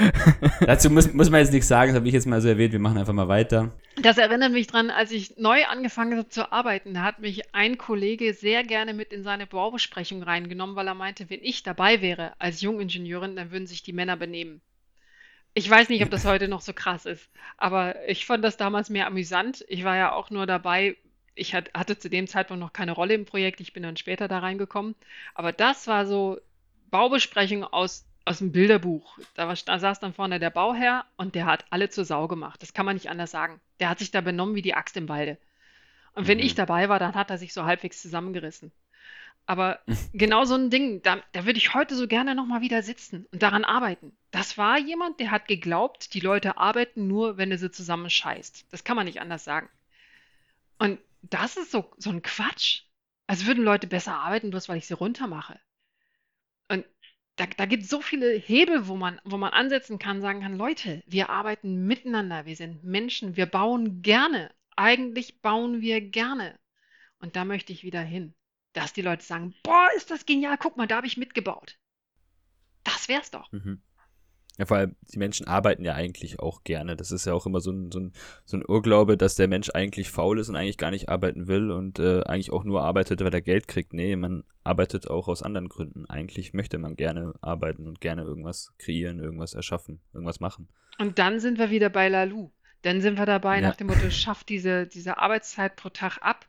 Dazu 0.60 0.90
muss, 0.90 1.12
muss 1.12 1.30
man 1.30 1.40
jetzt 1.40 1.52
nichts 1.52 1.68
sagen, 1.68 1.92
das 1.92 1.96
habe 1.96 2.08
ich 2.08 2.14
jetzt 2.14 2.26
mal 2.26 2.40
so 2.40 2.48
erwähnt, 2.48 2.72
wir 2.72 2.80
machen 2.80 2.98
einfach 2.98 3.12
mal 3.12 3.28
weiter. 3.28 3.72
Das 4.00 4.18
erinnert 4.18 4.52
mich 4.52 4.66
dran, 4.66 4.90
als 4.90 5.10
ich 5.12 5.36
neu 5.36 5.64
angefangen 5.66 6.18
habe 6.18 6.28
zu 6.28 6.52
arbeiten, 6.52 6.94
da 6.94 7.02
hat 7.02 7.20
mich 7.20 7.54
ein 7.54 7.78
Kollege 7.78 8.34
sehr 8.34 8.64
gerne 8.64 8.94
mit 8.94 9.12
in 9.12 9.22
seine 9.22 9.46
Baubesprechung 9.46 10.22
reingenommen, 10.22 10.76
weil 10.76 10.86
er 10.86 10.94
meinte, 10.94 11.28
wenn 11.30 11.42
ich 11.42 11.62
dabei 11.62 12.00
wäre 12.00 12.32
als 12.38 12.60
Jungingenieurin, 12.60 13.36
dann 13.36 13.50
würden 13.50 13.66
sich 13.66 13.82
die 13.82 13.92
Männer 13.92 14.16
benehmen. 14.16 14.60
Ich 15.54 15.68
weiß 15.68 15.90
nicht, 15.90 16.02
ob 16.02 16.10
das 16.10 16.24
heute 16.24 16.48
noch 16.48 16.62
so 16.62 16.72
krass 16.72 17.04
ist, 17.04 17.28
aber 17.58 18.08
ich 18.08 18.24
fand 18.24 18.42
das 18.42 18.56
damals 18.56 18.88
mehr 18.88 19.06
amüsant. 19.06 19.64
Ich 19.68 19.84
war 19.84 19.96
ja 19.96 20.12
auch 20.12 20.30
nur 20.30 20.46
dabei, 20.46 20.96
ich 21.34 21.54
hatte 21.54 21.98
zu 21.98 22.08
dem 22.08 22.26
Zeitpunkt 22.26 22.60
noch 22.60 22.72
keine 22.72 22.92
Rolle 22.92 23.14
im 23.14 23.26
Projekt, 23.26 23.60
ich 23.60 23.72
bin 23.72 23.82
dann 23.82 23.96
später 23.96 24.28
da 24.28 24.38
reingekommen. 24.38 24.94
Aber 25.34 25.52
das 25.52 25.86
war 25.86 26.06
so 26.06 26.38
Baubesprechung 26.90 27.64
aus 27.64 28.06
aus 28.24 28.38
dem 28.38 28.52
Bilderbuch. 28.52 29.18
Da, 29.34 29.48
war, 29.48 29.56
da 29.64 29.78
saß 29.78 30.00
dann 30.00 30.14
vorne 30.14 30.38
der 30.38 30.50
Bauherr 30.50 31.04
und 31.16 31.34
der 31.34 31.46
hat 31.46 31.64
alle 31.70 31.90
zur 31.90 32.04
Sau 32.04 32.28
gemacht. 32.28 32.62
Das 32.62 32.72
kann 32.72 32.86
man 32.86 32.96
nicht 32.96 33.10
anders 33.10 33.30
sagen. 33.30 33.60
Der 33.80 33.88
hat 33.88 33.98
sich 33.98 34.10
da 34.10 34.20
benommen 34.20 34.54
wie 34.54 34.62
die 34.62 34.74
Axt 34.74 34.96
im 34.96 35.08
Walde. 35.08 35.38
Und 36.14 36.28
wenn 36.28 36.38
mhm. 36.38 36.44
ich 36.44 36.54
dabei 36.54 36.88
war, 36.88 36.98
dann 36.98 37.14
hat 37.14 37.30
er 37.30 37.38
sich 37.38 37.52
so 37.52 37.64
halbwegs 37.64 38.00
zusammengerissen. 38.02 38.72
Aber 39.46 39.80
genau 40.12 40.44
so 40.44 40.54
ein 40.54 40.70
Ding, 40.70 41.02
da, 41.02 41.20
da 41.32 41.44
würde 41.46 41.58
ich 41.58 41.74
heute 41.74 41.94
so 41.96 42.06
gerne 42.06 42.34
nochmal 42.34 42.60
wieder 42.60 42.82
sitzen 42.82 43.26
und 43.32 43.42
daran 43.42 43.64
arbeiten. 43.64 44.16
Das 44.30 44.56
war 44.58 44.78
jemand, 44.78 45.20
der 45.20 45.30
hat 45.30 45.48
geglaubt, 45.48 46.14
die 46.14 46.20
Leute 46.20 46.56
arbeiten 46.56 47.08
nur, 47.08 47.36
wenn 47.36 47.50
du 47.50 47.58
sie 47.58 47.70
zusammen 47.70 48.10
scheißt. 48.10 48.66
Das 48.70 48.84
kann 48.84 48.96
man 48.96 49.06
nicht 49.06 49.20
anders 49.20 49.44
sagen. 49.44 49.68
Und 50.78 50.98
das 51.22 51.56
ist 51.56 51.70
so, 51.70 51.92
so 51.96 52.10
ein 52.10 52.22
Quatsch. 52.22 52.82
Als 53.26 53.46
würden 53.46 53.64
Leute 53.64 53.86
besser 53.86 54.16
arbeiten, 54.16 54.50
bloß 54.50 54.68
weil 54.68 54.78
ich 54.78 54.86
sie 54.86 54.94
runtermache. 54.94 55.58
Da, 57.36 57.46
da 57.46 57.66
gibt 57.66 57.84
es 57.84 57.88
so 57.88 58.00
viele 58.00 58.32
Hebel, 58.32 58.88
wo 58.88 58.96
man, 58.96 59.20
wo 59.24 59.38
man 59.38 59.52
ansetzen 59.52 59.98
kann, 59.98 60.20
sagen 60.20 60.40
kann, 60.42 60.56
Leute, 60.56 61.02
wir 61.06 61.30
arbeiten 61.30 61.86
miteinander, 61.86 62.44
wir 62.44 62.56
sind 62.56 62.84
Menschen, 62.84 63.36
wir 63.36 63.46
bauen 63.46 64.02
gerne. 64.02 64.50
Eigentlich 64.76 65.40
bauen 65.40 65.80
wir 65.80 66.00
gerne. 66.00 66.58
Und 67.18 67.36
da 67.36 67.44
möchte 67.44 67.72
ich 67.72 67.84
wieder 67.84 68.02
hin. 68.02 68.34
Dass 68.74 68.92
die 68.92 69.02
Leute 69.02 69.22
sagen, 69.22 69.54
boah, 69.62 69.88
ist 69.96 70.10
das 70.10 70.26
genial, 70.26 70.56
guck 70.58 70.76
mal, 70.76 70.86
da 70.86 70.96
habe 70.96 71.06
ich 71.06 71.16
mitgebaut. 71.16 71.78
Das 72.84 73.08
wär's 73.08 73.30
doch. 73.30 73.50
Mhm. 73.52 73.82
Ja, 74.58 74.66
vor 74.66 74.76
allem, 74.76 74.96
die 75.12 75.18
Menschen 75.18 75.46
arbeiten 75.46 75.84
ja 75.84 75.94
eigentlich 75.94 76.38
auch 76.38 76.62
gerne. 76.62 76.94
Das 76.94 77.10
ist 77.10 77.24
ja 77.24 77.32
auch 77.32 77.46
immer 77.46 77.60
so 77.60 77.70
ein, 77.70 77.90
so 77.90 78.00
ein, 78.00 78.12
so 78.44 78.58
ein 78.58 78.62
Irrglaube, 78.62 79.16
dass 79.16 79.34
der 79.34 79.48
Mensch 79.48 79.70
eigentlich 79.70 80.10
faul 80.10 80.38
ist 80.38 80.50
und 80.50 80.56
eigentlich 80.56 80.76
gar 80.76 80.90
nicht 80.90 81.08
arbeiten 81.08 81.48
will 81.48 81.70
und 81.70 81.98
äh, 81.98 82.22
eigentlich 82.24 82.52
auch 82.52 82.64
nur 82.64 82.82
arbeitet, 82.82 83.24
weil 83.24 83.32
er 83.32 83.40
Geld 83.40 83.66
kriegt. 83.66 83.94
Nee, 83.94 84.14
man 84.14 84.44
arbeitet 84.62 85.08
auch 85.08 85.28
aus 85.28 85.42
anderen 85.42 85.68
Gründen. 85.68 86.04
Eigentlich 86.06 86.52
möchte 86.52 86.76
man 86.76 86.96
gerne 86.96 87.32
arbeiten 87.40 87.88
und 87.88 88.00
gerne 88.02 88.22
irgendwas 88.22 88.74
kreieren, 88.78 89.20
irgendwas 89.20 89.54
erschaffen, 89.54 90.00
irgendwas 90.12 90.40
machen. 90.40 90.68
Und 90.98 91.18
dann 91.18 91.40
sind 91.40 91.58
wir 91.58 91.70
wieder 91.70 91.88
bei 91.88 92.08
Lalu. 92.08 92.50
Dann 92.82 93.00
sind 93.00 93.16
wir 93.16 93.26
dabei 93.26 93.56
ja. 93.56 93.68
nach 93.68 93.76
dem 93.76 93.86
Motto, 93.86 94.10
schaff 94.10 94.44
diese, 94.44 94.86
diese 94.86 95.16
Arbeitszeit 95.18 95.76
pro 95.76 95.88
Tag 95.88 96.18
ab 96.20 96.46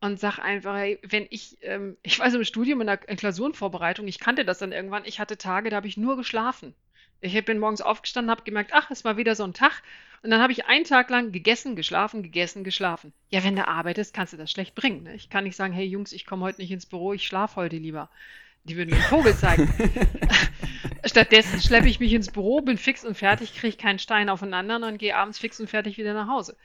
und 0.00 0.20
sag 0.20 0.38
einfach, 0.38 0.76
hey, 0.76 0.98
wenn 1.02 1.26
ich, 1.30 1.58
ähm, 1.62 1.96
ich 2.02 2.18
weiß 2.18 2.34
im 2.34 2.44
Studium 2.44 2.80
in 2.80 2.86
der 2.86 2.98
Klausurenvorbereitung, 2.98 4.06
ich 4.06 4.20
kannte 4.20 4.44
das 4.44 4.58
dann 4.58 4.72
irgendwann, 4.72 5.04
ich 5.04 5.20
hatte 5.20 5.36
Tage, 5.36 5.70
da 5.70 5.76
habe 5.76 5.88
ich 5.88 5.96
nur 5.96 6.16
geschlafen. 6.16 6.74
Ich 7.20 7.44
bin 7.44 7.58
morgens 7.58 7.80
aufgestanden, 7.80 8.30
habe 8.30 8.44
gemerkt, 8.44 8.72
ach, 8.72 8.90
es 8.90 9.04
war 9.04 9.16
wieder 9.16 9.34
so 9.34 9.44
ein 9.44 9.52
Tag. 9.52 9.82
Und 10.22 10.30
dann 10.30 10.40
habe 10.40 10.52
ich 10.52 10.66
einen 10.66 10.84
Tag 10.84 11.08
lang 11.10 11.32
gegessen, 11.32 11.76
geschlafen, 11.76 12.22
gegessen, 12.22 12.64
geschlafen. 12.64 13.12
Ja, 13.30 13.42
wenn 13.42 13.56
du 13.56 13.66
arbeitest, 13.66 14.14
kannst 14.14 14.32
du 14.32 14.36
das 14.36 14.50
schlecht 14.50 14.74
bringen. 14.74 15.04
Ne? 15.04 15.14
Ich 15.14 15.30
kann 15.30 15.44
nicht 15.44 15.56
sagen, 15.56 15.72
hey 15.72 15.86
Jungs, 15.86 16.12
ich 16.12 16.26
komme 16.26 16.44
heute 16.44 16.60
nicht 16.60 16.70
ins 16.70 16.86
Büro, 16.86 17.12
ich 17.12 17.26
schlafe 17.26 17.56
heute 17.56 17.76
lieber. 17.76 18.10
Die 18.64 18.76
würden 18.76 18.90
mir 18.90 18.96
einen 18.96 19.04
Vogel 19.04 19.34
zeigen. 19.34 19.72
Stattdessen 21.04 21.62
schleppe 21.62 21.88
ich 21.88 22.00
mich 22.00 22.12
ins 22.12 22.30
Büro, 22.30 22.60
bin 22.60 22.76
fix 22.76 23.04
und 23.04 23.16
fertig, 23.16 23.54
kriege 23.54 23.76
keinen 23.76 23.98
Stein 23.98 24.28
aufeinander 24.28 24.86
und 24.86 24.98
gehe 24.98 25.16
abends 25.16 25.38
fix 25.38 25.58
und 25.58 25.70
fertig 25.70 25.96
wieder 25.96 26.12
nach 26.12 26.28
Hause. 26.28 26.56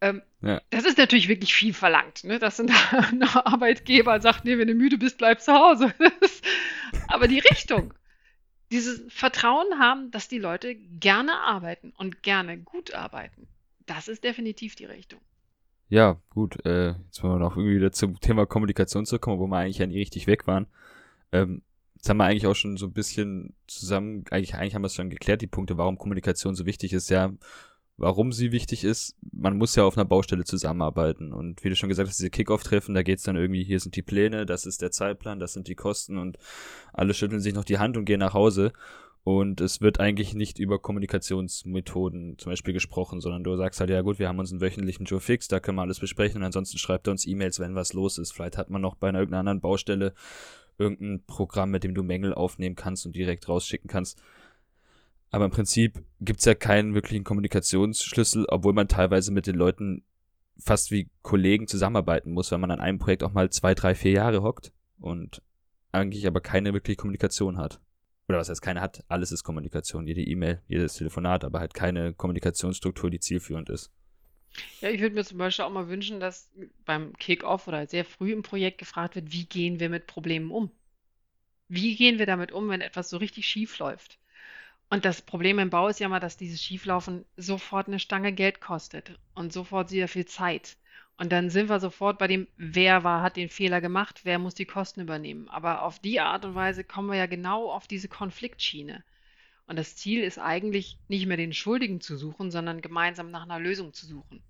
Ähm, 0.00 0.22
ja. 0.42 0.60
Das 0.70 0.84
ist 0.84 0.98
natürlich 0.98 1.28
wirklich 1.28 1.54
viel 1.54 1.74
verlangt, 1.74 2.22
ne? 2.22 2.38
dass 2.38 2.60
ein, 2.60 2.70
ein 2.92 3.22
Arbeitgeber 3.22 4.20
sagt, 4.20 4.44
nee, 4.44 4.58
wenn 4.58 4.68
du 4.68 4.74
müde 4.74 4.98
bist, 4.98 5.18
bleib 5.18 5.40
zu 5.40 5.52
Hause. 5.52 5.92
aber 7.08 7.26
die 7.26 7.40
Richtung, 7.40 7.92
dieses 8.74 9.00
Vertrauen 9.08 9.78
haben, 9.78 10.10
dass 10.10 10.26
die 10.26 10.40
Leute 10.40 10.74
gerne 10.74 11.40
arbeiten 11.42 11.92
und 11.96 12.24
gerne 12.24 12.58
gut 12.58 12.92
arbeiten, 12.92 13.46
das 13.86 14.08
ist 14.08 14.24
definitiv 14.24 14.74
die 14.74 14.84
Richtung. 14.84 15.20
Ja, 15.88 16.20
gut. 16.30 16.64
Äh, 16.66 16.94
jetzt 17.06 17.22
wollen 17.22 17.34
wir 17.34 17.38
noch 17.38 17.56
irgendwie 17.56 17.76
wieder 17.76 17.92
zum 17.92 18.18
Thema 18.18 18.46
Kommunikation 18.46 19.06
zurückkommen, 19.06 19.38
wo 19.38 19.46
wir 19.46 19.58
eigentlich 19.58 19.78
ja 19.78 19.86
nie 19.86 19.98
richtig 19.98 20.26
weg 20.26 20.48
waren. 20.48 20.66
Ähm, 21.30 21.62
jetzt 21.94 22.08
haben 22.08 22.16
wir 22.16 22.24
eigentlich 22.24 22.48
auch 22.48 22.56
schon 22.56 22.76
so 22.76 22.86
ein 22.86 22.92
bisschen 22.92 23.54
zusammen, 23.68 24.24
eigentlich, 24.30 24.56
eigentlich 24.56 24.74
haben 24.74 24.82
wir 24.82 24.86
es 24.86 24.94
schon 24.94 25.08
geklärt, 25.08 25.40
die 25.40 25.46
Punkte, 25.46 25.78
warum 25.78 25.96
Kommunikation 25.96 26.56
so 26.56 26.66
wichtig 26.66 26.92
ist. 26.94 27.10
Ja, 27.10 27.32
warum 27.96 28.32
sie 28.32 28.52
wichtig 28.52 28.84
ist. 28.84 29.16
Man 29.32 29.56
muss 29.56 29.76
ja 29.76 29.84
auf 29.84 29.96
einer 29.96 30.04
Baustelle 30.04 30.44
zusammenarbeiten. 30.44 31.32
Und 31.32 31.62
wie 31.62 31.68
du 31.68 31.76
schon 31.76 31.88
gesagt 31.88 32.08
hast, 32.08 32.18
diese 32.18 32.30
Kickoff-Treffen, 32.30 32.94
da 32.94 33.02
geht's 33.02 33.22
dann 33.22 33.36
irgendwie, 33.36 33.64
hier 33.64 33.80
sind 33.80 33.96
die 33.96 34.02
Pläne, 34.02 34.46
das 34.46 34.66
ist 34.66 34.82
der 34.82 34.90
Zeitplan, 34.90 35.38
das 35.38 35.52
sind 35.52 35.68
die 35.68 35.74
Kosten 35.74 36.18
und 36.18 36.38
alle 36.92 37.14
schütteln 37.14 37.40
sich 37.40 37.54
noch 37.54 37.64
die 37.64 37.78
Hand 37.78 37.96
und 37.96 38.04
gehen 38.04 38.20
nach 38.20 38.34
Hause. 38.34 38.72
Und 39.22 39.62
es 39.62 39.80
wird 39.80 40.00
eigentlich 40.00 40.34
nicht 40.34 40.58
über 40.58 40.78
Kommunikationsmethoden 40.78 42.36
zum 42.36 42.52
Beispiel 42.52 42.74
gesprochen, 42.74 43.22
sondern 43.22 43.42
du 43.42 43.56
sagst 43.56 43.80
halt, 43.80 43.88
ja 43.88 44.02
gut, 44.02 44.18
wir 44.18 44.28
haben 44.28 44.38
uns 44.38 44.50
einen 44.50 44.60
wöchentlichen 44.60 45.06
Joe 45.06 45.20
fix, 45.20 45.48
da 45.48 45.60
können 45.60 45.78
wir 45.78 45.82
alles 45.82 45.98
besprechen 45.98 46.38
und 46.38 46.44
ansonsten 46.44 46.76
schreibt 46.76 47.08
er 47.08 47.12
uns 47.12 47.26
E-Mails, 47.26 47.58
wenn 47.58 47.74
was 47.74 47.94
los 47.94 48.18
ist. 48.18 48.32
Vielleicht 48.32 48.58
hat 48.58 48.68
man 48.68 48.82
noch 48.82 48.96
bei 48.96 49.08
einer 49.08 49.20
irgendeiner 49.20 49.40
anderen 49.40 49.60
Baustelle 49.62 50.12
irgendein 50.76 51.24
Programm, 51.26 51.70
mit 51.70 51.84
dem 51.84 51.94
du 51.94 52.02
Mängel 52.02 52.34
aufnehmen 52.34 52.76
kannst 52.76 53.06
und 53.06 53.16
direkt 53.16 53.48
rausschicken 53.48 53.88
kannst. 53.88 54.20
Aber 55.34 55.46
im 55.46 55.50
Prinzip 55.50 56.00
gibt 56.20 56.38
es 56.38 56.44
ja 56.44 56.54
keinen 56.54 56.94
wirklichen 56.94 57.24
Kommunikationsschlüssel, 57.24 58.46
obwohl 58.50 58.72
man 58.72 58.86
teilweise 58.86 59.32
mit 59.32 59.48
den 59.48 59.56
Leuten 59.56 60.04
fast 60.60 60.92
wie 60.92 61.10
Kollegen 61.22 61.66
zusammenarbeiten 61.66 62.30
muss, 62.30 62.52
wenn 62.52 62.60
man 62.60 62.70
an 62.70 62.78
einem 62.78 63.00
Projekt 63.00 63.24
auch 63.24 63.32
mal 63.32 63.50
zwei, 63.50 63.74
drei, 63.74 63.96
vier 63.96 64.12
Jahre 64.12 64.44
hockt 64.44 64.72
und 65.00 65.42
eigentlich 65.90 66.28
aber 66.28 66.40
keine 66.40 66.72
wirkliche 66.72 66.98
Kommunikation 66.98 67.58
hat. 67.58 67.80
Oder 68.28 68.38
was 68.38 68.48
heißt 68.48 68.62
keine 68.62 68.80
hat, 68.80 69.02
alles 69.08 69.32
ist 69.32 69.42
Kommunikation, 69.42 70.06
jede 70.06 70.22
E-Mail, 70.22 70.62
jedes 70.68 70.94
Telefonat, 70.94 71.42
aber 71.42 71.58
halt 71.58 71.74
keine 71.74 72.14
Kommunikationsstruktur, 72.14 73.10
die 73.10 73.18
zielführend 73.18 73.70
ist. 73.70 73.90
Ja, 74.80 74.90
ich 74.90 75.00
würde 75.00 75.16
mir 75.16 75.24
zum 75.24 75.38
Beispiel 75.38 75.64
auch 75.64 75.70
mal 75.72 75.88
wünschen, 75.88 76.20
dass 76.20 76.48
beim 76.84 77.12
Kick-Off 77.14 77.66
oder 77.66 77.88
sehr 77.88 78.04
früh 78.04 78.32
im 78.32 78.42
Projekt 78.44 78.78
gefragt 78.78 79.16
wird, 79.16 79.32
wie 79.32 79.46
gehen 79.46 79.80
wir 79.80 79.88
mit 79.88 80.06
Problemen 80.06 80.52
um? 80.52 80.70
Wie 81.66 81.96
gehen 81.96 82.20
wir 82.20 82.26
damit 82.26 82.52
um, 82.52 82.68
wenn 82.68 82.80
etwas 82.80 83.10
so 83.10 83.16
richtig 83.16 83.48
schief 83.48 83.76
läuft? 83.80 84.20
Und 84.94 85.04
das 85.04 85.22
Problem 85.22 85.58
im 85.58 85.70
Bau 85.70 85.88
ist 85.88 85.98
ja 85.98 86.08
mal, 86.08 86.20
dass 86.20 86.36
dieses 86.36 86.62
Schieflaufen 86.62 87.24
sofort 87.36 87.88
eine 87.88 87.98
Stange 87.98 88.32
Geld 88.32 88.60
kostet 88.60 89.18
und 89.34 89.52
sofort 89.52 89.88
sehr 89.88 90.06
viel 90.06 90.24
Zeit. 90.24 90.76
Und 91.16 91.32
dann 91.32 91.50
sind 91.50 91.68
wir 91.68 91.80
sofort 91.80 92.16
bei 92.16 92.28
dem, 92.28 92.46
wer 92.56 93.02
war, 93.02 93.20
hat 93.20 93.36
den 93.36 93.48
Fehler 93.48 93.80
gemacht, 93.80 94.20
wer 94.22 94.38
muss 94.38 94.54
die 94.54 94.66
Kosten 94.66 95.00
übernehmen. 95.00 95.48
Aber 95.48 95.82
auf 95.82 95.98
die 95.98 96.20
Art 96.20 96.44
und 96.44 96.54
Weise 96.54 96.84
kommen 96.84 97.08
wir 97.08 97.16
ja 97.16 97.26
genau 97.26 97.72
auf 97.72 97.88
diese 97.88 98.06
Konfliktschiene. 98.06 99.02
Und 99.66 99.80
das 99.80 99.96
Ziel 99.96 100.22
ist 100.22 100.38
eigentlich 100.38 100.96
nicht 101.08 101.26
mehr 101.26 101.38
den 101.38 101.52
Schuldigen 101.52 102.00
zu 102.00 102.16
suchen, 102.16 102.52
sondern 102.52 102.80
gemeinsam 102.80 103.32
nach 103.32 103.42
einer 103.42 103.58
Lösung 103.58 103.94
zu 103.94 104.06
suchen. 104.06 104.44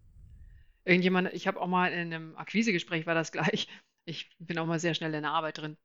Irgendjemand, 0.85 1.33
ich 1.33 1.47
habe 1.47 1.59
auch 1.59 1.69
mal 1.69 1.91
in 1.91 2.13
einem 2.13 2.37
Akquisegespräch 2.37 3.07
war 3.07 3.15
das 3.15 3.33
gleich. 3.33 3.67
Ich 4.05 4.29
bin 4.39 4.59
auch 4.59 4.67
mal 4.67 4.79
sehr 4.79 4.93
schnell 4.93 5.15
in 5.15 5.23
der 5.23 5.33
Arbeit 5.33 5.57
drin 5.57 5.79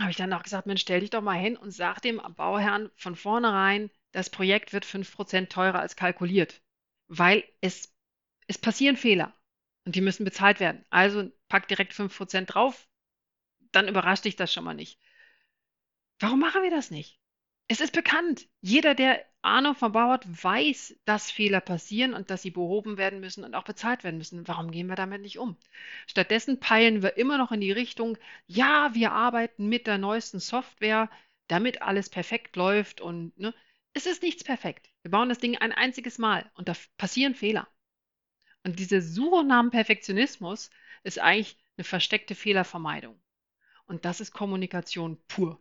habe 0.00 0.10
ich 0.10 0.16
dann 0.16 0.32
auch 0.32 0.42
gesagt, 0.42 0.66
Mensch, 0.66 0.82
stell 0.82 1.00
dich 1.00 1.10
doch 1.10 1.22
mal 1.22 1.38
hin 1.38 1.56
und 1.56 1.70
sag 1.70 2.00
dem 2.00 2.20
Bauherrn 2.36 2.90
von 2.96 3.16
vornherein, 3.16 3.90
das 4.12 4.30
Projekt 4.30 4.72
wird 4.72 4.84
5% 4.84 5.52
teurer 5.52 5.80
als 5.80 5.96
kalkuliert, 5.96 6.62
weil 7.08 7.44
es, 7.60 7.94
es 8.46 8.58
passieren 8.58 8.96
Fehler 8.96 9.34
und 9.84 9.94
die 9.94 10.00
müssen 10.00 10.24
bezahlt 10.24 10.60
werden. 10.60 10.84
Also 10.90 11.30
pack 11.48 11.68
direkt 11.68 11.92
5% 11.92 12.46
drauf, 12.46 12.88
dann 13.72 13.88
überrascht 13.88 14.24
dich 14.24 14.36
das 14.36 14.52
schon 14.52 14.64
mal 14.64 14.74
nicht. 14.74 14.98
Warum 16.18 16.40
machen 16.40 16.62
wir 16.62 16.70
das 16.70 16.90
nicht? 16.90 17.20
Es 17.68 17.80
ist 17.80 17.92
bekannt. 17.92 18.48
Jeder, 18.60 18.94
der 18.94 19.24
Ahnung 19.42 19.74
vom 19.74 19.92
Bau 19.92 20.10
hat, 20.10 20.26
weiß, 20.42 20.96
dass 21.04 21.30
Fehler 21.30 21.60
passieren 21.60 22.14
und 22.14 22.30
dass 22.30 22.42
sie 22.42 22.50
behoben 22.50 22.98
werden 22.98 23.20
müssen 23.20 23.44
und 23.44 23.54
auch 23.54 23.64
bezahlt 23.64 24.04
werden 24.04 24.18
müssen. 24.18 24.46
Warum 24.46 24.70
gehen 24.70 24.88
wir 24.88 24.96
damit 24.96 25.22
nicht 25.22 25.38
um? 25.38 25.56
Stattdessen 26.06 26.60
peilen 26.60 27.02
wir 27.02 27.16
immer 27.16 27.38
noch 27.38 27.52
in 27.52 27.60
die 27.60 27.72
Richtung, 27.72 28.18
ja, 28.46 28.90
wir 28.94 29.12
arbeiten 29.12 29.68
mit 29.68 29.86
der 29.86 29.98
neuesten 29.98 30.40
Software, 30.40 31.10
damit 31.48 31.82
alles 31.82 32.10
perfekt 32.10 32.56
läuft 32.56 33.00
und 33.00 33.36
ne, 33.38 33.54
es 33.92 34.06
ist 34.06 34.22
nichts 34.22 34.44
perfekt. 34.44 34.90
Wir 35.02 35.10
bauen 35.10 35.28
das 35.28 35.38
Ding 35.38 35.56
ein 35.56 35.72
einziges 35.72 36.18
Mal 36.18 36.50
und 36.54 36.68
da 36.68 36.74
passieren 36.96 37.34
Fehler. 37.34 37.68
Und 38.62 38.78
diese 38.78 39.00
Suche 39.00 39.44
nach 39.44 39.68
Perfektionismus 39.70 40.70
ist 41.02 41.18
eigentlich 41.18 41.56
eine 41.76 41.84
versteckte 41.84 42.34
Fehlervermeidung. 42.34 43.20
Und 43.86 44.04
das 44.04 44.20
ist 44.20 44.32
Kommunikation 44.32 45.18
pur. 45.26 45.60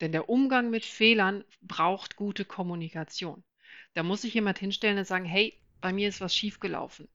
Denn 0.00 0.12
der 0.12 0.28
Umgang 0.28 0.70
mit 0.70 0.84
Fehlern 0.84 1.44
braucht 1.62 2.16
gute 2.16 2.44
Kommunikation. 2.44 3.42
Da 3.94 4.02
muss 4.02 4.22
sich 4.22 4.34
jemand 4.34 4.58
hinstellen 4.58 4.98
und 4.98 5.06
sagen, 5.06 5.24
hey, 5.24 5.58
bei 5.80 5.92
mir 5.92 6.08
ist 6.08 6.20
was 6.20 6.34
schiefgelaufen. 6.34 7.08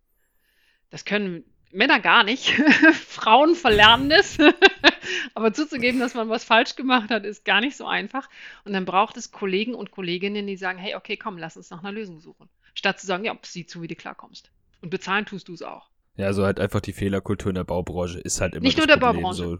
Das 0.89 1.05
können 1.05 1.43
Männer 1.71 1.99
gar 1.99 2.23
nicht. 2.23 2.49
Frauen 3.07 3.55
verlernen 3.55 4.11
es. 4.11 4.37
Aber 5.33 5.53
zuzugeben, 5.53 5.99
dass 5.99 6.13
man 6.13 6.29
was 6.29 6.43
falsch 6.43 6.75
gemacht 6.75 7.09
hat, 7.09 7.25
ist 7.25 7.45
gar 7.45 7.61
nicht 7.61 7.77
so 7.77 7.85
einfach. 7.85 8.29
Und 8.65 8.73
dann 8.73 8.85
braucht 8.85 9.17
es 9.17 9.31
Kollegen 9.31 9.73
und 9.73 9.91
Kolleginnen, 9.91 10.47
die 10.47 10.57
sagen, 10.57 10.79
hey, 10.79 10.95
okay, 10.95 11.17
komm, 11.17 11.37
lass 11.37 11.57
uns 11.57 11.69
nach 11.69 11.79
einer 11.79 11.91
Lösung 11.91 12.19
suchen. 12.19 12.49
Statt 12.73 12.99
zu 12.99 13.07
sagen, 13.07 13.25
ja, 13.25 13.37
sieh 13.43 13.65
zu, 13.65 13.81
wie 13.81 13.87
du 13.87 13.95
klarkommst. 13.95 14.51
Und 14.81 14.89
bezahlen 14.89 15.25
tust 15.25 15.47
du 15.47 15.53
es 15.53 15.61
auch. 15.61 15.89
Ja, 16.15 16.33
so 16.33 16.43
halt 16.43 16.59
einfach 16.59 16.81
die 16.81 16.93
Fehlerkultur 16.93 17.49
in 17.49 17.55
der 17.55 17.63
Baubranche 17.63 18.19
ist 18.19 18.41
halt 18.41 18.55
immer 18.55 18.63
Nicht 18.63 18.77
nur 18.77 18.87
der 18.87 18.97
Problem. 18.97 19.23
Baubranche. 19.23 19.43
So, 19.43 19.59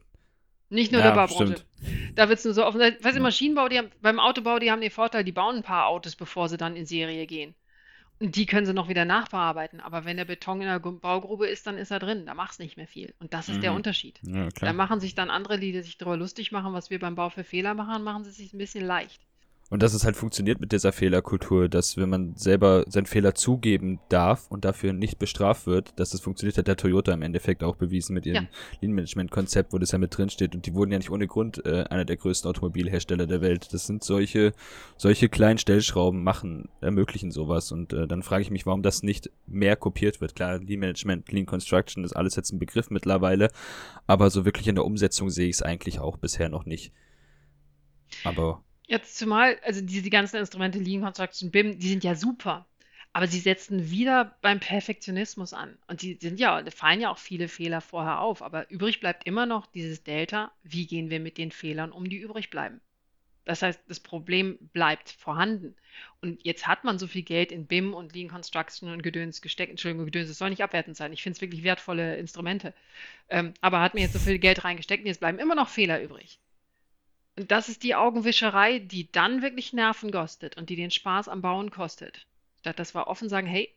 nicht 0.71 0.91
nur 0.91 1.01
ja, 1.01 1.07
der 1.07 1.15
Baubranche. 1.15 1.57
Stimmt. 1.57 2.15
Da 2.15 2.29
wird 2.29 2.39
es 2.39 2.45
nur 2.45 2.53
so 2.53 2.65
offen. 2.65 2.79
Weißt 2.79 3.17
du, 3.17 3.21
Maschinenbau, 3.21 3.67
die 3.67 3.77
haben, 3.77 3.91
beim 4.01 4.19
Autobau, 4.19 4.59
die 4.59 4.71
haben 4.71 4.81
den 4.81 4.91
Vorteil, 4.91 5.23
die 5.23 5.31
bauen 5.31 5.57
ein 5.57 5.63
paar 5.63 5.87
Autos, 5.87 6.15
bevor 6.15 6.49
sie 6.49 6.57
dann 6.57 6.75
in 6.75 6.85
Serie 6.85 7.25
gehen. 7.27 7.53
Und 8.19 8.35
die 8.35 8.45
können 8.45 8.67
sie 8.67 8.73
noch 8.73 8.87
wieder 8.87 9.03
nachbearbeiten. 9.03 9.79
Aber 9.79 10.05
wenn 10.05 10.17
der 10.17 10.25
Beton 10.25 10.61
in 10.61 10.67
der 10.67 10.79
Baugrube 10.79 11.47
ist, 11.47 11.65
dann 11.65 11.77
ist 11.77 11.89
er 11.89 11.99
drin. 11.99 12.25
Da 12.27 12.35
macht 12.35 12.53
es 12.53 12.59
nicht 12.59 12.77
mehr 12.77 12.87
viel. 12.87 13.13
Und 13.19 13.33
das 13.33 13.49
ist 13.49 13.57
mhm. 13.57 13.61
der 13.61 13.73
Unterschied. 13.73 14.19
Ja, 14.21 14.47
da 14.59 14.73
machen 14.73 14.99
sich 14.99 15.15
dann 15.15 15.31
andere, 15.31 15.59
die 15.59 15.81
sich 15.81 15.97
darüber 15.97 16.17
lustig 16.17 16.51
machen, 16.51 16.73
was 16.73 16.89
wir 16.89 16.99
beim 16.99 17.15
Bau 17.15 17.29
für 17.29 17.43
Fehler 17.43 17.73
machen, 17.73 18.03
machen 18.03 18.23
sie 18.23 18.31
sich 18.31 18.53
ein 18.53 18.59
bisschen 18.59 18.85
leicht. 18.85 19.21
Und 19.71 19.81
dass 19.81 19.93
es 19.93 20.03
halt 20.03 20.17
funktioniert 20.17 20.59
mit 20.59 20.73
dieser 20.73 20.91
Fehlerkultur, 20.91 21.69
dass 21.69 21.95
wenn 21.95 22.09
man 22.09 22.35
selber 22.35 22.83
seinen 22.89 23.05
Fehler 23.05 23.35
zugeben 23.35 24.01
darf 24.09 24.47
und 24.49 24.65
dafür 24.65 24.91
nicht 24.91 25.17
bestraft 25.17 25.65
wird, 25.65 25.97
dass 25.97 26.09
das 26.09 26.19
funktioniert, 26.19 26.57
hat 26.57 26.67
der 26.67 26.75
Toyota 26.75 27.13
im 27.13 27.21
Endeffekt 27.21 27.63
auch 27.63 27.77
bewiesen 27.77 28.13
mit 28.13 28.25
ihrem 28.25 28.43
ja. 28.43 28.49
Lean-Management-Konzept, 28.81 29.71
wo 29.71 29.77
das 29.77 29.93
ja 29.93 29.97
mit 29.97 30.17
drin 30.17 30.29
steht. 30.29 30.55
Und 30.55 30.65
die 30.65 30.75
wurden 30.75 30.91
ja 30.91 30.97
nicht 30.97 31.09
ohne 31.09 31.25
Grund 31.25 31.65
äh, 31.65 31.85
einer 31.89 32.03
der 32.03 32.17
größten 32.17 32.49
Automobilhersteller 32.49 33.27
der 33.27 33.39
Welt. 33.39 33.73
Das 33.73 33.87
sind 33.87 34.03
solche, 34.03 34.51
solche 34.97 35.29
kleinen 35.29 35.57
Stellschrauben 35.57 36.21
machen, 36.21 36.67
ermöglichen 36.81 37.31
sowas. 37.31 37.71
Und 37.71 37.93
äh, 37.93 38.09
dann 38.09 38.23
frage 38.23 38.41
ich 38.41 38.51
mich, 38.51 38.65
warum 38.65 38.83
das 38.83 39.03
nicht 39.03 39.31
mehr 39.47 39.77
kopiert 39.77 40.19
wird. 40.19 40.35
Klar, 40.35 40.59
Lean-Management, 40.59 41.31
Lean 41.31 41.45
Construction 41.45 42.03
ist 42.03 42.11
alles 42.11 42.35
jetzt 42.35 42.51
ein 42.51 42.59
Begriff 42.59 42.89
mittlerweile, 42.89 43.47
aber 44.05 44.31
so 44.31 44.43
wirklich 44.43 44.67
in 44.67 44.75
der 44.75 44.83
Umsetzung 44.83 45.29
sehe 45.29 45.47
ich 45.47 45.55
es 45.55 45.61
eigentlich 45.61 46.01
auch 46.01 46.17
bisher 46.17 46.49
noch 46.49 46.65
nicht. 46.65 46.91
Aber 48.25 48.61
Jetzt 48.87 49.17
zumal, 49.17 49.59
also 49.63 49.81
diese 49.81 50.01
die 50.03 50.09
ganzen 50.09 50.37
Instrumente, 50.37 50.79
Lean 50.79 51.01
Construction, 51.01 51.51
BIM, 51.51 51.79
die 51.79 51.89
sind 51.89 52.03
ja 52.03 52.15
super. 52.15 52.67
Aber 53.13 53.27
sie 53.27 53.39
setzen 53.39 53.89
wieder 53.91 54.37
beim 54.41 54.59
Perfektionismus 54.59 55.53
an. 55.53 55.77
Und 55.87 56.01
die 56.01 56.17
sind 56.21 56.39
ja, 56.39 56.61
da 56.61 56.71
fallen 56.71 57.01
ja 57.01 57.09
auch 57.09 57.17
viele 57.17 57.49
Fehler 57.49 57.81
vorher 57.81 58.21
auf. 58.21 58.41
Aber 58.41 58.69
übrig 58.71 58.99
bleibt 59.01 59.25
immer 59.25 59.45
noch 59.45 59.65
dieses 59.67 60.03
Delta. 60.03 60.51
Wie 60.63 60.87
gehen 60.87 61.09
wir 61.09 61.19
mit 61.19 61.37
den 61.37 61.51
Fehlern 61.51 61.91
um, 61.91 62.09
die 62.09 62.17
übrig 62.17 62.49
bleiben? 62.49 62.79
Das 63.43 63.63
heißt, 63.63 63.81
das 63.87 63.99
Problem 63.99 64.57
bleibt 64.71 65.09
vorhanden. 65.09 65.75
Und 66.21 66.43
jetzt 66.45 66.67
hat 66.67 66.83
man 66.83 66.99
so 66.99 67.07
viel 67.07 67.23
Geld 67.23 67.51
in 67.51 67.65
BIM 67.65 67.93
und 67.93 68.13
Lean 68.13 68.29
Construction 68.29 68.89
und 68.89 69.01
Gedöns 69.01 69.41
gesteckt. 69.41 69.71
Entschuldigung, 69.71 70.05
Gedöns, 70.05 70.29
das 70.29 70.37
soll 70.37 70.51
nicht 70.51 70.63
abwertend 70.63 70.95
sein. 70.95 71.11
Ich 71.11 71.23
finde 71.23 71.35
es 71.37 71.41
wirklich 71.41 71.63
wertvolle 71.63 72.17
Instrumente. 72.17 72.73
Ähm, 73.29 73.53
aber 73.61 73.81
hat 73.81 73.93
mir 73.93 74.01
jetzt 74.01 74.13
so 74.13 74.19
viel 74.19 74.39
Geld 74.39 74.63
reingesteckt 74.63 75.01
und 75.03 75.07
jetzt 75.07 75.19
bleiben 75.19 75.39
immer 75.39 75.55
noch 75.55 75.69
Fehler 75.69 76.01
übrig. 76.01 76.39
Und 77.41 77.49
das 77.49 77.69
ist 77.69 77.81
die 77.81 77.95
Augenwischerei, 77.95 78.77
die 78.77 79.11
dann 79.11 79.41
wirklich 79.41 79.73
Nerven 79.73 80.11
kostet 80.11 80.57
und 80.57 80.69
die 80.69 80.75
den 80.75 80.91
Spaß 80.91 81.27
am 81.27 81.41
Bauen 81.41 81.71
kostet. 81.71 82.27
Statt 82.59 82.77
dass 82.77 82.93
wir 82.93 83.07
offen 83.07 83.29
sagen, 83.29 83.47
hey, 83.47 83.73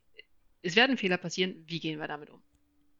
es 0.60 0.76
werden 0.76 0.98
Fehler 0.98 1.16
passieren, 1.16 1.64
wie 1.66 1.80
gehen 1.80 1.98
wir 1.98 2.06
damit 2.06 2.28
um? 2.28 2.42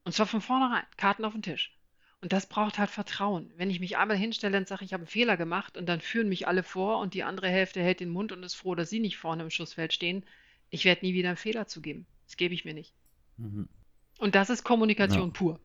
Und 0.05 0.13
zwar 0.13 0.25
von 0.25 0.41
vornherein, 0.41 0.87
Karten 0.97 1.27
auf 1.27 1.35
den 1.35 1.43
Tisch. 1.43 1.77
Und 2.23 2.33
das 2.33 2.47
braucht 2.47 2.79
halt 2.79 2.89
Vertrauen. 2.89 3.53
Wenn 3.59 3.69
ich 3.69 3.79
mich 3.79 3.99
einmal 3.99 4.17
hinstelle 4.17 4.57
und 4.57 4.67
sage, 4.67 4.87
ich 4.87 4.95
habe 4.95 5.03
einen 5.03 5.07
Fehler 5.07 5.37
gemacht 5.37 5.77
und 5.77 5.85
dann 5.85 6.01
führen 6.01 6.31
mich 6.31 6.49
alle 6.49 6.63
vor 6.63 6.99
und 7.01 7.13
die 7.13 7.25
andere 7.25 7.49
Hälfte 7.51 7.83
hält 7.83 8.01
den 8.01 8.09
Mund 8.09 8.33
und 8.33 8.43
ist 8.43 8.55
froh, 8.55 8.75
dass 8.75 8.89
sie 8.89 9.01
nicht 9.01 9.19
vorne 9.19 9.43
im 9.43 9.51
Schussfeld 9.51 9.93
stehen, 9.93 10.25
ich 10.71 10.87
werde 10.87 11.05
nie 11.05 11.13
wieder 11.13 11.29
einen 11.29 11.37
Fehler 11.37 11.67
zugeben. 11.67 12.07
Das 12.25 12.39
gebe 12.39 12.55
ich 12.55 12.65
mir 12.65 12.73
nicht. 12.73 12.95
Mhm. 13.37 13.69
Und 14.17 14.35
das 14.35 14.49
ist 14.49 14.65
Kommunikation 14.65 15.29
ja. 15.29 15.35
pur. 15.35 15.61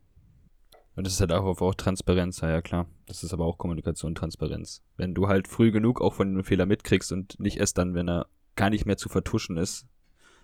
Und 0.96 1.06
das 1.06 1.14
ist 1.14 1.22
halt 1.22 1.32
auch, 1.32 1.62
auch 1.62 1.76
Transparenz, 1.76 2.42
ja, 2.42 2.50
ja 2.50 2.62
klar. 2.62 2.88
Das 3.06 3.24
ist 3.24 3.34
aber 3.34 3.46
auch 3.46 3.58
Kommunikation, 3.58 4.16
Transparenz. 4.16 4.84
Wenn 4.98 5.14
du 5.14 5.28
halt 5.28 5.48
früh 5.48 5.72
genug 5.72 6.02
auch 6.02 6.14
von 6.14 6.28
einem 6.28 6.44
Fehler 6.44 6.66
mitkriegst 6.66 7.12
und 7.12 7.40
nicht 7.40 7.58
erst 7.58 7.78
dann, 7.78 7.94
wenn 7.96 8.10
er 8.10 8.28
gar 8.56 8.70
nicht 8.70 8.86
mehr 8.86 8.98
zu 8.98 9.08
vertuschen 9.08 9.58
ist, 9.58 9.88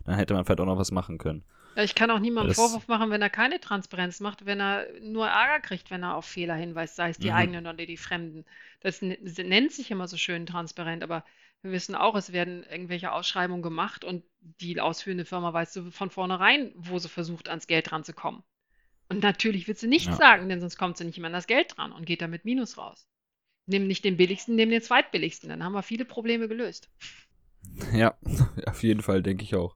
dann 0.05 0.15
hätte 0.15 0.33
man 0.33 0.45
vielleicht 0.45 0.61
auch 0.61 0.65
noch 0.65 0.77
was 0.77 0.91
machen 0.91 1.17
können. 1.17 1.43
Ich 1.77 1.93
kann 1.93 2.09
auch 2.09 2.19
niemandem 2.19 2.49
das 2.49 2.57
Vorwurf 2.57 2.87
machen, 2.87 3.09
wenn 3.09 3.21
er 3.21 3.29
keine 3.29 3.59
Transparenz 3.59 4.21
macht, 4.21 4.45
wenn 4.45 4.61
er 4.61 4.87
nur 5.01 5.27
Ärger 5.27 5.59
kriegt, 5.59 5.91
wenn 5.91 6.03
er 6.03 6.15
auf 6.15 6.25
Fehler 6.25 6.55
hinweist, 6.55 6.95
sei 6.95 7.09
es 7.09 7.17
die 7.17 7.31
mhm. 7.31 7.35
eigenen 7.35 7.67
oder 7.67 7.85
die 7.85 7.97
Fremden. 7.97 8.45
Das 8.79 9.01
nennt 9.01 9.71
sich 9.73 9.91
immer 9.91 10.07
so 10.07 10.15
schön 10.15 10.45
transparent, 10.45 11.03
aber 11.03 11.25
wir 11.61 11.71
wissen 11.71 11.95
auch, 11.95 12.15
es 12.15 12.31
werden 12.31 12.63
irgendwelche 12.63 13.11
Ausschreibungen 13.11 13.61
gemacht 13.61 14.05
und 14.05 14.23
die 14.39 14.79
ausführende 14.79 15.25
Firma 15.25 15.51
weiß 15.51 15.73
so 15.73 15.91
von 15.91 16.11
vornherein, 16.11 16.71
wo 16.75 16.97
sie 16.99 17.09
versucht, 17.09 17.49
ans 17.49 17.67
Geld 17.67 17.91
ranzukommen. 17.91 18.43
Und 19.09 19.21
natürlich 19.21 19.67
wird 19.67 19.77
sie 19.77 19.87
nichts 19.87 20.07
ja. 20.07 20.15
sagen, 20.15 20.49
denn 20.49 20.59
sonst 20.59 20.77
kommt 20.77 20.97
sie 20.97 21.05
nicht 21.05 21.17
mehr 21.17 21.27
an 21.27 21.33
das 21.33 21.47
Geld 21.47 21.77
dran 21.77 21.91
und 21.91 22.05
geht 22.05 22.21
damit 22.21 22.45
Minus 22.45 22.77
raus. 22.77 23.07
Nimm 23.67 23.87
nicht 23.87 24.05
den 24.05 24.17
billigsten, 24.17 24.55
nimm 24.55 24.69
den 24.69 24.81
zweitbilligsten, 24.81 25.49
dann 25.49 25.63
haben 25.63 25.73
wir 25.73 25.83
viele 25.83 26.05
Probleme 26.05 26.47
gelöst. 26.47 26.89
Ja, 27.93 28.13
auf 28.67 28.83
jeden 28.83 29.01
Fall, 29.01 29.23
denke 29.23 29.43
ich 29.43 29.55
auch. 29.55 29.75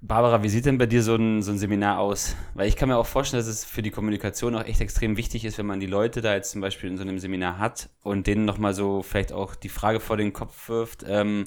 Barbara, 0.00 0.42
wie 0.42 0.48
sieht 0.48 0.66
denn 0.66 0.78
bei 0.78 0.86
dir 0.86 1.02
so 1.02 1.16
ein, 1.16 1.42
so 1.42 1.52
ein 1.52 1.58
Seminar 1.58 1.98
aus? 1.98 2.36
Weil 2.54 2.68
ich 2.68 2.76
kann 2.76 2.88
mir 2.88 2.96
auch 2.96 3.06
vorstellen, 3.06 3.40
dass 3.40 3.48
es 3.48 3.64
für 3.64 3.82
die 3.82 3.90
Kommunikation 3.90 4.54
auch 4.54 4.64
echt 4.64 4.80
extrem 4.80 5.16
wichtig 5.16 5.44
ist, 5.44 5.58
wenn 5.58 5.66
man 5.66 5.80
die 5.80 5.86
Leute 5.86 6.20
da 6.22 6.34
jetzt 6.34 6.50
zum 6.50 6.60
Beispiel 6.60 6.90
in 6.90 6.96
so 6.96 7.02
einem 7.02 7.18
Seminar 7.18 7.58
hat 7.58 7.90
und 8.02 8.26
denen 8.26 8.44
nochmal 8.44 8.74
so 8.74 9.02
vielleicht 9.02 9.32
auch 9.32 9.54
die 9.54 9.68
Frage 9.68 10.00
vor 10.00 10.16
den 10.16 10.32
Kopf 10.32 10.68
wirft, 10.68 11.04
ähm, 11.06 11.46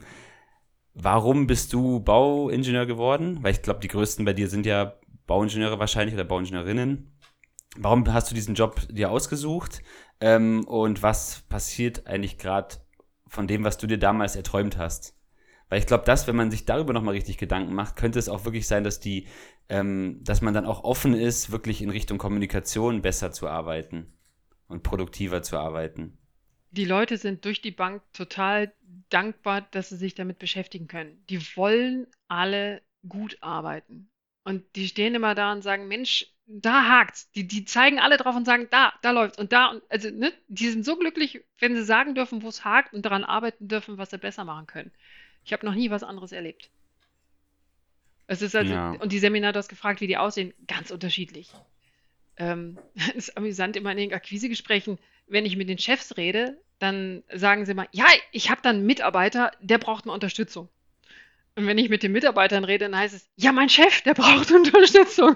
warum 0.94 1.48
bist 1.48 1.74
du 1.74 2.00
Bauingenieur 2.00 2.86
geworden? 2.86 3.40
Weil 3.42 3.54
ich 3.54 3.62
glaube, 3.62 3.80
die 3.80 3.88
größten 3.88 4.26
bei 4.26 4.34
dir 4.34 4.48
sind 4.48 4.66
ja 4.66 4.94
Bauingenieure 5.28 5.80
wahrscheinlich 5.80 6.16
oder 6.16 6.24
Bauingenieurinnen. 6.24 7.19
Warum 7.78 8.12
hast 8.12 8.32
du 8.32 8.36
diesen 8.36 8.56
Job 8.56 8.82
dir 8.90 9.12
ausgesucht? 9.12 9.82
Ähm, 10.22 10.66
und 10.66 11.04
was 11.04 11.44
passiert 11.50 12.08
eigentlich 12.08 12.38
gerade 12.38 12.76
von 13.28 13.48
dem, 13.48 13.64
was 13.64 13.78
du 13.78 13.88
dir 13.88 14.00
damals 14.00 14.36
erträumt 14.36 14.78
hast? 14.78 15.16
Weil 15.70 15.80
ich 15.80 15.86
glaube, 15.86 16.04
dass, 16.04 16.28
wenn 16.28 16.36
man 16.36 16.50
sich 16.50 16.66
darüber 16.66 16.94
nochmal 16.94 17.14
richtig 17.14 17.38
Gedanken 17.38 17.74
macht, 17.74 17.96
könnte 17.96 18.18
es 18.18 18.28
auch 18.28 18.44
wirklich 18.44 18.68
sein, 18.68 18.84
dass 18.84 19.00
die, 19.00 19.28
ähm, 19.70 20.20
dass 20.24 20.42
man 20.42 20.54
dann 20.54 20.66
auch 20.66 20.84
offen 20.84 21.14
ist, 21.14 21.52
wirklich 21.52 21.82
in 21.82 21.92
Richtung 21.92 22.18
Kommunikation 22.18 23.04
besser 23.04 23.32
zu 23.32 23.48
arbeiten 23.48 24.12
und 24.68 24.82
produktiver 24.82 25.44
zu 25.44 25.58
arbeiten. 25.58 26.18
Die 26.72 26.86
Leute 26.86 27.18
sind 27.18 27.46
durch 27.46 27.62
die 27.62 27.72
Bank 27.72 28.02
total 28.14 28.74
dankbar, 29.10 29.62
dass 29.62 29.90
sie 29.90 29.98
sich 29.98 30.16
damit 30.16 30.40
beschäftigen 30.40 30.88
können. 30.88 31.24
Die 31.30 31.40
wollen 31.56 32.08
alle 32.28 32.82
gut 33.08 33.38
arbeiten. 33.42 34.10
Und 34.44 34.64
die 34.76 34.88
stehen 34.88 35.16
immer 35.16 35.36
da 35.36 35.52
und 35.52 35.64
sagen, 35.64 35.88
Mensch, 35.88 36.28
da 36.50 36.88
hakt's. 36.88 37.32
Die, 37.32 37.48
die 37.48 37.64
zeigen 37.64 38.00
alle 38.00 38.18
drauf 38.18 38.36
und 38.36 38.46
sagen, 38.46 38.68
da, 38.72 38.94
da 39.02 39.12
läuft's 39.12 39.38
und 39.38 39.54
da. 39.54 39.68
Und, 39.68 39.84
also, 39.90 40.10
ne, 40.10 40.34
die 40.48 40.70
sind 40.70 40.84
so 40.84 40.98
glücklich, 40.98 41.42
wenn 41.60 41.76
sie 41.76 41.84
sagen 41.84 42.16
dürfen, 42.16 42.42
wo 42.42 42.50
es 42.50 42.66
hakt 42.66 42.94
und 42.94 43.06
daran 43.06 43.24
arbeiten 43.24 43.68
dürfen, 43.68 43.98
was 43.98 44.10
sie 44.10 44.18
besser 44.18 44.44
machen 44.44 44.66
können. 44.66 44.92
Ich 45.46 45.54
habe 45.54 45.66
noch 45.66 45.76
nie 45.76 45.92
was 45.92 46.04
anderes 46.04 46.32
erlebt. 46.32 46.70
Es 48.28 48.42
ist 48.42 48.56
also, 48.56 48.74
ja. 48.74 48.92
und 48.92 49.12
die 49.12 49.20
Seminare, 49.20 49.54
du 49.54 49.60
hast 49.60 49.70
gefragt, 49.70 50.02
wie 50.02 50.08
die 50.08 50.18
aussehen, 50.18 50.54
ganz 50.68 50.92
unterschiedlich. 50.92 51.52
Ähm, 52.38 52.78
es 52.96 53.08
ist 53.16 53.38
amüsant 53.38 53.76
immer 53.76 53.92
in 53.92 53.98
den 53.98 54.14
Akquisegesprächen, 54.14 54.98
wenn 55.28 55.46
ich 55.46 55.56
mit 55.56 55.70
den 55.70 55.78
Chefs 55.78 56.18
rede, 56.18 56.60
dann 56.80 57.24
sagen 57.34 57.66
sie 57.66 57.74
mal, 57.74 57.88
ja, 57.92 58.06
ich 58.32 58.50
habe 58.50 58.62
dann 58.64 58.78
einen 58.78 58.86
Mitarbeiter, 58.86 59.52
der 59.62 59.78
braucht 59.78 60.06
eine 60.06 60.14
Unterstützung. 60.14 60.70
Und 61.56 61.68
wenn 61.68 61.78
ich 61.78 61.90
mit 61.90 62.04
den 62.04 62.14
Mitarbeitern 62.14 62.64
rede, 62.64 62.86
dann 62.86 62.98
heißt 62.98 63.14
es, 63.14 63.30
ja, 63.36 63.52
mein 63.52 63.70
Chef, 63.70 64.02
der 64.02 64.14
braucht 64.14 64.52
Unterstützung. 64.52 65.36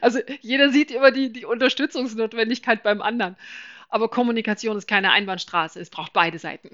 Also 0.00 0.20
jeder 0.40 0.70
sieht 0.70 0.90
immer 0.90 1.10
die, 1.10 1.32
die 1.32 1.44
Unterstützungsnotwendigkeit 1.44 2.82
beim 2.82 3.02
anderen. 3.02 3.36
Aber 3.92 4.08
Kommunikation 4.08 4.76
ist 4.76 4.86
keine 4.86 5.10
Einbahnstraße, 5.10 5.80
es 5.80 5.90
braucht 5.90 6.12
beide 6.12 6.38
Seiten. 6.38 6.70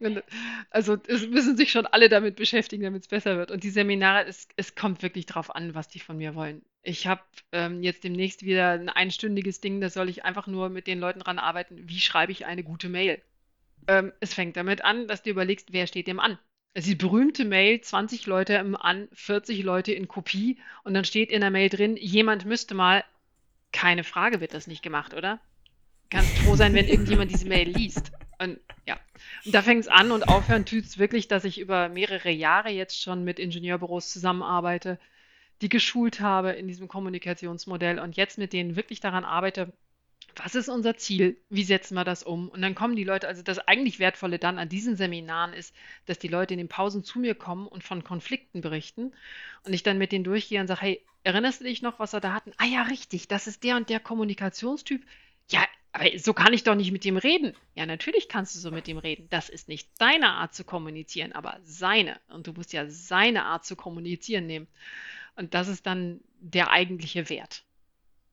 also 0.70 0.98
es 1.08 1.26
müssen 1.26 1.56
sich 1.56 1.72
schon 1.72 1.86
alle 1.86 2.08
damit 2.08 2.36
beschäftigen, 2.36 2.84
damit 2.84 3.02
es 3.02 3.08
besser 3.08 3.36
wird. 3.36 3.50
Und 3.50 3.64
die 3.64 3.70
Seminare, 3.70 4.26
es, 4.26 4.46
es 4.56 4.76
kommt 4.76 5.02
wirklich 5.02 5.26
darauf 5.26 5.52
an, 5.54 5.74
was 5.74 5.88
die 5.88 5.98
von 5.98 6.16
mir 6.16 6.36
wollen. 6.36 6.62
Ich 6.84 7.08
habe 7.08 7.22
ähm, 7.50 7.82
jetzt 7.82 8.04
demnächst 8.04 8.44
wieder 8.44 8.70
ein 8.70 8.88
einstündiges 8.88 9.60
Ding, 9.60 9.80
da 9.80 9.90
soll 9.90 10.08
ich 10.08 10.24
einfach 10.24 10.46
nur 10.46 10.68
mit 10.68 10.86
den 10.86 11.00
Leuten 11.00 11.20
dran 11.20 11.40
arbeiten, 11.40 11.88
wie 11.88 12.00
schreibe 12.00 12.30
ich 12.30 12.46
eine 12.46 12.62
gute 12.62 12.88
Mail. 12.88 13.20
Ähm, 13.88 14.12
es 14.20 14.34
fängt 14.34 14.56
damit 14.56 14.84
an, 14.84 15.08
dass 15.08 15.24
du 15.24 15.30
überlegst, 15.30 15.72
wer 15.72 15.88
steht 15.88 16.06
dem 16.06 16.20
an. 16.20 16.38
Also 16.74 16.88
die 16.88 16.94
berühmte 16.94 17.44
Mail, 17.44 17.80
20 17.80 18.26
Leute 18.26 18.54
im 18.54 18.76
An, 18.76 19.08
40 19.12 19.62
Leute 19.62 19.92
in 19.92 20.08
Kopie 20.08 20.58
und 20.84 20.94
dann 20.94 21.04
steht 21.04 21.30
in 21.30 21.42
der 21.42 21.50
Mail 21.50 21.68
drin, 21.68 21.96
jemand 21.96 22.46
müsste 22.46 22.74
mal 22.74 23.04
keine 23.72 24.04
Frage 24.04 24.40
wird 24.40 24.54
das 24.54 24.66
nicht 24.66 24.82
gemacht, 24.82 25.14
oder? 25.14 25.40
Kannst 26.10 26.36
froh 26.38 26.56
sein, 26.56 26.74
wenn 26.74 26.86
irgendjemand 26.86 27.30
diese 27.30 27.48
Mail 27.48 27.68
liest. 27.68 28.12
Und 28.38 28.58
ja, 28.86 28.98
und 29.44 29.54
da 29.54 29.62
fängt 29.62 29.80
es 29.80 29.88
an 29.88 30.12
und 30.12 30.28
aufhören 30.28 30.66
tut 30.66 30.84
es 30.84 30.98
wirklich, 30.98 31.28
dass 31.28 31.44
ich 31.44 31.58
über 31.58 31.88
mehrere 31.88 32.30
Jahre 32.30 32.70
jetzt 32.70 33.00
schon 33.00 33.24
mit 33.24 33.38
Ingenieurbüros 33.38 34.10
zusammenarbeite, 34.10 34.98
die 35.62 35.68
geschult 35.68 36.20
habe 36.20 36.50
in 36.50 36.68
diesem 36.68 36.88
Kommunikationsmodell 36.88 37.98
und 37.98 38.16
jetzt 38.16 38.36
mit 38.36 38.52
denen 38.52 38.76
wirklich 38.76 39.00
daran 39.00 39.24
arbeite, 39.24 39.72
was 40.36 40.54
ist 40.54 40.68
unser 40.68 40.96
Ziel? 40.96 41.36
Wie 41.50 41.64
setzen 41.64 41.94
wir 41.94 42.04
das 42.04 42.22
um? 42.22 42.48
Und 42.48 42.62
dann 42.62 42.74
kommen 42.74 42.96
die 42.96 43.04
Leute, 43.04 43.28
also 43.28 43.42
das 43.42 43.58
eigentlich 43.58 43.98
Wertvolle 43.98 44.38
dann 44.38 44.58
an 44.58 44.68
diesen 44.68 44.96
Seminaren 44.96 45.52
ist, 45.52 45.74
dass 46.06 46.18
die 46.18 46.28
Leute 46.28 46.54
in 46.54 46.58
den 46.58 46.68
Pausen 46.68 47.04
zu 47.04 47.18
mir 47.18 47.34
kommen 47.34 47.66
und 47.66 47.84
von 47.84 48.04
Konflikten 48.04 48.60
berichten 48.60 49.12
und 49.64 49.72
ich 49.72 49.82
dann 49.82 49.98
mit 49.98 50.12
denen 50.12 50.24
durchgehe 50.24 50.60
und 50.60 50.66
sage, 50.66 50.80
hey, 50.82 51.04
erinnerst 51.24 51.60
du 51.60 51.64
dich 51.64 51.82
noch, 51.82 51.98
was 51.98 52.12
wir 52.12 52.20
da 52.20 52.32
hatten? 52.32 52.52
Ah 52.56 52.66
ja, 52.66 52.82
richtig, 52.82 53.28
das 53.28 53.46
ist 53.46 53.64
der 53.64 53.76
und 53.76 53.88
der 53.88 54.00
Kommunikationstyp. 54.00 55.02
Ja, 55.50 55.64
aber 55.92 56.18
so 56.18 56.32
kann 56.32 56.54
ich 56.54 56.64
doch 56.64 56.74
nicht 56.74 56.92
mit 56.92 57.04
ihm 57.04 57.18
reden. 57.18 57.54
Ja, 57.74 57.84
natürlich 57.84 58.28
kannst 58.28 58.54
du 58.54 58.58
so 58.58 58.70
mit 58.70 58.88
ihm 58.88 58.98
reden. 58.98 59.26
Das 59.28 59.48
ist 59.48 59.68
nicht 59.68 59.88
deine 59.98 60.30
Art 60.30 60.54
zu 60.54 60.64
kommunizieren, 60.64 61.32
aber 61.32 61.60
seine. 61.64 62.18
Und 62.28 62.46
du 62.46 62.52
musst 62.52 62.72
ja 62.72 62.88
seine 62.88 63.44
Art 63.44 63.66
zu 63.66 63.76
kommunizieren 63.76 64.46
nehmen. 64.46 64.66
Und 65.36 65.54
das 65.54 65.68
ist 65.68 65.86
dann 65.86 66.20
der 66.40 66.70
eigentliche 66.70 67.28
Wert. 67.28 67.64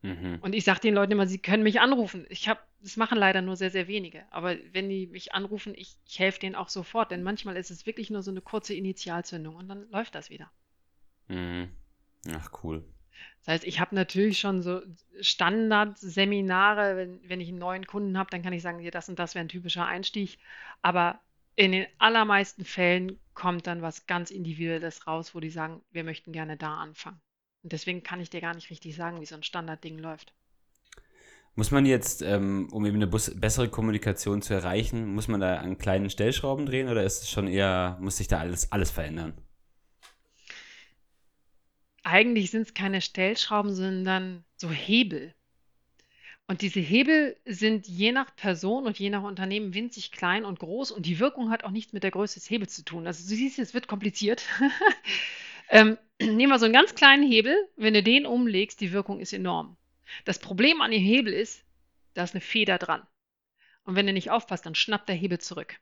Mhm. 0.02 0.40
Und 0.42 0.54
ich 0.54 0.64
sage 0.64 0.80
den 0.80 0.94
Leuten 0.94 1.12
immer, 1.12 1.28
sie 1.28 1.40
können 1.40 1.64
mich 1.64 1.82
anrufen. 1.82 2.26
Ich 2.30 2.48
habe, 2.48 2.60
das 2.82 2.96
machen 2.96 3.18
leider 3.18 3.42
nur 3.42 3.58
sehr, 3.58 3.70
sehr 3.70 3.88
wenige. 3.88 4.24
Aber 4.32 4.56
wenn 4.72 4.90
die 4.90 5.08
mich 5.08 5.34
anrufen, 5.34 5.74
ich, 5.76 5.98
ich 6.06 6.20
helfe 6.20 6.40
denen 6.40 6.56
auch 6.56 6.70
sofort, 6.70 7.12
denn 7.12 7.24
manchmal 7.24 7.58
ist 7.58 7.72
es 7.72 7.86
wirklich 7.86 8.10
nur 8.10 8.24
so 8.24 8.32
eine 8.32 8.42
kurze 8.42 8.74
Initialzündung 8.74 9.56
und 9.56 9.68
dann 9.68 9.90
läuft 9.90 10.16
das 10.16 10.30
wieder. 10.30 10.50
Mhm. 11.28 11.70
Ach, 12.34 12.52
cool. 12.64 12.84
Das 13.40 13.56
heißt, 13.56 13.64
ich 13.66 13.80
habe 13.80 13.96
natürlich 13.96 14.40
schon 14.40 14.62
so 14.62 14.82
Standardseminare, 15.20 16.96
wenn, 16.96 17.20
wenn 17.28 17.42
ich 17.42 17.50
einen 17.50 17.60
neuen 17.60 17.86
Kunden 17.86 18.18
habe, 18.18 18.30
dann 18.30 18.42
kann 18.42 18.54
ich 18.54 18.62
sagen, 18.62 18.80
hier, 18.80 18.92
das 18.92 19.10
und 19.10 19.20
das 19.20 19.36
wäre 19.36 19.44
ein 19.44 19.50
typischer 19.50 19.86
Einstieg. 19.86 20.38
Aber 20.82 21.20
in 21.56 21.74
den 21.74 21.88
allermeisten 21.98 22.64
Fällen 22.64 23.20
kommt 23.34 23.68
dann 23.68 23.82
was 23.82 24.08
ganz 24.08 24.32
Individuelles 24.32 25.08
raus, 25.08 25.36
wo 25.36 25.42
die 25.42 25.50
sagen, 25.50 25.82
wir 25.92 26.06
möchten 26.06 26.32
gerne 26.32 26.56
da 26.56 26.78
anfangen. 26.78 27.20
Und 27.64 27.74
deswegen 27.74 28.04
kann 28.04 28.22
ich 28.22 28.30
dir 28.30 28.42
gar 28.42 28.56
nicht 28.56 28.70
richtig 28.70 28.96
sagen, 28.96 29.20
wie 29.22 29.26
so 29.26 29.36
ein 29.36 29.44
Standardding 29.44 29.98
läuft. 30.00 30.34
Muss 31.56 31.72
man 31.72 31.86
jetzt, 31.86 32.22
ähm, 32.22 32.70
um 32.72 32.86
eben 32.86 32.96
eine 32.96 33.08
bessere 33.08 33.70
Kommunikation 33.70 34.42
zu 34.42 34.54
erreichen, 34.54 35.14
muss 35.14 35.28
man 35.28 35.42
da 35.42 35.58
an 35.58 35.78
kleinen 35.78 36.10
Stellschrauben 36.10 36.66
drehen 36.66 36.88
oder 36.88 37.04
ist 37.04 37.24
es 37.24 37.30
schon 37.30 37.48
eher, 37.48 37.98
muss 38.00 38.18
sich 38.18 38.28
da 38.28 38.40
alles, 38.40 38.72
alles 38.72 38.92
verändern? 38.92 39.34
Eigentlich 42.04 42.52
sind 42.52 42.62
es 42.62 42.74
keine 42.74 43.02
Stellschrauben, 43.02 43.76
sondern 43.76 44.46
so 44.56 44.70
Hebel. 44.70 45.34
Und 46.48 46.62
diese 46.64 46.80
Hebel 46.80 47.36
sind 47.46 47.88
je 47.88 48.12
nach 48.12 48.36
Person 48.36 48.86
und 48.86 48.98
je 48.98 49.10
nach 49.10 49.22
Unternehmen 49.22 49.74
winzig 49.74 50.12
klein 50.12 50.46
und 50.46 50.60
groß 50.60 50.92
und 50.92 51.06
die 51.06 51.20
Wirkung 51.20 51.52
hat 51.52 51.64
auch 51.64 51.72
nichts 51.72 51.94
mit 51.94 52.04
der 52.04 52.12
Größe 52.12 52.40
des 52.40 52.50
Hebels 52.50 52.74
zu 52.74 52.84
tun. 52.84 53.06
Also 53.06 53.22
du 53.30 53.36
siehst, 53.36 53.60
es 53.60 53.74
wird 53.74 53.88
kompliziert. 53.88 54.44
ähm, 55.70 55.98
nehmen 56.22 56.52
wir 56.52 56.60
so 56.60 56.66
einen 56.66 56.74
ganz 56.74 56.96
kleinen 56.96 57.24
Hebel, 57.24 57.56
wenn 57.76 57.94
du 57.94 58.04
den 58.04 58.26
umlegst, 58.26 58.82
die 58.82 58.92
Wirkung 58.92 59.20
ist 59.20 59.34
enorm. 59.34 59.78
Das 60.26 60.40
Problem 60.40 60.82
an 60.82 60.92
dem 60.92 61.02
Hebel 61.02 61.34
ist, 61.34 61.64
da 62.14 62.24
ist 62.24 62.34
eine 62.34 62.42
Feder 62.42 62.78
dran. 62.78 63.06
Und 63.84 63.96
wenn 63.96 64.08
du 64.08 64.14
nicht 64.14 64.32
aufpasst, 64.32 64.66
dann 64.66 64.76
schnappt 64.76 65.10
der 65.10 65.16
Hebel 65.16 65.40
zurück. 65.40 65.80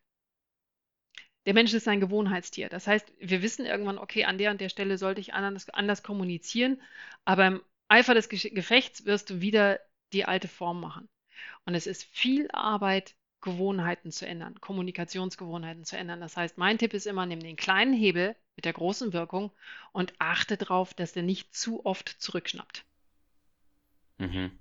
Der 1.45 1.53
Mensch 1.53 1.73
ist 1.73 1.87
ein 1.87 2.01
Gewohnheitstier. 2.01 2.67
Das 2.67 2.87
heißt, 2.87 3.13
wir 3.19 3.41
wissen 3.41 3.65
irgendwann, 3.65 3.97
okay, 3.97 4.25
an 4.25 4.37
der 4.37 4.51
und 4.51 4.59
der 4.59 4.69
Stelle 4.69 4.97
sollte 4.97 5.21
ich 5.21 5.33
anders, 5.33 5.69
anders 5.69 6.03
kommunizieren, 6.03 6.81
aber 7.23 7.47
im 7.47 7.63
Eifer 7.87 8.13
des 8.13 8.27
Gefechts 8.27 9.05
wirst 9.05 9.29
du 9.29 9.39
wieder 9.39 9.79
die 10.11 10.25
alte 10.25 10.49
Form 10.49 10.81
machen. 10.81 11.07
Und 11.65 11.73
es 11.73 11.87
ist 11.87 12.03
viel 12.03 12.49
Arbeit, 12.51 13.15
Gewohnheiten 13.41 14.11
zu 14.11 14.25
ändern, 14.25 14.59
Kommunikationsgewohnheiten 14.59 15.85
zu 15.85 15.97
ändern. 15.97 16.21
Das 16.21 16.35
heißt, 16.37 16.57
mein 16.57 16.77
Tipp 16.77 16.93
ist 16.93 17.07
immer, 17.07 17.25
nimm 17.25 17.39
den 17.39 17.55
kleinen 17.55 17.93
Hebel 17.93 18.35
mit 18.55 18.65
der 18.65 18.73
großen 18.73 19.13
Wirkung 19.13 19.51
und 19.91 20.13
achte 20.19 20.57
darauf, 20.57 20.93
dass 20.93 21.13
der 21.13 21.23
nicht 21.23 21.55
zu 21.55 21.85
oft 21.85 22.09
zurückschnappt. 22.09 22.83
Mhm. 24.17 24.57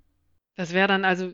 Das 0.55 0.73
wäre 0.73 0.87
dann 0.87 1.05
also, 1.05 1.33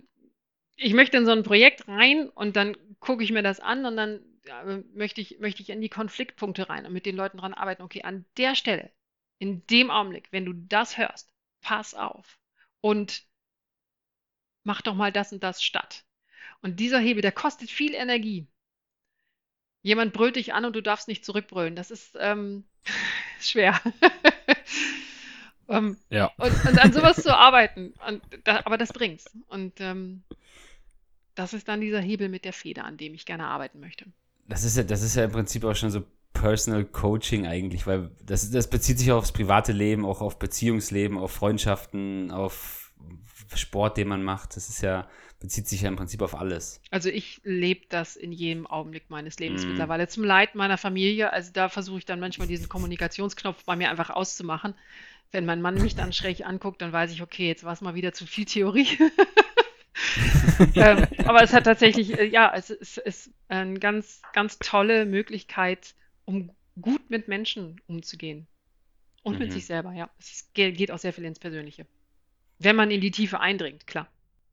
ich 0.76 0.94
möchte 0.94 1.18
in 1.18 1.26
so 1.26 1.32
ein 1.32 1.44
Projekt 1.44 1.88
rein 1.88 2.30
und 2.30 2.56
dann 2.56 2.78
gucke 3.00 3.24
ich 3.24 3.32
mir 3.32 3.44
das 3.44 3.60
an 3.60 3.86
und 3.86 3.98
dann 3.98 4.22
ja, 4.46 4.64
möchte, 4.94 5.22
ich, 5.22 5.40
möchte 5.40 5.62
ich 5.62 5.70
in 5.70 5.82
die 5.82 5.90
Konfliktpunkte 5.90 6.70
rein 6.70 6.86
und 6.86 6.94
mit 6.94 7.06
den 7.06 7.16
Leuten 7.16 7.38
dran 7.38 7.54
arbeiten. 7.54 7.84
Okay, 7.84 8.04
an 8.04 8.26
der 8.38 8.56
Stelle, 8.56 8.92
in 9.40 9.66
dem 9.68 9.92
Augenblick, 9.92 10.32
wenn 10.32 10.46
du 10.46 10.54
das 10.54 10.98
hörst, 10.98 11.32
pass 11.62 11.94
auf 11.94 12.40
und 12.82 13.24
mach 14.64 14.82
doch 14.82 14.96
mal 14.96 15.12
das 15.12 15.34
und 15.34 15.44
das 15.44 15.64
statt. 15.64 16.06
Und 16.64 16.80
dieser 16.80 17.00
Hebel, 17.00 17.22
der 17.22 17.32
kostet 17.32 17.70
viel 17.70 17.94
Energie. 17.94 18.48
Jemand 19.84 20.14
brüllt 20.14 20.38
dich 20.38 20.54
an 20.54 20.66
und 20.66 20.76
du 20.76 20.82
darfst 20.82 21.08
nicht 21.08 21.26
zurückbrüllen. 21.26 21.76
Das 21.76 21.92
ist 21.92 22.18
ähm, 22.20 22.64
schwer. 23.40 23.80
Ähm, 25.70 25.98
ja. 26.10 26.30
Und, 26.38 26.52
und, 26.66 26.78
an 26.78 26.92
sowas 26.92 27.24
zu 27.24 27.36
arbeiten. 27.36 27.94
Da, 28.44 28.62
aber 28.66 28.78
das 28.78 28.92
bringt's. 28.92 29.32
Und 29.48 29.80
ähm, 29.80 30.24
das 31.36 31.54
ist 31.54 31.70
dann 31.70 31.80
dieser 31.80 32.02
Hebel 32.02 32.28
mit 32.28 32.44
der 32.44 32.52
Feder, 32.52 32.84
an 32.84 32.98
dem 32.98 33.14
ich 33.14 33.26
gerne 33.26 33.46
arbeiten 33.48 33.80
möchte. 33.80 34.06
Das 34.48 34.66
ist 34.66 34.76
ja, 34.76 34.84
das 34.84 35.02
ist 35.02 35.16
ja 35.16 35.24
im 35.24 35.32
Prinzip 35.32 35.64
auch 35.64 35.74
schon 35.74 35.90
so 35.90 36.04
Personal 36.34 36.84
Coaching 36.84 37.48
eigentlich, 37.48 37.88
weil 37.88 38.12
das, 38.22 38.52
das 38.52 38.70
bezieht 38.70 39.00
sich 39.00 39.12
auch 39.12 39.20
aufs 39.20 39.32
private 39.32 39.72
Leben, 39.72 40.06
auch 40.06 40.22
auf 40.22 40.38
Beziehungsleben, 40.38 41.18
auf 41.18 41.32
Freundschaften, 41.32 42.32
auf 42.32 42.83
Sport, 43.56 43.98
den 43.98 44.08
man 44.08 44.24
macht. 44.24 44.56
Das 44.56 44.70
ist 44.70 44.82
ja, 44.82 45.08
bezieht 45.40 45.68
sich 45.68 45.82
ja 45.82 45.90
im 45.90 45.96
Prinzip 45.96 46.22
auf 46.22 46.36
alles. 46.36 46.82
Also 46.92 47.10
ich 47.10 47.42
lebe 47.44 47.86
das 47.90 48.16
in 48.16 48.32
jedem 48.32 48.68
Augenblick 48.68 49.10
meines 49.10 49.40
Lebens 49.40 49.66
mm. 49.66 49.70
mittlerweile. 49.70 50.08
Zum 50.08 50.24
Leid 50.24 50.56
meiner 50.56 50.78
Familie. 50.78 51.34
Also 51.34 51.52
da 51.54 51.70
versuche 51.70 52.00
ich 52.00 52.06
dann 52.06 52.20
manchmal 52.20 52.48
diesen 52.48 52.70
Kommunikationsknopf 52.70 53.64
bei 53.66 53.76
mir 53.76 53.90
einfach 53.90 54.10
auszumachen. 54.10 54.74
Wenn 55.32 55.46
mein 55.46 55.62
Mann 55.62 55.76
mich 55.76 55.96
dann 55.96 56.14
schräg 56.14 56.46
anguckt, 56.46 56.82
dann 56.82 56.94
weiß 56.94 57.12
ich, 57.12 57.22
okay, 57.22 57.48
jetzt 57.48 57.64
war 57.64 57.74
es 57.74 57.82
mal 57.82 57.96
wieder 57.96 58.14
zu 58.14 58.26
viel 58.26 58.46
Theorie. 58.46 58.88
ähm, 60.76 61.08
aber 61.26 61.44
es 61.44 61.54
hat 61.54 61.66
tatsächlich, 61.66 62.18
äh, 62.18 62.26
ja, 62.26 62.52
es, 62.56 62.70
es 62.70 62.98
ist 62.98 63.32
eine 63.48 63.80
ganz, 63.80 64.22
ganz 64.34 64.60
tolle 64.60 65.06
Möglichkeit, 65.06 65.96
um 66.26 66.52
gut 66.80 67.10
mit 67.10 67.28
Menschen 67.28 67.82
umzugehen. 67.88 68.48
Und 69.24 69.34
mhm. 69.34 69.40
mit 69.40 69.54
sich 69.54 69.66
selber, 69.66 69.94
ja. 69.94 70.10
Es 70.20 70.50
geht 70.54 70.92
auch 70.92 71.00
sehr 71.00 71.14
viel 71.14 71.26
ins 71.26 71.40
Persönliche. 71.40 71.86
Wenn 72.64 72.76
man 72.76 72.92
in 72.92 73.02
die 73.02 73.12
Tiefe 73.12 73.40
eindringt, 73.40 73.88
klar. 73.88 74.08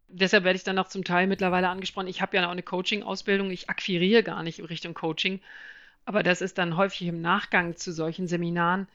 Deshalb 0.09 0.43
werde 0.43 0.57
ich 0.57 0.65
dann 0.65 0.79
auch 0.79 0.89
zum 0.89 1.05
Teil 1.05 1.29
mittlerweile 1.29 1.69
angesprochen. 1.69 2.09
Ich 2.09 2.21
habe 2.21 2.37
ja 2.37 2.47
auch 2.47 2.51
eine 2.51 2.65
Coaching-Ausbildung. 2.65 3.51
Ich 3.51 3.71
akquiriere 3.71 4.25
gar 4.25 4.43
nicht 4.43 4.59
in 4.59 4.65
Richtung 4.65 4.95
Coaching. 4.95 5.41
Aber 6.05 6.25
das 6.25 6.41
ist 6.41 6.59
dann 6.59 6.77
häufig 6.77 7.07
im 7.07 7.21
Nachgang 7.21 7.77
zu 7.77 7.93
solchen 7.93 8.27
Seminaren, 8.27 8.89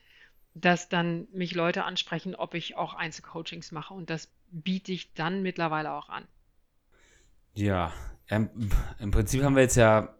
dass 0.53 0.89
dann 0.89 1.27
mich 1.31 1.55
Leute 1.55 1.85
ansprechen, 1.85 2.35
ob 2.35 2.53
ich 2.53 2.75
auch 2.75 2.93
Einzelcoachings 2.93 3.71
mache. 3.71 3.93
Und 3.93 4.09
das 4.09 4.29
biete 4.51 4.91
ich 4.91 5.13
dann 5.13 5.41
mittlerweile 5.41 5.93
auch 5.93 6.09
an. 6.09 6.25
Ja, 7.53 7.93
ähm, 8.29 8.49
im 8.99 9.11
Prinzip 9.11 9.43
haben 9.43 9.55
wir 9.55 9.63
jetzt 9.63 9.77
ja 9.77 10.13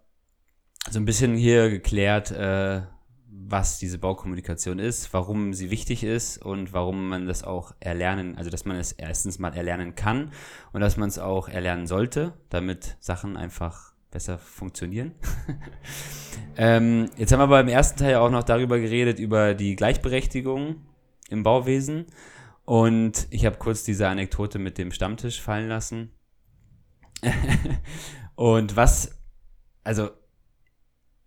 so 0.89 0.99
ein 0.99 1.05
bisschen 1.05 1.35
hier 1.35 1.69
geklärt, 1.69 2.31
äh, 2.31 2.83
was 3.47 3.79
diese 3.79 3.97
Baukommunikation 3.97 4.79
ist, 4.79 5.13
warum 5.13 5.53
sie 5.53 5.69
wichtig 5.69 6.03
ist 6.03 6.37
und 6.37 6.73
warum 6.73 7.09
man 7.09 7.27
das 7.27 7.43
auch 7.43 7.73
erlernen, 7.79 8.37
also 8.37 8.49
dass 8.49 8.65
man 8.65 8.77
es 8.77 8.91
erstens 8.91 9.39
mal 9.39 9.53
erlernen 9.53 9.95
kann 9.95 10.31
und 10.71 10.81
dass 10.81 10.97
man 10.97 11.09
es 11.09 11.19
auch 11.19 11.49
erlernen 11.49 11.87
sollte, 11.87 12.33
damit 12.49 12.97
Sachen 12.99 13.37
einfach 13.37 13.93
besser 14.11 14.37
funktionieren. 14.37 15.13
ähm, 16.57 17.09
jetzt 17.17 17.33
haben 17.33 17.39
wir 17.39 17.43
aber 17.43 17.59
im 17.59 17.67
ersten 17.67 17.99
Teil 17.99 18.15
auch 18.15 18.29
noch 18.29 18.43
darüber 18.43 18.79
geredet, 18.79 19.19
über 19.19 19.53
die 19.53 19.75
Gleichberechtigung 19.75 20.77
im 21.29 21.43
Bauwesen. 21.43 22.05
Und 22.63 23.27
ich 23.29 23.45
habe 23.45 23.57
kurz 23.57 23.83
diese 23.83 24.07
Anekdote 24.07 24.57
mit 24.57 24.77
dem 24.77 24.91
Stammtisch 24.91 25.41
fallen 25.41 25.67
lassen. 25.67 26.11
und 28.35 28.75
was, 28.75 29.19
also 29.83 30.09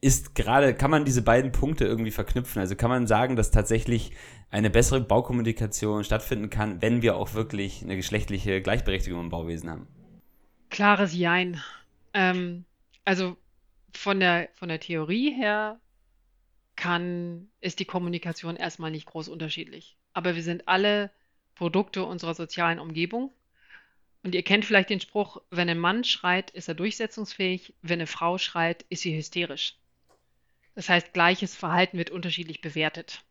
ist 0.01 0.35
gerade, 0.35 0.75
kann 0.75 0.91
man 0.91 1.05
diese 1.05 1.23
beiden 1.23 1.53
Punkte 1.53 1.85
irgendwie 1.85 2.11
verknüpfen? 2.11 2.61
Also 2.61 2.77
kann 2.77 2.91
man 2.91 3.07
sagen, 3.07 3.37
dass 3.37 3.51
tatsächlich 3.51 4.13
eine 4.51 4.71
bessere 4.71 5.01
Baukommunikation 5.01 6.05
stattfinden 6.05 6.51
kann, 6.51 6.81
wenn 6.81 7.03
wir 7.03 7.17
auch 7.17 7.35
wirklich 7.35 7.83
eine 7.83 7.97
geschlechtliche 7.97 8.63
Gleichberechtigung 8.63 9.21
im 9.21 9.29
Bauwesen 9.29 9.71
haben? 9.71 9.89
Klares 10.71 11.15
Jein. 11.15 11.61
Ähm, 12.15 12.65
also 13.05 13.37
von 13.93 14.21
der, 14.21 14.49
von 14.55 14.69
der 14.69 14.81
Theorie 14.81 15.33
her 15.33 15.81
kann, 16.77 17.49
ist 17.61 17.81
die 17.81 17.85
Kommunikation 17.85 18.57
erstmal 18.57 18.91
nicht 18.91 19.07
groß 19.07 19.29
unterschiedlich. 19.29 19.97
Aber 20.13 20.37
wir 20.37 20.43
sind 20.43 20.69
alle 20.69 21.11
Produkte 21.57 22.05
unserer 22.05 22.35
sozialen 22.35 22.79
Umgebung 22.79 23.33
und 24.23 24.35
ihr 24.35 24.43
kennt 24.43 24.65
vielleicht 24.65 24.91
den 24.91 25.01
Spruch, 25.01 25.43
wenn 25.51 25.69
ein 25.69 25.79
Mann 25.79 26.05
schreit, 26.05 26.51
ist 26.51 26.69
er 26.69 26.75
durchsetzungsfähig, 26.75 27.75
wenn 27.83 27.99
eine 27.99 28.07
Frau 28.07 28.39
schreit, 28.39 28.85
ist 28.89 29.03
sie 29.03 29.17
hysterisch. 29.17 29.77
Das 30.79 30.89
heißt, 30.89 31.13
gleiches 31.13 31.57
Verhalten 31.57 31.99
wird 31.99 32.11
unterschiedlich 32.11 32.61
bewertet. 32.61 33.25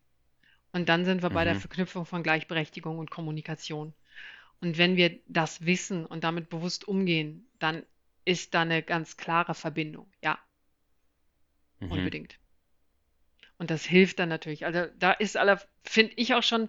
Und 0.73 0.89
dann 0.89 1.05
sind 1.05 1.21
wir 1.21 1.29
mhm. 1.29 1.33
bei 1.33 1.45
der 1.45 1.53
mhm. 1.53 1.61
Verknüpfung 1.61 2.05
von 2.05 2.21
Gleichberechtigung 2.21 2.99
und 2.99 3.09
Kommunikation. 3.09 3.93
Und 4.59 4.77
wenn 4.77 4.97
wir 4.97 5.17
das 5.27 5.65
wissen 5.65 6.05
und 6.05 6.25
damit 6.25 6.49
bewusst 6.49 6.89
umgehen, 6.89 7.47
dann 7.57 7.83
ist 8.25 8.53
da 8.53 8.63
eine 8.63 8.83
ganz 8.83 9.15
klare 9.15 9.53
Verbindung. 9.53 10.11
Ja. 10.21 10.37
Mhm. 11.79 11.89
Unbedingt. 11.89 12.37
Und 13.57 13.71
das 13.71 13.85
hilft 13.85 14.19
dann 14.19 14.27
natürlich. 14.27 14.65
Also 14.65 14.87
da 14.99 15.13
ist 15.13 15.37
aller, 15.37 15.61
finde 15.83 16.11
ich 16.17 16.33
auch 16.33 16.43
schon, 16.43 16.67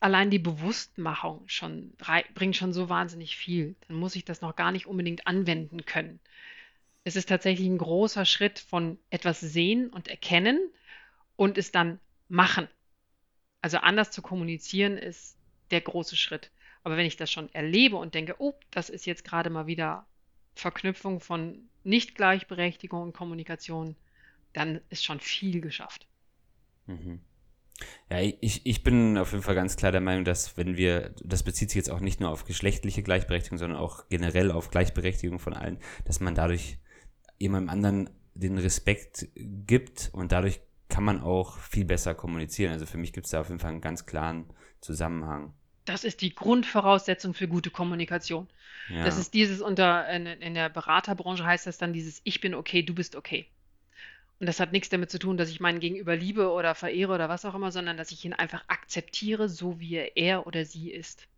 allein 0.00 0.28
die 0.28 0.38
Bewusstmachung 0.38 1.44
schon 1.46 1.94
bringt 2.34 2.56
schon 2.56 2.74
so 2.74 2.90
wahnsinnig 2.90 3.38
viel. 3.38 3.74
Dann 3.88 3.96
muss 3.96 4.16
ich 4.16 4.26
das 4.26 4.42
noch 4.42 4.54
gar 4.54 4.70
nicht 4.70 4.84
unbedingt 4.84 5.26
anwenden 5.26 5.86
können. 5.86 6.20
Es 7.10 7.16
ist 7.16 7.28
tatsächlich 7.28 7.66
ein 7.66 7.78
großer 7.78 8.24
Schritt 8.24 8.60
von 8.60 8.96
etwas 9.10 9.40
sehen 9.40 9.90
und 9.90 10.06
erkennen 10.06 10.60
und 11.34 11.58
es 11.58 11.72
dann 11.72 11.98
machen. 12.28 12.68
Also 13.62 13.78
anders 13.78 14.12
zu 14.12 14.22
kommunizieren 14.22 14.96
ist 14.96 15.36
der 15.72 15.80
große 15.80 16.14
Schritt. 16.14 16.52
Aber 16.84 16.96
wenn 16.96 17.06
ich 17.06 17.16
das 17.16 17.28
schon 17.28 17.52
erlebe 17.52 17.96
und 17.96 18.14
denke, 18.14 18.36
oh, 18.38 18.54
das 18.70 18.90
ist 18.90 19.06
jetzt 19.06 19.24
gerade 19.24 19.50
mal 19.50 19.66
wieder 19.66 20.06
Verknüpfung 20.54 21.18
von 21.18 21.68
Nicht-Gleichberechtigung 21.82 23.02
und 23.02 23.12
Kommunikation, 23.12 23.96
dann 24.52 24.80
ist 24.88 25.04
schon 25.04 25.18
viel 25.18 25.60
geschafft. 25.60 26.06
Mhm. 26.86 27.18
Ja, 28.08 28.20
ich, 28.20 28.64
ich 28.64 28.84
bin 28.84 29.18
auf 29.18 29.32
jeden 29.32 29.42
Fall 29.42 29.56
ganz 29.56 29.76
klar 29.76 29.90
der 29.90 30.00
Meinung, 30.00 30.24
dass 30.24 30.56
wenn 30.56 30.76
wir, 30.76 31.12
das 31.24 31.42
bezieht 31.42 31.70
sich 31.70 31.76
jetzt 31.76 31.90
auch 31.90 31.98
nicht 31.98 32.20
nur 32.20 32.30
auf 32.30 32.44
geschlechtliche 32.44 33.02
Gleichberechtigung, 33.02 33.58
sondern 33.58 33.80
auch 33.80 34.08
generell 34.10 34.52
auf 34.52 34.70
Gleichberechtigung 34.70 35.40
von 35.40 35.54
allen, 35.54 35.80
dass 36.04 36.20
man 36.20 36.36
dadurch 36.36 36.78
jemandem 37.40 37.70
anderen 37.70 38.10
den 38.34 38.58
Respekt 38.58 39.26
gibt 39.34 40.10
und 40.12 40.30
dadurch 40.30 40.60
kann 40.88 41.04
man 41.04 41.20
auch 41.20 41.58
viel 41.58 41.84
besser 41.84 42.14
kommunizieren. 42.14 42.72
Also 42.72 42.86
für 42.86 42.98
mich 42.98 43.12
gibt 43.12 43.26
es 43.26 43.32
da 43.32 43.40
auf 43.40 43.48
jeden 43.48 43.60
Fall 43.60 43.72
einen 43.72 43.80
ganz 43.80 44.06
klaren 44.06 44.46
Zusammenhang. 44.80 45.52
Das 45.84 46.04
ist 46.04 46.20
die 46.20 46.34
Grundvoraussetzung 46.34 47.34
für 47.34 47.48
gute 47.48 47.70
Kommunikation. 47.70 48.48
Ja. 48.88 49.04
Das 49.04 49.18
ist 49.18 49.34
dieses 49.34 49.60
unter 49.60 50.08
in, 50.08 50.26
in 50.26 50.54
der 50.54 50.68
Beraterbranche 50.68 51.44
heißt 51.44 51.66
das 51.66 51.78
dann 51.78 51.92
dieses 51.92 52.20
Ich 52.24 52.40
bin 52.40 52.54
okay, 52.54 52.82
du 52.82 52.94
bist 52.94 53.16
okay. 53.16 53.46
Und 54.38 54.46
das 54.46 54.58
hat 54.58 54.72
nichts 54.72 54.88
damit 54.88 55.10
zu 55.10 55.18
tun, 55.18 55.36
dass 55.36 55.50
ich 55.50 55.60
meinen 55.60 55.80
Gegenüber 55.80 56.16
liebe 56.16 56.50
oder 56.50 56.74
verehre 56.74 57.12
oder 57.12 57.28
was 57.28 57.44
auch 57.44 57.54
immer, 57.54 57.72
sondern 57.72 57.96
dass 57.96 58.10
ich 58.10 58.24
ihn 58.24 58.32
einfach 58.32 58.64
akzeptiere, 58.68 59.48
so 59.48 59.80
wie 59.80 59.96
er 59.96 60.46
oder 60.46 60.64
sie 60.64 60.90
ist. 60.90 61.28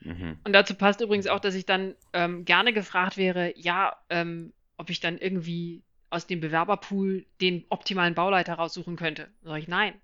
Mhm. 0.00 0.38
Und 0.44 0.52
dazu 0.52 0.74
passt 0.74 1.00
übrigens 1.00 1.28
auch, 1.28 1.40
dass 1.40 1.54
ich 1.54 1.66
dann 1.66 1.94
ähm, 2.12 2.44
gerne 2.44 2.72
gefragt 2.72 3.16
wäre, 3.16 3.52
ja, 3.56 3.96
ähm, 4.10 4.52
ob 4.78 4.90
ich 4.90 5.00
dann 5.00 5.18
irgendwie 5.18 5.82
aus 6.10 6.26
dem 6.26 6.40
Bewerberpool 6.40 7.26
den 7.40 7.66
optimalen 7.68 8.14
Bauleiter 8.14 8.54
raussuchen 8.54 8.96
könnte. 8.96 9.28
Da 9.42 9.50
sage 9.50 9.60
ich, 9.60 9.68
nein, 9.68 9.94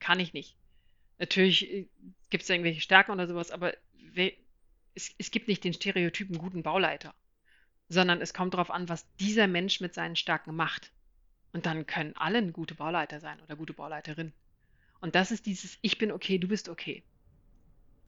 kann 0.00 0.18
ich 0.18 0.32
nicht. 0.32 0.56
Natürlich 1.18 1.72
äh, 1.72 1.86
gibt 2.30 2.42
es 2.42 2.50
irgendwelche 2.50 2.80
Stärken 2.80 3.12
oder 3.12 3.28
sowas, 3.28 3.52
aber 3.52 3.74
es, 4.94 5.14
es 5.18 5.30
gibt 5.30 5.48
nicht 5.48 5.62
den 5.62 5.72
Stereotypen 5.72 6.38
guten 6.38 6.62
Bauleiter, 6.62 7.14
sondern 7.88 8.20
es 8.20 8.34
kommt 8.34 8.54
darauf 8.54 8.70
an, 8.70 8.88
was 8.88 9.06
dieser 9.16 9.46
Mensch 9.46 9.80
mit 9.80 9.94
seinen 9.94 10.16
Stärken 10.16 10.56
macht. 10.56 10.92
Und 11.52 11.66
dann 11.66 11.86
können 11.86 12.16
alle 12.16 12.50
gute 12.50 12.74
Bauleiter 12.74 13.20
sein 13.20 13.40
oder 13.40 13.56
gute 13.56 13.74
Bauleiterin. 13.74 14.32
Und 15.00 15.14
das 15.14 15.30
ist 15.30 15.46
dieses 15.46 15.78
Ich 15.82 15.98
bin 15.98 16.10
okay, 16.10 16.38
du 16.38 16.48
bist 16.48 16.68
okay. 16.68 17.02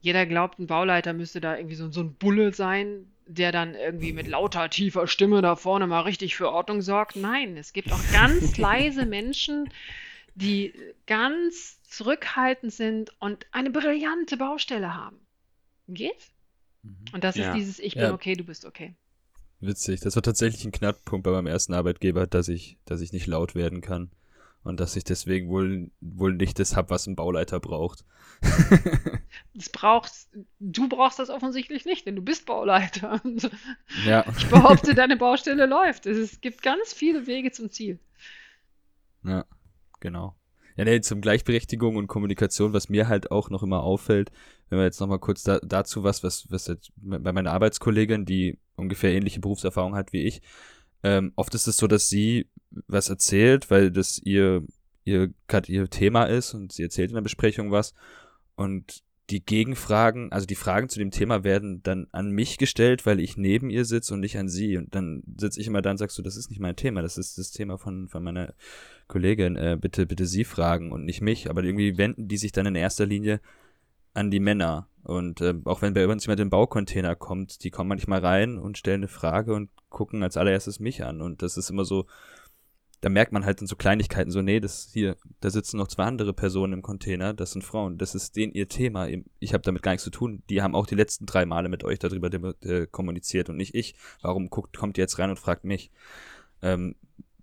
Jeder 0.05 0.27
glaubt, 0.27 0.59
ein 0.59 0.67
Bauleiter 0.67 1.15
müsste 1.15 1.41
da 1.41 1.57
irgendwie 1.57 1.77
so, 1.77 1.91
so 1.91 2.03
ein 2.03 2.13
Bulle 2.13 2.53
sein, 2.53 3.07
der 3.27 3.53
dann 3.53 3.75
irgendwie 3.75 4.13
mit 4.13 4.29
lauter, 4.29 4.69
tiefer 4.69 5.07
Stimme 5.07 5.41
da 5.41 5.57
vorne 5.57 5.87
mal 5.87 6.03
richtig 6.03 6.37
für 6.37 6.51
Ordnung 6.51 6.83
sorgt. 6.83 7.17
Nein, 7.17 7.57
es 7.57 7.73
gibt 7.73 7.91
auch 7.91 8.13
ganz 8.13 8.59
leise 8.59 9.07
Menschen, 9.07 9.71
die 10.35 10.75
ganz 11.07 11.83
zurückhaltend 11.85 12.71
sind 12.71 13.19
und 13.19 13.47
eine 13.51 13.71
brillante 13.71 14.37
Baustelle 14.37 14.95
haben. 14.95 15.17
Geht? 15.89 16.13
Mhm. 16.83 16.97
Und 17.15 17.25
das 17.25 17.37
ja. 17.37 17.49
ist 17.49 17.57
dieses 17.57 17.79
Ich 17.79 17.95
bin 17.95 18.03
ja. 18.03 18.13
okay, 18.13 18.35
du 18.35 18.45
bist 18.45 18.67
okay. 18.67 18.95
Witzig. 19.61 20.01
Das 20.01 20.17
war 20.17 20.23
tatsächlich 20.23 20.67
ein 20.67 20.73
Knackpunkt 20.73 21.25
bei 21.25 21.31
meinem 21.31 21.47
ersten 21.47 21.73
Arbeitgeber, 21.73 22.27
dass 22.27 22.49
ich, 22.49 22.77
dass 22.85 23.01
ich 23.01 23.15
nicht 23.15 23.27
laut 23.27 23.55
werden 23.55 23.81
kann. 23.81 24.11
Und 24.65 24.81
dass 24.81 24.97
ich 24.97 25.05
deswegen 25.05 25.49
wohl, 25.49 25.91
wohl 26.01 26.35
nicht 26.35 26.59
das 26.59 26.77
habe, 26.77 26.91
was 26.91 27.07
ein 27.07 27.17
Bauleiter 27.17 27.59
braucht. 27.59 28.05
das 29.55 29.69
brauchst, 29.69 30.31
du 30.59 30.89
brauchst 30.89 31.19
das 31.19 31.31
offensichtlich 31.31 31.85
nicht, 31.85 32.07
denn 32.07 32.17
du 32.17 32.23
bist 32.23 32.47
Bauleiter. 32.47 33.21
Ja. 34.05 34.25
Ich 34.37 34.49
behaupte, 34.49 34.95
deine 34.95 35.17
Baustelle 35.17 35.67
läuft. 35.67 36.07
Es 36.07 36.41
gibt 36.41 36.63
ganz 36.63 36.93
viele 36.93 37.27
Wege 37.27 37.53
zum 37.53 37.71
Ziel. 37.71 37.99
Ja, 39.25 39.45
genau. 40.01 40.35
Ja, 40.77 40.85
nee, 40.85 41.01
zum 41.01 41.21
Gleichberechtigung 41.21 41.97
und 41.97 42.09
Kommunikation, 42.09 42.73
was 42.73 42.89
mir 42.89 43.09
halt 43.09 43.31
auch 43.31 43.49
noch 43.49 43.63
immer 43.63 43.85
auffällt, 43.85 44.33
wenn 44.69 44.79
wir 44.79 44.85
jetzt 44.85 45.01
nochmal 45.01 45.21
kurz 45.21 45.45
da, 45.45 45.61
dazu 45.61 46.03
was, 46.03 46.25
was, 46.25 46.51
was 46.51 46.67
jetzt 46.67 46.93
bei 46.97 47.33
meiner 47.33 47.53
Arbeitskollegin, 47.53 48.25
die 48.25 48.59
ungefähr 48.75 49.13
ähnliche 49.13 49.41
Berufserfahrung 49.41 49.95
hat 49.95 50.13
wie 50.13 50.25
ich, 50.25 50.43
ähm, 51.05 51.33
oft 51.37 51.55
ist 51.55 51.69
es 51.69 51.77
so, 51.77 51.87
dass 51.87 52.09
sie 52.09 52.49
was 52.89 53.09
erzählt, 53.09 53.71
weil 53.71 53.93
das 53.93 54.19
ihr, 54.19 54.65
ihr, 55.05 55.33
gerade 55.47 55.71
ihr 55.71 55.89
Thema 55.89 56.25
ist 56.25 56.55
und 56.55 56.73
sie 56.73 56.83
erzählt 56.83 57.11
in 57.11 57.15
der 57.15 57.23
Besprechung 57.23 57.71
was 57.71 57.95
und 58.57 59.04
die 59.31 59.45
Gegenfragen, 59.45 60.31
also 60.33 60.47
die 60.47 60.55
Fragen 60.55 60.89
zu 60.89 60.99
dem 60.99 61.11
Thema 61.11 61.45
werden 61.45 61.83
dann 61.83 62.09
an 62.12 62.31
mich 62.31 62.59
gestellt, 62.59 63.07
weil 63.07 63.20
ich 63.20 63.37
neben 63.37 63.70
ihr 63.70 63.87
sitze 63.87 64.12
und 64.12 64.20
nicht 64.20 64.37
an 64.37 64.49
sie. 64.49 64.77
Und 64.77 64.95
dann 64.95 65.22
sitze 65.37 65.61
ich 65.61 65.66
immer 65.66 65.81
da 65.81 65.91
und 65.91 65.97
sagst 65.97 66.18
du, 66.18 66.22
das 66.22 66.37
ist 66.37 66.51
nicht 66.51 66.61
mein 66.61 66.77
Thema, 66.77 67.01
das 67.01 67.16
ist 67.16 67.39
das 67.39 67.51
Thema 67.51 67.79
von, 67.79 68.09
von 68.09 68.22
meiner 68.22 68.53
Kollegin. 69.09 69.57
Äh, 69.57 69.79
bitte, 69.81 70.05
bitte 70.07 70.27
sie 70.27 70.45
fragen 70.45 70.93
und 70.93 71.07
nicht 71.07 71.22
mich. 71.22 71.49
Aber 71.49 71.64
irgendwie 71.64 71.97
wenden 71.97 72.29
die 72.29 72.37
sich 72.37 72.53
dann 72.53 72.66
in 72.66 72.75
erster 72.75 73.07
Linie 73.07 73.41
an 74.12 74.31
die 74.31 74.41
Männer. 74.41 74.89
Und 75.03 75.41
äh, 75.41 75.55
auch 75.64 75.81
wenn 75.81 75.95
bei 75.95 76.07
uns 76.07 76.27
jemand 76.27 76.41
im 76.41 76.51
Baucontainer 76.51 77.14
kommt, 77.16 77.64
die 77.64 77.70
kommen 77.70 77.89
manchmal 77.89 78.20
rein 78.20 78.59
und 78.59 78.77
stellen 78.77 79.01
eine 79.01 79.09
Frage 79.09 79.55
und 79.55 79.70
gucken 79.89 80.22
als 80.22 80.37
allererstes 80.37 80.81
mich 80.81 81.03
an. 81.03 81.22
Und 81.22 81.41
das 81.41 81.57
ist 81.57 81.70
immer 81.70 81.85
so, 81.85 82.07
da 83.05 83.11
merkt 83.11 83.33
man 83.33 83.45
halt 83.45 83.61
in 83.61 83.67
so 83.67 83.77
Kleinigkeiten 83.77 84.31
so, 84.31 84.41
nee, 84.41 84.61
das 84.61 84.89
hier, 84.91 85.19
da 85.41 85.51
sitzen 85.51 85.77
noch 85.77 85.89
zwei 85.89 86.05
andere 86.05 86.33
Personen 86.33 86.73
im 86.73 86.81
Container, 86.81 87.35
das 87.35 87.53
sind 87.53 87.61
Frauen, 87.61 87.99
das 87.99 88.15
ist 88.15 88.35
denen 88.35 88.55
ihr 88.55 88.67
Thema. 88.67 89.09
Ich 89.41 89.53
habe 89.53 89.63
damit 89.63 89.83
gar 89.83 89.93
nichts 89.93 90.05
zu 90.05 90.11
tun. 90.11 90.43
Die 90.49 90.63
haben 90.63 90.75
auch 90.75 90.87
die 90.87 90.95
letzten 90.95 91.27
drei 91.27 91.45
Male 91.45 91.69
mit 91.69 91.85
euch 91.85 91.99
darüber 91.99 92.31
äh, 92.63 92.87
kommuniziert 92.87 93.51
und 93.51 93.59
nicht 93.59 93.75
ich. 93.75 93.95
Warum 94.23 94.49
guckt, 94.49 94.75
kommt 94.75 94.97
ihr 94.97 95.03
jetzt 95.03 95.19
rein 95.19 95.29
und 95.29 95.39
fragt 95.39 95.65
mich? 95.65 95.91
Ähm, 96.63 96.95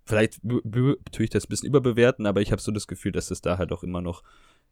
vielleicht 0.04 0.40
tue 0.42 0.98
ich 1.20 1.30
das 1.30 1.44
ein 1.44 1.48
bisschen 1.48 1.68
überbewerten, 1.68 2.26
aber 2.26 2.40
ich 2.40 2.50
habe 2.50 2.60
so 2.60 2.72
das 2.72 2.88
Gefühl, 2.88 3.12
dass 3.12 3.30
es 3.30 3.40
da 3.40 3.56
halt 3.56 3.70
auch 3.70 3.84
immer 3.84 4.00
noch 4.00 4.24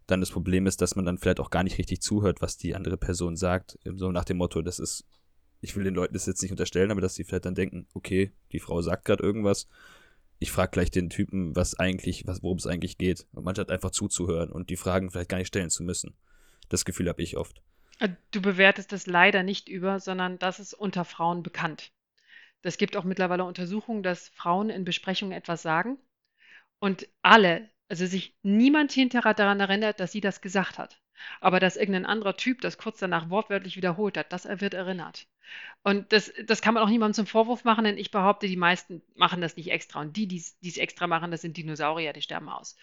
dann 0.08 0.18
das 0.18 0.32
Problem 0.32 0.66
ist, 0.66 0.82
dass 0.82 0.96
man 0.96 1.04
dann 1.04 1.18
vielleicht 1.18 1.38
auch 1.38 1.50
gar 1.50 1.62
nicht 1.62 1.78
richtig 1.78 2.00
zuhört, 2.00 2.42
was 2.42 2.56
die 2.56 2.74
andere 2.74 2.96
Person 2.96 3.36
sagt. 3.36 3.78
So 3.84 4.10
nach 4.10 4.24
dem 4.24 4.38
Motto, 4.38 4.60
das 4.60 4.80
ist, 4.80 5.04
ich 5.60 5.76
will 5.76 5.84
den 5.84 5.94
Leuten 5.94 6.14
das 6.14 6.26
jetzt 6.26 6.42
nicht 6.42 6.50
unterstellen, 6.50 6.90
aber 6.90 7.00
dass 7.00 7.14
sie 7.14 7.22
vielleicht 7.22 7.44
dann 7.44 7.54
denken, 7.54 7.86
okay, 7.94 8.32
die 8.50 8.58
Frau 8.58 8.82
sagt 8.82 9.04
gerade 9.04 9.22
irgendwas 9.22 9.68
ich 10.40 10.50
frage 10.50 10.72
gleich 10.72 10.90
den 10.90 11.10
Typen, 11.10 11.54
was 11.54 11.78
eigentlich, 11.78 12.26
was, 12.26 12.42
worum 12.42 12.56
es 12.56 12.66
eigentlich 12.66 12.98
geht. 12.98 13.26
Und 13.32 13.44
man 13.44 13.56
hat 13.56 13.70
einfach 13.70 13.90
zuzuhören 13.90 14.50
und 14.50 14.70
die 14.70 14.76
Fragen 14.76 15.10
vielleicht 15.10 15.28
gar 15.28 15.38
nicht 15.38 15.48
stellen 15.48 15.70
zu 15.70 15.84
müssen. 15.84 16.16
Das 16.70 16.84
Gefühl 16.84 17.08
habe 17.08 17.22
ich 17.22 17.36
oft. 17.36 17.62
Äh, 17.98 18.08
du 18.30 18.40
bewertest 18.40 18.90
das 18.90 19.06
leider 19.06 19.42
nicht 19.42 19.68
über, 19.68 20.00
sondern 20.00 20.38
das 20.38 20.58
ist 20.58 20.72
unter 20.72 21.04
Frauen 21.04 21.42
bekannt. 21.42 21.92
Es 22.62 22.78
gibt 22.78 22.96
auch 22.96 23.04
mittlerweile 23.04 23.44
Untersuchungen, 23.44 24.02
dass 24.02 24.30
Frauen 24.30 24.70
in 24.70 24.84
Besprechungen 24.84 25.32
etwas 25.32 25.62
sagen 25.62 25.98
und 26.78 27.06
alle, 27.22 27.68
also 27.88 28.06
sich 28.06 28.34
niemand 28.42 28.92
hinterher 28.92 29.34
daran 29.34 29.60
erinnert, 29.60 30.00
dass 30.00 30.12
sie 30.12 30.20
das 30.20 30.40
gesagt 30.40 30.78
hat. 30.78 31.00
Aber 31.40 31.60
dass 31.60 31.76
irgendein 31.76 32.06
anderer 32.06 32.36
Typ 32.36 32.60
das 32.60 32.78
kurz 32.78 32.98
danach 32.98 33.30
wortwörtlich 33.30 33.76
wiederholt 33.76 34.16
hat, 34.16 34.32
das 34.32 34.46
wird 34.60 34.74
erinnert. 34.74 35.26
Und 35.82 36.12
das, 36.12 36.32
das 36.44 36.62
kann 36.62 36.74
man 36.74 36.82
auch 36.82 36.88
niemandem 36.88 37.14
zum 37.14 37.26
Vorwurf 37.26 37.64
machen, 37.64 37.84
denn 37.84 37.98
ich 37.98 38.10
behaupte, 38.10 38.46
die 38.46 38.56
meisten 38.56 39.02
machen 39.16 39.40
das 39.40 39.56
nicht 39.56 39.70
extra. 39.70 40.00
Und 40.00 40.16
die, 40.16 40.26
die 40.26 40.36
es 40.36 40.76
extra 40.76 41.06
machen, 41.06 41.30
das 41.30 41.40
sind 41.40 41.56
Dinosaurier, 41.56 42.12
die 42.12 42.22
sterben 42.22 42.48
aus. 42.48 42.76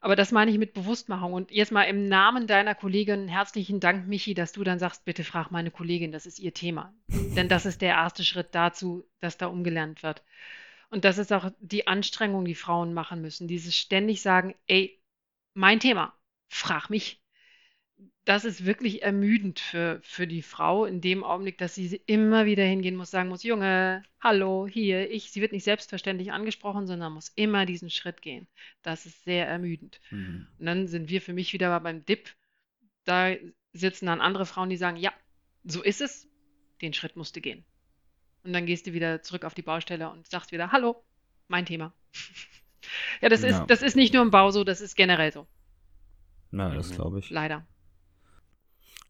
Aber 0.00 0.16
das 0.16 0.32
meine 0.32 0.50
ich 0.50 0.58
mit 0.58 0.72
Bewusstmachung. 0.72 1.32
Und 1.32 1.50
jetzt 1.50 1.72
mal 1.72 1.84
im 1.84 2.08
Namen 2.08 2.46
deiner 2.46 2.74
Kollegin 2.74 3.28
herzlichen 3.28 3.80
Dank, 3.80 4.08
Michi, 4.08 4.34
dass 4.34 4.52
du 4.52 4.64
dann 4.64 4.78
sagst, 4.78 5.04
bitte 5.04 5.24
frag 5.24 5.50
meine 5.50 5.70
Kollegin, 5.70 6.12
das 6.12 6.26
ist 6.26 6.38
ihr 6.38 6.54
Thema. 6.54 6.92
denn 7.08 7.48
das 7.48 7.66
ist 7.66 7.80
der 7.82 7.94
erste 7.94 8.24
Schritt 8.24 8.48
dazu, 8.54 9.04
dass 9.20 9.38
da 9.38 9.46
umgelernt 9.46 10.02
wird. 10.02 10.22
Und 10.90 11.04
das 11.04 11.18
ist 11.18 11.32
auch 11.32 11.50
die 11.60 11.86
Anstrengung, 11.86 12.44
die 12.44 12.56
Frauen 12.56 12.92
machen 12.94 13.20
müssen. 13.20 13.46
Dieses 13.46 13.76
ständig 13.76 14.22
sagen, 14.22 14.54
ey, 14.66 15.00
mein 15.54 15.78
Thema, 15.78 16.12
frag 16.48 16.90
mich 16.90 17.20
das 18.24 18.44
ist 18.44 18.64
wirklich 18.64 19.02
ermüdend 19.02 19.58
für, 19.58 20.00
für 20.02 20.26
die 20.26 20.42
Frau 20.42 20.84
in 20.84 21.00
dem 21.00 21.24
Augenblick, 21.24 21.58
dass 21.58 21.74
sie 21.74 22.00
immer 22.06 22.44
wieder 22.44 22.64
hingehen 22.64 22.96
muss, 22.96 23.10
sagen 23.10 23.28
muss, 23.28 23.42
Junge, 23.42 24.02
hallo, 24.20 24.68
hier, 24.68 25.10
ich. 25.10 25.32
Sie 25.32 25.40
wird 25.40 25.52
nicht 25.52 25.64
selbstverständlich 25.64 26.30
angesprochen, 26.32 26.86
sondern 26.86 27.12
muss 27.12 27.32
immer 27.34 27.66
diesen 27.66 27.90
Schritt 27.90 28.22
gehen. 28.22 28.46
Das 28.82 29.06
ist 29.06 29.24
sehr 29.24 29.48
ermüdend. 29.48 30.00
Mhm. 30.10 30.46
Und 30.58 30.66
dann 30.66 30.86
sind 30.86 31.08
wir 31.08 31.20
für 31.20 31.32
mich 31.32 31.52
wieder 31.52 31.80
beim 31.80 32.04
Dip. 32.04 32.34
Da 33.04 33.34
sitzen 33.72 34.06
dann 34.06 34.20
andere 34.20 34.46
Frauen, 34.46 34.70
die 34.70 34.76
sagen, 34.76 34.96
ja, 34.96 35.12
so 35.64 35.82
ist 35.82 36.00
es, 36.00 36.28
den 36.82 36.92
Schritt 36.92 37.16
musst 37.16 37.36
du 37.36 37.40
gehen. 37.40 37.64
Und 38.44 38.52
dann 38.52 38.66
gehst 38.66 38.86
du 38.86 38.92
wieder 38.92 39.22
zurück 39.22 39.44
auf 39.44 39.54
die 39.54 39.62
Baustelle 39.62 40.10
und 40.10 40.28
sagst 40.28 40.52
wieder, 40.52 40.72
hallo, 40.72 41.02
mein 41.48 41.66
Thema. 41.66 41.92
ja, 43.20 43.28
das, 43.28 43.42
ja. 43.42 43.48
Ist, 43.48 43.66
das 43.66 43.82
ist 43.82 43.96
nicht 43.96 44.14
nur 44.14 44.22
im 44.22 44.30
Bau 44.30 44.50
so, 44.50 44.62
das 44.62 44.80
ist 44.80 44.94
generell 44.94 45.32
so. 45.32 45.46
Na, 46.50 46.74
das 46.74 46.90
glaube 46.90 47.20
ich. 47.20 47.30
Leider. 47.30 47.66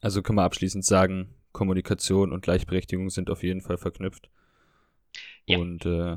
Also 0.00 0.22
kann 0.22 0.36
man 0.36 0.44
abschließend 0.44 0.84
sagen, 0.84 1.34
Kommunikation 1.52 2.32
und 2.32 2.42
Gleichberechtigung 2.42 3.10
sind 3.10 3.30
auf 3.30 3.42
jeden 3.42 3.60
Fall 3.60 3.76
verknüpft. 3.76 4.30
Ja. 5.46 5.58
Und 5.58 5.84
äh, 5.84 6.16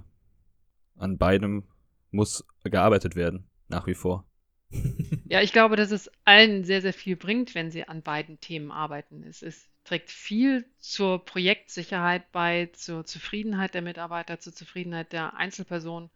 an 0.98 1.18
beidem 1.18 1.64
muss 2.12 2.46
gearbeitet 2.64 3.16
werden, 3.16 3.46
nach 3.68 3.88
wie 3.88 3.96
vor. 3.96 4.26
ja, 5.26 5.42
ich 5.42 5.52
glaube, 5.52 5.76
dass 5.76 5.92
es 5.92 6.10
allen 6.26 6.64
sehr, 6.64 6.82
sehr 6.82 6.94
viel 6.94 7.16
bringt, 7.16 7.56
wenn 7.56 7.72
sie 7.72 7.88
an 7.88 8.02
beiden 8.02 8.40
Themen 8.40 8.72
arbeiten. 8.72 9.24
Es 9.24 9.42
ist, 9.42 9.70
trägt 9.84 10.10
viel 10.10 10.66
zur 10.80 11.24
Projektsicherheit 11.24 12.32
bei, 12.32 12.70
zur 12.74 13.06
Zufriedenheit 13.06 13.74
der 13.74 13.82
Mitarbeiter, 13.82 14.40
zur 14.40 14.54
Zufriedenheit 14.54 15.12
der 15.12 15.36
Einzelperson 15.36 16.10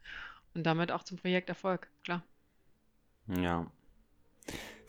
und 0.54 0.64
damit 0.64 0.92
auch 0.92 1.04
zum 1.04 1.18
Projekterfolg, 1.18 1.88
klar. 2.04 2.24
Ja. 3.28 3.70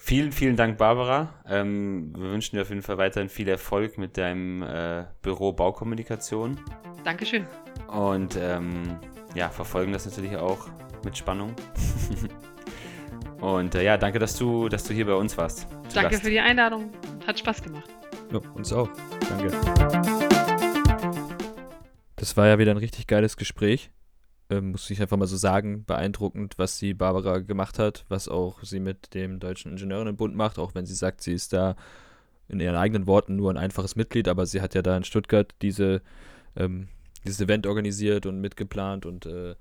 Vielen, 0.00 0.32
vielen 0.32 0.56
Dank, 0.56 0.78
Barbara. 0.78 1.34
Ähm, 1.46 2.14
wir 2.16 2.30
wünschen 2.30 2.56
dir 2.56 2.62
auf 2.62 2.70
jeden 2.70 2.82
Fall 2.82 2.96
weiterhin 2.96 3.28
viel 3.28 3.48
Erfolg 3.48 3.98
mit 3.98 4.16
deinem 4.16 4.62
äh, 4.62 5.04
Büro 5.20 5.52
Baukommunikation. 5.52 6.59
Dankeschön. 7.04 7.46
Und 7.88 8.38
ähm, 8.40 8.98
ja, 9.34 9.50
verfolgen 9.50 9.92
das 9.92 10.06
natürlich 10.06 10.36
auch 10.36 10.68
mit 11.04 11.18
Spannung. 11.18 11.54
Und 13.40 13.74
äh, 13.74 13.84
ja, 13.84 13.98
danke, 13.98 14.18
dass 14.18 14.36
du, 14.36 14.68
dass 14.68 14.84
du 14.84 14.94
hier 14.94 15.04
bei 15.04 15.14
uns 15.14 15.36
warst. 15.36 15.66
Danke 15.92 16.12
Gast. 16.12 16.22
für 16.22 16.30
die 16.30 16.40
Einladung. 16.40 16.90
Hat 17.26 17.38
Spaß 17.38 17.62
gemacht. 17.62 17.90
Ja, 18.32 18.40
uns 18.54 18.72
auch. 18.72 18.88
Danke. 19.28 19.50
Das 22.16 22.36
war 22.36 22.46
ja 22.46 22.59
wieder 22.59 22.70
ein 22.70 22.78
richtig 22.78 23.06
geiles 23.06 23.36
Gespräch 23.36 23.90
ähm, 24.51 24.72
muss 24.72 24.88
ich 24.90 25.01
einfach 25.01 25.16
mal 25.16 25.26
so 25.26 25.36
sagen, 25.36 25.84
beeindruckend, 25.84 26.55
was 26.59 26.78
die 26.78 26.94
Barbara 26.94 27.38
gemacht 27.38 27.78
hat, 27.78 28.05
was 28.09 28.28
auch 28.28 28.62
sie 28.62 28.80
mit 28.80 29.14
dem 29.14 29.40
Deutschen 29.40 29.72
Ingenieurinnenbund 29.72 30.34
macht, 30.34 30.59
auch 30.59 30.74
wenn 30.74 30.86
sie 30.86 30.94
sagt, 30.94 31.22
sie 31.22 31.32
ist 31.32 31.53
da 31.53 31.76
in 32.49 32.61
ihren 32.61 32.76
eigenen 32.76 33.07
Worten 33.07 33.36
nur 33.36 33.51
ein 33.51 33.59
einfaches 33.59 33.94
Mitglied, 33.94 34.26
aber 34.26 34.46
sie 34.46 34.62
hat 34.62 34.74
ja 34.74 34.82
da 34.82 34.96
in 34.96 35.05
Stuttgart 35.05 35.55
diese, 35.61 36.03
ähm, 36.57 36.88
dieses 37.24 37.40
Event 37.40 37.66
organisiert 37.66 38.24
und 38.24 38.40
mitgeplant 38.40 39.05
und 39.05 39.26
äh, 39.26 39.55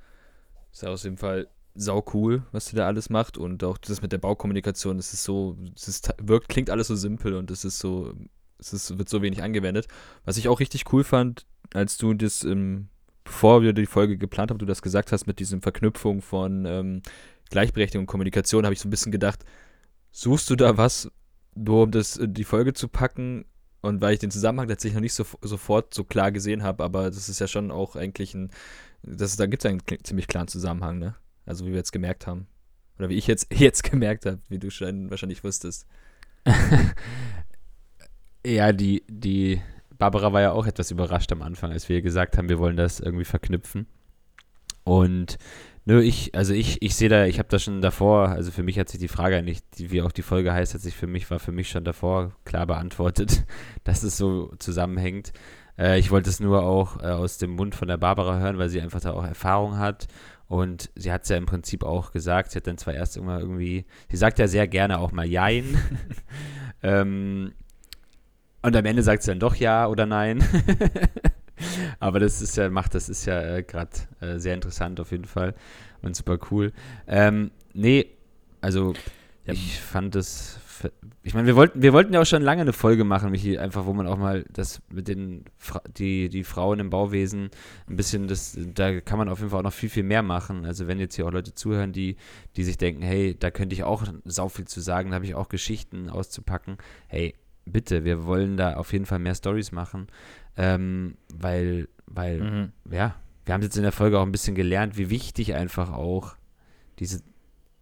ist 0.72 0.86
aus 0.86 1.02
dem 1.02 1.18
Fall 1.18 1.48
sau 1.76 2.04
cool, 2.14 2.44
was 2.52 2.68
sie 2.68 2.76
da 2.76 2.88
alles 2.88 3.10
macht 3.10 3.38
und 3.38 3.64
auch 3.64 3.78
das 3.78 4.02
mit 4.02 4.12
der 4.12 4.18
Baukommunikation, 4.18 4.98
es 4.98 5.14
ist 5.14 5.24
so, 5.24 5.58
es 5.76 5.88
ist, 5.88 6.14
wirkt, 6.22 6.50
klingt 6.50 6.70
alles 6.70 6.88
so 6.88 6.96
simpel 6.96 7.36
und 7.36 7.52
es 7.52 7.66
ist 7.66 7.80
so, 7.80 8.14
es 8.58 8.74
ist, 8.74 8.98
wird 8.98 9.10
so 9.10 9.22
wenig 9.22 9.44
angewendet. 9.44 9.88
Was 10.26 10.38
ich 10.38 10.48
auch 10.48 10.60
richtig 10.60 10.92
cool 10.92 11.04
fand, 11.04 11.46
als 11.74 11.98
du 11.98 12.14
das 12.14 12.44
im 12.44 12.88
bevor 13.28 13.62
wir 13.62 13.74
die 13.74 13.86
Folge 13.86 14.18
geplant 14.18 14.52
haben, 14.52 14.58
du 14.58 14.66
das 14.66 14.82
gesagt 14.82 15.12
hast 15.12 15.28
mit 15.28 15.40
diesem 15.40 15.62
Verknüpfung 15.62 16.22
von 16.22 16.66
ähm, 16.66 17.02
Gleichberechtigung 17.50 18.04
und 18.04 18.08
Kommunikation, 18.08 18.64
habe 18.64 18.74
ich 18.74 18.80
so 18.80 18.88
ein 18.88 18.90
bisschen 18.90 19.12
gedacht, 19.12 19.44
suchst 20.12 20.50
du 20.50 20.56
da 20.56 20.78
was, 20.78 21.12
nur 21.54 21.84
um 21.84 21.92
das 21.92 22.16
in 22.16 22.34
die 22.34 22.46
Folge 22.46 22.74
zu 22.74 22.88
packen? 22.88 23.46
Und 23.82 24.02
weil 24.02 24.14
ich 24.14 24.20
den 24.20 24.32
Zusammenhang 24.32 24.70
tatsächlich 24.70 24.96
noch 24.96 25.02
nicht 25.02 25.14
so, 25.14 25.26
sofort 25.42 25.94
so 25.94 26.04
klar 26.04 26.32
gesehen 26.32 26.64
habe, 26.64 26.84
aber 26.84 27.06
das 27.06 27.30
ist 27.30 27.40
ja 27.40 27.48
schon 27.48 27.70
auch 27.70 27.96
eigentlich 27.96 28.34
ein, 28.34 28.50
das, 29.04 29.36
da 29.36 29.46
gibt 29.46 29.64
es 29.64 29.70
einen 29.70 29.82
ziemlich 30.04 30.28
klaren 30.28 30.48
Zusammenhang, 30.48 30.98
ne? 30.98 31.16
Also 31.46 31.66
wie 31.66 31.72
wir 31.72 31.78
jetzt 31.78 31.92
gemerkt 31.92 32.28
haben. 32.28 32.48
Oder 32.98 33.10
wie 33.10 33.18
ich 33.18 33.28
jetzt, 33.28 33.54
jetzt 33.54 33.84
gemerkt 33.84 34.26
habe, 34.26 34.40
wie 34.48 34.60
du 34.60 34.72
schon 34.72 35.10
wahrscheinlich 35.10 35.44
wusstest. 35.44 35.86
ja, 38.46 38.72
die, 38.72 39.04
die, 39.10 39.62
Barbara 39.98 40.34
war 40.34 40.42
ja 40.42 40.52
auch 40.52 40.68
etwas 40.68 40.92
überrascht 40.92 41.32
am 41.32 41.42
Anfang, 41.42 41.72
als 41.72 41.90
wir 41.90 42.02
gesagt 42.02 42.38
haben, 42.38 42.50
wir 42.50 42.60
wollen 42.60 42.78
das 42.78 43.00
irgendwie 43.00 43.26
verknüpfen. 43.26 43.88
Und 44.84 45.38
nö, 45.86 46.02
ich, 46.02 46.34
also 46.36 46.54
ich, 46.54 46.82
ich 46.82 46.96
sehe 46.96 47.10
da, 47.10 47.26
ich 47.26 47.40
habe 47.40 47.50
das 47.50 47.64
schon 47.64 47.82
davor, 47.82 48.30
also 48.30 48.52
für 48.52 48.64
mich 48.64 48.80
hat 48.80 48.90
sich 48.90 49.00
die 49.00 49.08
Frage 49.08 49.38
eigentlich, 49.38 49.60
die, 49.78 49.92
wie 49.92 50.02
auch 50.02 50.12
die 50.12 50.22
Folge 50.22 50.54
heißt, 50.54 50.74
hat 50.74 50.82
sich 50.82 50.96
für 50.96 51.08
mich, 51.08 51.30
war 51.30 51.40
für 51.40 51.52
mich 51.52 51.70
schon 51.70 51.84
davor 51.84 52.32
klar 52.46 52.66
beantwortet, 52.68 53.46
dass 53.84 54.04
es 54.04 54.18
so 54.18 54.54
zusammenhängt. 54.60 55.34
Äh, 55.78 56.00
ich 56.00 56.12
wollte 56.12 56.30
es 56.30 56.40
nur 56.40 56.64
auch 56.64 57.02
äh, 57.02 57.08
aus 57.08 57.38
dem 57.38 57.52
Mund 57.52 57.76
von 57.76 57.88
der 57.88 57.98
Barbara 57.98 58.40
hören, 58.40 58.58
weil 58.58 58.70
sie 58.70 58.82
einfach 58.82 59.02
da 59.02 59.14
auch 59.14 59.26
Erfahrung 59.26 59.78
hat. 59.78 60.08
Und 60.48 60.90
sie 60.96 61.12
hat 61.12 61.24
es 61.24 61.30
ja 61.30 61.36
im 61.36 61.46
Prinzip 61.46 61.84
auch 61.84 62.12
gesagt, 62.12 62.52
sie 62.52 62.58
hat 62.58 62.68
dann 62.68 62.78
zwar 62.78 62.94
erst 62.94 63.18
immer 63.18 63.40
irgendwie, 63.40 63.86
sie 64.10 64.18
sagt 64.18 64.40
ja 64.40 64.48
sehr 64.48 64.68
gerne 64.68 65.00
auch 65.00 65.12
mal 65.12 65.26
Jein. 65.26 65.78
ähm, 66.84 67.54
und 68.68 68.76
am 68.76 68.86
Ende 68.86 69.02
sagt 69.02 69.24
sie 69.24 69.32
dann 69.32 69.40
doch 69.40 69.56
ja 69.56 69.88
oder 69.88 70.06
nein. 70.06 70.44
Aber 72.00 72.20
das 72.20 72.42
ist 72.42 72.58
ja, 72.58 72.70
macht, 72.70 72.94
das 72.94 73.10
ist 73.10 73.26
ja 73.26 73.42
äh, 73.42 73.64
gerade 73.64 73.92
äh, 74.20 74.38
sehr 74.38 74.54
interessant 74.54 75.00
auf 75.00 75.12
jeden 75.12 75.26
Fall 75.26 75.56
und 76.02 76.16
super 76.16 76.38
cool. 76.52 76.74
Ähm, 77.08 77.52
nee, 77.74 78.08
also 78.62 78.94
ja. 79.46 79.54
ich 79.54 79.80
fand 79.80 80.16
das, 80.16 80.60
ich 81.24 81.34
meine, 81.34 81.48
wir 81.48 81.56
wollten, 81.56 81.82
wir 81.82 81.94
wollten 81.94 82.14
ja 82.14 82.22
auch 82.22 82.26
schon 82.26 82.44
lange 82.44 82.62
eine 82.62 82.74
Folge 82.74 83.06
machen, 83.06 83.32
Michi, 83.32 83.58
einfach, 83.58 83.86
wo 83.86 83.94
man 83.94 84.06
auch 84.06 84.18
mal 84.18 84.44
das 84.52 84.82
mit 84.92 85.08
den, 85.08 85.46
die, 85.98 86.30
die 86.30 86.44
Frauen 86.44 86.80
im 86.80 86.90
Bauwesen 86.90 87.50
ein 87.90 87.96
bisschen, 87.96 88.28
das, 88.28 88.58
da 88.76 89.00
kann 89.00 89.18
man 89.18 89.30
auf 89.30 89.40
jeden 89.40 89.50
Fall 89.50 89.62
auch 89.62 89.64
noch 89.64 89.74
viel, 89.74 89.90
viel 89.90 90.04
mehr 90.04 90.24
machen. 90.24 90.66
Also 90.66 90.88
wenn 90.88 91.00
jetzt 91.00 91.16
hier 91.16 91.26
auch 91.26 91.32
Leute 91.32 91.56
zuhören, 91.56 91.94
die, 91.94 92.18
die 92.58 92.64
sich 92.64 92.78
denken, 92.78 93.02
hey, 93.02 93.36
da 93.40 93.50
könnte 93.50 93.74
ich 93.74 93.84
auch 93.84 94.04
sau 94.26 94.50
viel 94.50 94.66
zu 94.66 94.82
sagen, 94.82 95.10
da 95.10 95.16
habe 95.16 95.26
ich 95.26 95.36
auch 95.36 95.50
Geschichten 95.50 96.10
auszupacken. 96.10 96.78
Hey, 97.08 97.34
bitte, 97.68 98.04
wir 98.04 98.26
wollen 98.26 98.58
da 98.58 98.76
auf 98.76 98.94
jeden 98.94 99.06
Fall 99.06 99.20
mehr 99.20 99.36
Stories 99.36 99.72
machen, 99.72 100.08
ähm, 100.56 101.16
weil, 101.34 101.88
weil, 102.06 102.42
mhm. 102.42 102.72
ja, 102.92 103.16
wir 103.46 103.54
haben 103.54 103.62
jetzt 103.62 103.78
in 103.78 103.84
der 103.84 103.92
Folge 103.92 104.20
auch 104.20 104.26
ein 104.26 104.32
bisschen 104.32 104.56
gelernt, 104.56 104.98
wie 104.98 105.10
wichtig 105.10 105.56
einfach 105.56 105.94
auch 105.94 106.36
diese 107.00 107.22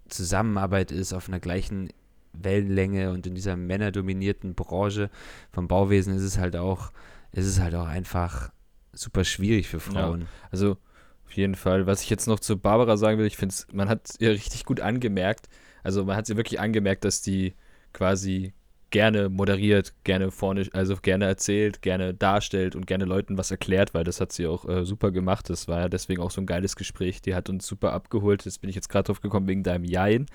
Zusammenarbeit 0.09 0.91
ist 0.91 1.13
auf 1.13 1.27
einer 1.27 1.39
gleichen 1.39 1.89
Wellenlänge 2.33 3.11
und 3.11 3.25
in 3.25 3.35
dieser 3.35 3.55
männerdominierten 3.55 4.55
Branche 4.55 5.09
vom 5.51 5.67
Bauwesen 5.67 6.15
ist 6.15 6.23
es 6.23 6.37
halt 6.37 6.55
auch, 6.55 6.91
ist 7.31 7.47
es 7.47 7.59
halt 7.59 7.75
auch 7.75 7.87
einfach 7.87 8.51
super 8.93 9.23
schwierig 9.23 9.67
für 9.67 9.79
Frauen. 9.79 10.21
Ja, 10.21 10.27
also 10.51 10.77
auf 11.25 11.31
jeden 11.33 11.55
Fall. 11.55 11.87
Was 11.87 12.01
ich 12.01 12.09
jetzt 12.09 12.27
noch 12.27 12.39
zu 12.39 12.57
Barbara 12.57 12.97
sagen 12.97 13.17
will, 13.17 13.25
ich 13.25 13.37
finde, 13.37 13.55
man 13.73 13.89
hat 13.89 14.15
ihr 14.19 14.31
richtig 14.31 14.65
gut 14.65 14.79
angemerkt, 14.79 15.47
also 15.83 16.05
man 16.05 16.15
hat 16.15 16.27
sie 16.27 16.37
wirklich 16.37 16.59
angemerkt, 16.59 17.05
dass 17.05 17.21
die 17.21 17.53
quasi 17.93 18.53
gerne 18.91 19.29
moderiert, 19.29 19.93
gerne 20.03 20.31
vorne, 20.31 20.67
also 20.73 20.95
gerne 21.01 21.25
erzählt, 21.25 21.81
gerne 21.81 22.13
darstellt 22.13 22.75
und 22.75 22.87
gerne 22.87 23.05
Leuten 23.05 23.37
was 23.37 23.51
erklärt, 23.51 23.93
weil 23.93 24.03
das 24.03 24.21
hat 24.21 24.31
sie 24.31 24.47
auch 24.47 24.67
äh, 24.67 24.85
super 24.85 25.11
gemacht. 25.11 25.49
Das 25.49 25.67
war 25.67 25.81
ja 25.81 25.89
deswegen 25.89 26.21
auch 26.21 26.31
so 26.31 26.41
ein 26.41 26.45
geiles 26.45 26.75
Gespräch. 26.75 27.21
Die 27.21 27.35
hat 27.35 27.49
uns 27.49 27.67
super 27.67 27.93
abgeholt. 27.93 28.45
Jetzt 28.45 28.61
bin 28.61 28.69
ich 28.69 28.75
jetzt 28.75 28.89
gerade 28.89 29.07
drauf 29.07 29.21
gekommen 29.21 29.47
wegen 29.47 29.63
deinem 29.63 29.83
Jein. 29.83 30.27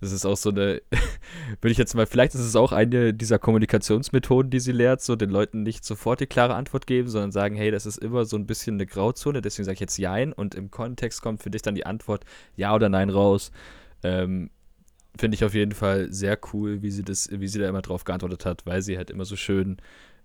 Das 0.00 0.12
ist 0.12 0.24
auch 0.24 0.36
so 0.36 0.50
eine, 0.50 0.82
würde 1.60 1.72
ich 1.72 1.78
jetzt 1.78 1.94
mal, 1.94 2.06
vielleicht 2.06 2.34
ist 2.34 2.40
es 2.40 2.56
auch 2.56 2.72
eine 2.72 3.12
dieser 3.12 3.38
Kommunikationsmethoden, 3.38 4.50
die 4.50 4.60
sie 4.60 4.72
lehrt, 4.72 5.02
so 5.02 5.14
den 5.14 5.30
Leuten 5.30 5.62
nicht 5.62 5.84
sofort 5.84 6.20
die 6.20 6.26
klare 6.26 6.54
Antwort 6.54 6.86
geben, 6.86 7.08
sondern 7.08 7.32
sagen, 7.32 7.54
hey, 7.54 7.70
das 7.70 7.84
ist 7.86 7.98
immer 7.98 8.24
so 8.24 8.36
ein 8.36 8.46
bisschen 8.46 8.76
eine 8.76 8.86
Grauzone, 8.86 9.42
deswegen 9.42 9.66
sage 9.66 9.74
ich 9.74 9.80
jetzt 9.80 9.98
Jein 9.98 10.32
und 10.32 10.54
im 10.54 10.70
Kontext 10.70 11.20
kommt 11.20 11.42
für 11.42 11.50
dich 11.50 11.62
dann 11.62 11.74
die 11.74 11.84
Antwort 11.86 12.24
Ja 12.56 12.74
oder 12.74 12.88
Nein 12.88 13.10
raus. 13.10 13.52
Ähm, 14.02 14.50
finde 15.18 15.34
ich 15.34 15.44
auf 15.44 15.54
jeden 15.54 15.72
Fall 15.72 16.12
sehr 16.12 16.38
cool, 16.52 16.82
wie 16.82 16.90
sie 16.90 17.02
das, 17.02 17.28
wie 17.30 17.48
sie 17.48 17.58
da 17.58 17.68
immer 17.68 17.82
drauf 17.82 18.04
geantwortet 18.04 18.46
hat, 18.46 18.66
weil 18.66 18.82
sie 18.82 18.96
halt 18.96 19.10
immer 19.10 19.24
so 19.24 19.36
schön 19.36 19.78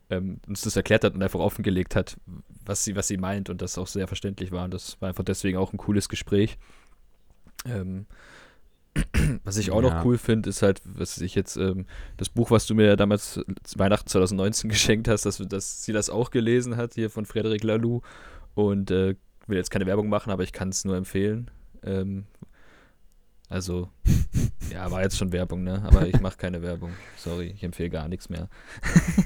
ähm, 0.10 0.40
uns 0.48 0.62
das 0.62 0.76
erklärt 0.76 1.04
hat 1.04 1.16
und 1.16 1.24
einfach 1.24 1.40
offengelegt 1.40 1.96
hat, 1.96 2.18
was 2.66 2.84
sie, 2.84 2.96
was 2.96 3.08
sie 3.08 3.18
meint 3.18 3.50
und 3.50 3.62
das 3.62 3.78
auch 3.78 3.88
sehr 3.88 4.08
verständlich 4.08 4.52
war. 4.52 4.66
Und 4.66 4.74
das 4.74 5.02
war 5.02 5.10
einfach 5.10 5.24
deswegen 5.24 5.58
auch 5.58 5.74
ein 5.74 5.78
cooles 5.78 6.10
Gespräch. 6.10 6.58
Ähm, 7.66 8.06
was 9.44 9.58
ich 9.58 9.72
auch 9.72 9.82
ja. 9.82 9.90
noch 9.90 10.06
cool 10.06 10.18
finde, 10.18 10.50
ist 10.50 10.62
halt, 10.62 10.82
was 10.86 11.20
ich 11.20 11.36
jetzt, 11.36 11.58
ähm, 11.58 11.86
das 12.18 12.30
Buch, 12.30 12.52
was 12.52 12.66
du 12.66 12.76
mir 12.76 12.96
damals 12.96 13.42
Weihnachten 13.76 14.08
2019 14.08 14.70
geschenkt 14.70 15.08
hast, 15.08 15.26
dass, 15.26 15.38
dass 15.38 15.84
sie 15.84 15.94
das 15.94 16.10
auch 16.10 16.30
gelesen 16.32 16.78
hat, 16.78 16.94
hier 16.94 17.10
von 17.10 17.26
Frederic 17.26 17.64
Laloux. 17.64 18.02
Und 18.54 18.90
äh, 18.92 19.16
will 19.48 19.58
jetzt 19.58 19.72
keine 19.72 19.86
Werbung 19.86 20.10
machen, 20.10 20.32
aber 20.32 20.44
ich 20.44 20.54
kann 20.54 20.70
es 20.70 20.86
nur 20.86 20.96
empfehlen. 20.96 21.52
Ähm, 21.84 22.26
also, 23.50 23.90
ja, 24.72 24.90
war 24.90 25.04
jetzt 25.04 25.18
schon 25.18 25.32
Werbung, 25.32 25.64
ne? 25.64 25.84
Aber 25.86 26.08
ich 26.08 26.20
mache 26.20 26.38
keine 26.38 26.62
Werbung. 26.62 26.92
Sorry, 27.18 27.54
ich 27.56 27.64
empfehle 27.64 27.90
gar 27.90 28.08
nichts 28.08 28.30
mehr. 28.30 28.50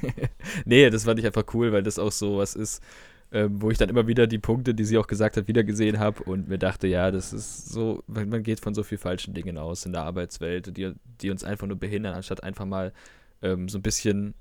nee, 0.66 0.90
das 0.90 1.06
fand 1.06 1.20
ich 1.20 1.26
einfach 1.26 1.46
cool, 1.54 1.72
weil 1.72 1.84
das 1.84 2.00
auch 2.00 2.12
so 2.12 2.38
was 2.38 2.56
ist, 2.56 2.84
ähm, 3.32 3.62
wo 3.62 3.72
ich 3.72 3.78
dann 3.78 3.90
immer 3.90 4.08
wieder 4.08 4.28
die 4.28 4.40
Punkte, 4.40 4.74
die 4.74 4.84
sie 4.84 4.98
auch 4.98 5.08
gesagt 5.08 5.38
hat, 5.38 5.48
wieder 5.48 5.64
gesehen 5.64 6.00
habe 6.00 6.24
und 6.24 6.50
mir 6.50 6.58
dachte, 6.58 6.88
ja, 6.88 7.12
das 7.12 7.32
ist 7.32 7.70
so, 7.70 8.04
man 8.08 8.44
geht 8.44 8.60
von 8.60 8.74
so 8.74 8.84
viel 8.84 8.98
falschen 8.98 9.34
Dingen 9.34 9.58
aus 9.58 9.86
in 9.86 9.94
der 9.94 10.04
Arbeitswelt, 10.04 10.76
die, 10.76 10.94
die 11.22 11.30
uns 11.30 11.44
einfach 11.44 11.68
nur 11.68 11.78
behindern, 11.78 12.16
anstatt 12.16 12.44
einfach 12.44 12.66
mal 12.66 12.92
ähm, 13.42 13.70
so 13.70 13.78
ein 13.78 13.84
bisschen 13.84 14.34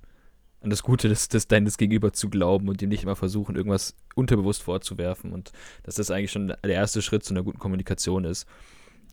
an 0.61 0.71
das 0.71 0.83
Gute 0.83 1.09
des, 1.09 1.29
des 1.29 1.47
deines 1.47 1.77
Gegenüber 1.79 2.13
zu 2.13 2.31
glauben 2.31 2.69
und 2.69 2.83
ihm 2.83 2.89
nicht 2.89 3.05
immer 3.05 3.15
versuchen, 3.15 3.55
irgendwas 3.55 3.95
unterbewusst 4.17 4.63
vorzuwerfen 4.63 5.33
und 5.33 5.53
dass 5.85 5.95
das 5.95 6.11
eigentlich 6.11 6.33
schon 6.33 6.49
der 6.49 6.75
erste 6.75 7.01
Schritt 7.01 7.25
zu 7.25 7.33
einer 7.33 7.45
guten 7.45 7.59
Kommunikation 7.59 8.25
ist. 8.25 8.47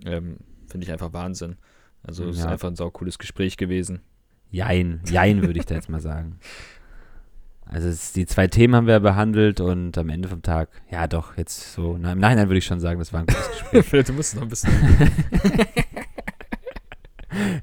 Ähm, 0.06 0.38
Finde 0.68 0.86
ich 0.86 0.92
einfach 0.92 1.14
Wahnsinn. 1.14 1.58
Also 2.04 2.30
es 2.30 2.38
ja. 2.38 2.46
ist 2.46 2.52
einfach 2.52 2.68
ein 2.68 2.76
saucooles 2.76 3.18
Gespräch 3.18 3.58
gewesen. 3.58 4.02
Jein, 4.52 5.02
jein 5.06 5.42
würde 5.42 5.60
ich 5.60 5.66
da 5.66 5.76
jetzt 5.76 5.90
mal 5.90 6.02
sagen. 6.02 6.40
Also 7.66 7.88
es, 7.88 8.14
die 8.14 8.28
zwei 8.28 8.48
Themen 8.48 8.76
haben 8.76 8.88
wir 8.88 9.00
behandelt 9.00 9.60
und 9.60 9.98
am 9.98 10.10
Ende 10.10 10.30
vom 10.30 10.44
Tag, 10.44 10.70
ja 10.92 11.08
doch, 11.08 11.36
jetzt 11.36 11.74
so, 11.74 11.98
na, 12.00 12.12
im 12.12 12.20
Nachhinein 12.20 12.48
würde 12.48 12.60
ich 12.60 12.66
schon 12.66 12.80
sagen, 12.80 13.00
das 13.00 13.12
war 13.12 13.22
ein 13.22 13.26
gutes 13.26 13.50
Gespräch. 13.50 13.86
Vielleicht 13.86 14.10
du 14.10 14.14
musst 14.14 14.36
noch 14.36 14.44
ein 14.44 14.50
bisschen 14.50 14.72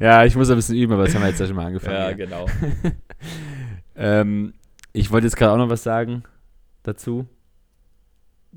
Ja, 0.00 0.24
ich 0.24 0.36
muss 0.36 0.50
ein 0.50 0.56
bisschen 0.56 0.76
üben, 0.76 0.92
aber 0.92 1.04
das 1.04 1.14
haben 1.14 1.22
wir 1.22 1.28
jetzt 1.28 1.40
ja 1.40 1.46
schon 1.46 1.56
mal 1.56 1.66
angefangen. 1.66 1.94
Ja, 1.94 2.12
genau. 2.12 2.46
ähm, 3.96 4.54
ich 4.92 5.10
wollte 5.10 5.26
jetzt 5.26 5.36
gerade 5.36 5.52
auch 5.52 5.56
noch 5.56 5.70
was 5.70 5.82
sagen 5.82 6.24
dazu. 6.82 7.26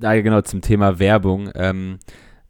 Ja, 0.02 0.20
genau, 0.20 0.42
zum 0.42 0.62
Thema 0.62 1.00
Werbung. 1.00 1.50
Ähm, 1.56 2.00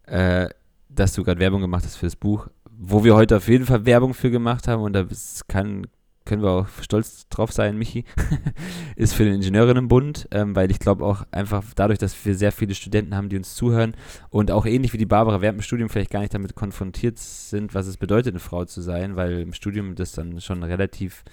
äh, 0.08 0.50
dass 0.96 1.14
du 1.14 1.24
gerade 1.24 1.39
Werbung 1.39 1.62
gemacht 1.62 1.86
hast 1.86 1.98
für 1.98 2.06
das 2.06 2.16
Buch, 2.16 2.48
wo 2.78 3.04
wir 3.04 3.16
heute 3.16 3.38
auf 3.38 3.48
jeden 3.48 3.66
Fall 3.66 3.86
Werbung 3.86 4.14
für 4.14 4.32
gemacht 4.32 4.68
haben 4.68 4.82
und 4.82 4.93
da 4.93 5.06
kann, 5.48 5.88
können 6.26 6.41
wir 6.41 6.52
auch 6.52 6.68
stolz 6.82 7.28
drauf 7.30 7.52
sein, 7.52 7.78
Michi, 7.78 8.06
ist 8.96 9.14
für 9.14 9.24
den 9.24 9.36
Ingenieurinnenbund, 9.36 10.28
ähm, 10.32 10.56
weil 10.56 10.72
ich 10.72 10.80
glaube 10.80 11.06
auch 11.06 11.26
einfach 11.32 11.64
dadurch, 11.76 12.00
dass 12.00 12.26
wir 12.26 12.36
sehr 12.36 12.52
viele 12.52 12.76
Studenten 12.76 13.16
haben, 13.16 13.30
die 13.30 13.38
uns 13.38 13.56
zuhören 13.56 13.96
und 14.30 14.52
auch 14.52 14.66
ähnlich 14.66 14.93
wie 14.93 14.98
die 14.98 15.06
Barbara 15.06 15.41
während 15.41 15.60
dem 15.60 15.64
Studium 15.64 15.89
vielleicht 15.89 16.12
gar 16.12 16.22
nicht 16.22 16.34
damit 16.34 16.56
konfrontiert 16.56 17.18
sind, 17.18 17.74
was 17.74 17.88
es 17.88 17.98
bedeutet, 17.98 18.34
eine 18.34 18.39
Frau 18.39 18.66
zu 18.66 18.82
sein, 18.82 19.16
weil 19.16 19.39
im 19.39 19.54
Studium 19.54 19.96
das 19.96 20.12
dann 20.12 20.41
schon 20.41 20.64
relativ 20.64 21.24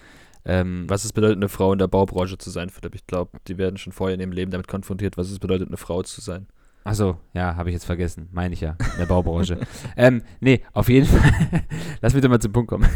ähm, 0.45 0.87
was 0.89 1.05
es 1.05 1.13
bedeutet, 1.13 1.37
eine 1.37 1.49
Frau 1.49 1.73
in 1.73 1.79
der 1.79 1.87
Baubranche 1.87 2.37
zu 2.37 2.51
sein, 2.51 2.69
Philipp. 2.69 2.95
Ich 2.95 3.07
glaube, 3.07 3.39
die 3.47 3.59
werden 3.59 3.77
schon 3.77 3.93
vorher 3.93 4.15
in 4.15 4.21
ihrem 4.21 4.33
Leben 4.33 4.51
damit 4.51 4.67
konfrontiert, 4.67 5.17
was 5.17 5.31
es 5.31 5.39
bedeutet, 5.39 5.69
eine 5.69 5.77
Frau 5.77 6.03
zu 6.03 6.21
sein. 6.21 6.49
Achso, 6.85 7.19
ja, 7.33 7.55
habe 7.55 7.71
ich 7.71 7.75
jetzt 7.75 7.85
vergessen. 7.85 8.29
Meine 8.33 8.55
ich 8.55 8.61
ja, 8.61 8.77
in 8.93 8.99
der 8.99 9.07
Baubranche. 9.07 9.59
ähm, 9.97 10.23
nee, 10.41 10.63
auf 10.73 10.89
jeden 10.89 11.07
Fall. 11.07 11.63
Lass 12.01 12.13
mich 12.13 12.23
doch 12.23 12.29
mal 12.29 12.41
zum 12.41 12.53
Punkt 12.53 12.69
kommen. 12.71 12.89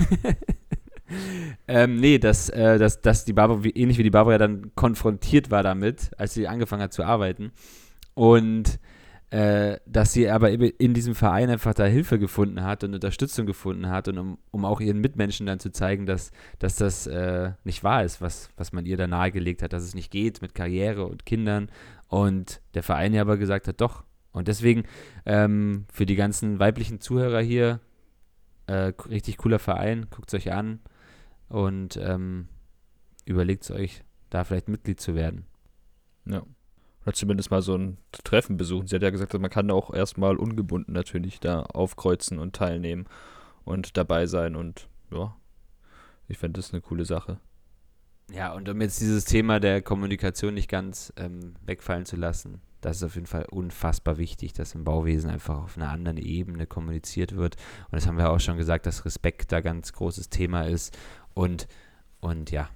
ähm, 1.69 1.97
nee, 1.97 2.19
dass, 2.19 2.49
äh, 2.49 2.79
dass, 2.79 3.01
dass 3.01 3.25
die 3.25 3.33
Barbara, 3.33 3.63
wie, 3.63 3.71
ähnlich 3.71 3.99
wie 3.99 4.03
die 4.03 4.11
Barbara 4.11 4.39
dann 4.39 4.73
konfrontiert 4.75 5.51
war 5.51 5.63
damit, 5.63 6.11
als 6.19 6.35
sie 6.35 6.49
angefangen 6.49 6.83
hat 6.83 6.93
zu 6.93 7.05
arbeiten. 7.05 7.53
Und 8.15 8.81
äh, 9.31 9.79
dass 9.87 10.13
sie 10.13 10.31
aber 10.31 10.51
in 10.51 10.95
diesem 10.95 11.17
Verein 11.17 11.51
einfach 11.51 11.75
da 11.75 11.85
Hilfe 11.85 12.19
gefunden 12.19 12.63
hat 12.63 12.85
und 12.85 12.95
Unterstützung 12.95 13.45
gefunden 13.45 13.89
hat 13.89 14.07
und 14.07 14.19
um, 14.19 14.39
um 14.53 14.65
auch 14.65 14.81
ihren 14.81 15.01
Mitmenschen 15.01 15.47
dann 15.47 15.59
zu 15.59 15.73
zeigen, 15.73 16.07
dass, 16.07 16.31
dass 16.61 16.77
das 16.77 17.09
äh, 17.09 17.51
nicht 17.65 17.83
wahr 17.83 18.05
ist, 18.05 18.21
was, 18.21 18.51
was 18.57 18.73
man 18.73 18.87
ihr 18.87 18.97
da 18.97 19.09
nahegelegt 19.09 19.63
hat, 19.63 19.73
dass 19.73 19.83
es 19.83 19.97
nicht 19.97 20.13
geht 20.13 20.43
mit 20.43 20.55
Karriere 20.55 21.07
und 21.07 21.27
Kindern 21.27 21.71
und 22.09 22.61
der 22.75 22.83
Verein 22.83 23.15
ja 23.15 23.23
aber 23.23 23.37
gesagt 23.37 23.69
hat, 23.69 23.81
doch. 23.81 24.05
Und 24.33 24.49
deswegen 24.49 24.85
ähm, 25.25 25.87
für 25.93 26.07
die 26.07 26.17
ganzen 26.17 26.59
weiblichen 26.59 27.01
Zuhörer 27.01 27.41
hier, 27.41 27.81
äh, 28.67 28.93
richtig 29.09 29.39
cooler 29.39 29.59
Verein, 29.59 30.09
guckt 30.11 30.33
es 30.33 30.35
euch 30.35 30.53
an 30.53 30.81
und 31.49 31.97
ähm, 31.97 32.49
überlegt 33.25 33.65
es 33.65 33.71
euch, 33.71 34.05
da 34.31 34.45
vielleicht 34.45 34.69
Mitglied 34.69 35.01
zu 35.01 35.15
werden. 35.15 35.47
Ja. 36.27 36.43
Oder 37.03 37.15
zumindest 37.15 37.51
mal 37.51 37.63
so 37.63 37.77
ein 37.77 37.99
Treffen 38.25 38.57
besuchen. 38.57 38.89
Sie 38.89 38.97
hat 38.97 39.03
ja 39.03 39.11
gesagt, 39.11 39.33
man 39.33 39.51
kann 39.51 39.71
auch 39.71 39.95
erstmal 39.95 40.37
ungebunden 40.37 40.93
natürlich 40.93 41.39
da 41.39 41.63
aufkreuzen 41.63 42.39
und 42.39 42.57
teilnehmen 42.57 43.07
und 43.65 43.97
dabei 43.97 44.27
sein 44.27 44.57
und 44.57 44.89
ja, 45.11 45.37
ich 46.29 46.39
fände 46.39 46.59
das 46.59 46.73
eine 46.73 46.83
coole 46.83 47.05
Sache. 47.05 47.39
Ja, 48.33 48.53
und 48.55 48.69
um 48.69 48.81
jetzt 48.81 49.01
dieses 49.01 49.25
Thema 49.25 49.61
der 49.61 49.83
Kommunikation 49.83 50.55
nicht 50.55 50.69
ganz 50.69 51.13
ähm, 51.17 51.55
wegfallen 51.65 52.07
zu 52.07 52.17
lassen, 52.17 52.61
das 52.81 52.99
ist 52.99 53.03
auf 53.05 53.15
jeden 53.15 53.27
Fall 53.27 53.47
unfassbar 53.51 54.19
wichtig, 54.19 54.53
dass 54.53 54.75
im 54.75 54.85
Bauwesen 54.85 55.31
einfach 55.31 55.63
auf 55.63 55.77
einer 55.77 55.91
anderen 55.91 56.19
Ebene 56.19 56.67
kommuniziert 56.67 57.35
wird. 57.35 57.57
Und 57.85 57.95
das 57.95 58.07
haben 58.07 58.19
wir 58.19 58.31
auch 58.31 58.41
schon 58.41 58.57
gesagt, 58.59 58.87
dass 58.87 59.05
Respekt 59.05 59.53
da 59.53 59.61
ganz 59.61 59.93
großes 59.93 60.29
Thema 60.29 60.63
ist. 60.63 60.97
Und, 61.35 61.69
und 62.21 62.51
ja, 62.51 62.69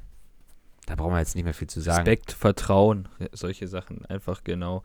da 0.86 0.94
brauchen 0.94 1.12
wir 1.12 1.18
jetzt 1.18 1.34
nicht 1.34 1.44
mehr 1.44 1.54
viel 1.54 1.68
zu 1.68 1.80
sagen. 1.80 1.98
Respekt, 1.98 2.32
Vertrauen, 2.32 3.08
solche 3.32 3.68
Sachen. 3.68 4.04
Einfach 4.06 4.42
genau 4.42 4.82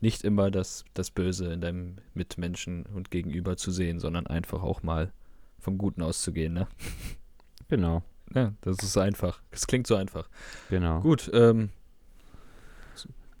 nicht 0.00 0.24
immer 0.24 0.50
das, 0.50 0.84
das 0.94 1.10
Böse 1.10 1.52
in 1.52 1.60
deinem 1.60 1.96
Mitmenschen 2.14 2.84
und 2.86 3.10
Gegenüber 3.10 3.56
zu 3.56 3.70
sehen, 3.70 3.98
sondern 3.98 4.26
einfach 4.26 4.62
auch 4.62 4.82
mal 4.82 5.12
vom 5.58 5.78
Guten 5.78 6.02
auszugehen, 6.02 6.52
ne? 6.52 6.68
Genau. 7.68 8.02
Ja, 8.34 8.52
das 8.60 8.78
ist 8.82 8.96
einfach. 8.96 9.40
Es 9.50 9.66
klingt 9.66 9.86
so 9.86 9.94
einfach. 9.94 10.28
Genau. 10.68 11.00
Gut, 11.00 11.30
ähm, 11.32 11.70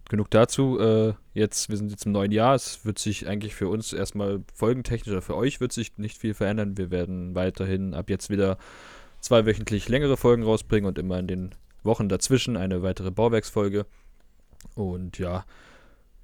genug 0.08 0.30
dazu. 0.30 0.78
Äh, 0.80 1.14
jetzt, 1.34 1.68
wir 1.68 1.76
sind 1.76 1.90
jetzt 1.90 2.06
im 2.06 2.12
neuen 2.12 2.32
Jahr. 2.32 2.54
Es 2.54 2.84
wird 2.84 2.98
sich 2.98 3.26
eigentlich 3.26 3.54
für 3.54 3.68
uns 3.68 3.92
erstmal 3.92 4.42
folgentechnisch 4.54 5.12
oder 5.12 5.22
für 5.22 5.36
euch 5.36 5.60
wird 5.60 5.72
sich 5.72 5.96
nicht 5.98 6.18
viel 6.18 6.34
verändern. 6.34 6.76
Wir 6.76 6.90
werden 6.90 7.34
weiterhin 7.34 7.94
ab 7.94 8.10
jetzt 8.10 8.30
wieder 8.30 8.58
zweiwöchentlich 9.20 9.88
längere 9.88 10.16
Folgen 10.16 10.42
rausbringen 10.42 10.88
und 10.88 10.98
immer 10.98 11.18
in 11.18 11.26
den 11.26 11.54
Wochen 11.82 12.08
dazwischen 12.08 12.56
eine 12.56 12.82
weitere 12.82 13.10
Bauwerksfolge. 13.10 13.86
Und 14.74 15.18
ja, 15.18 15.44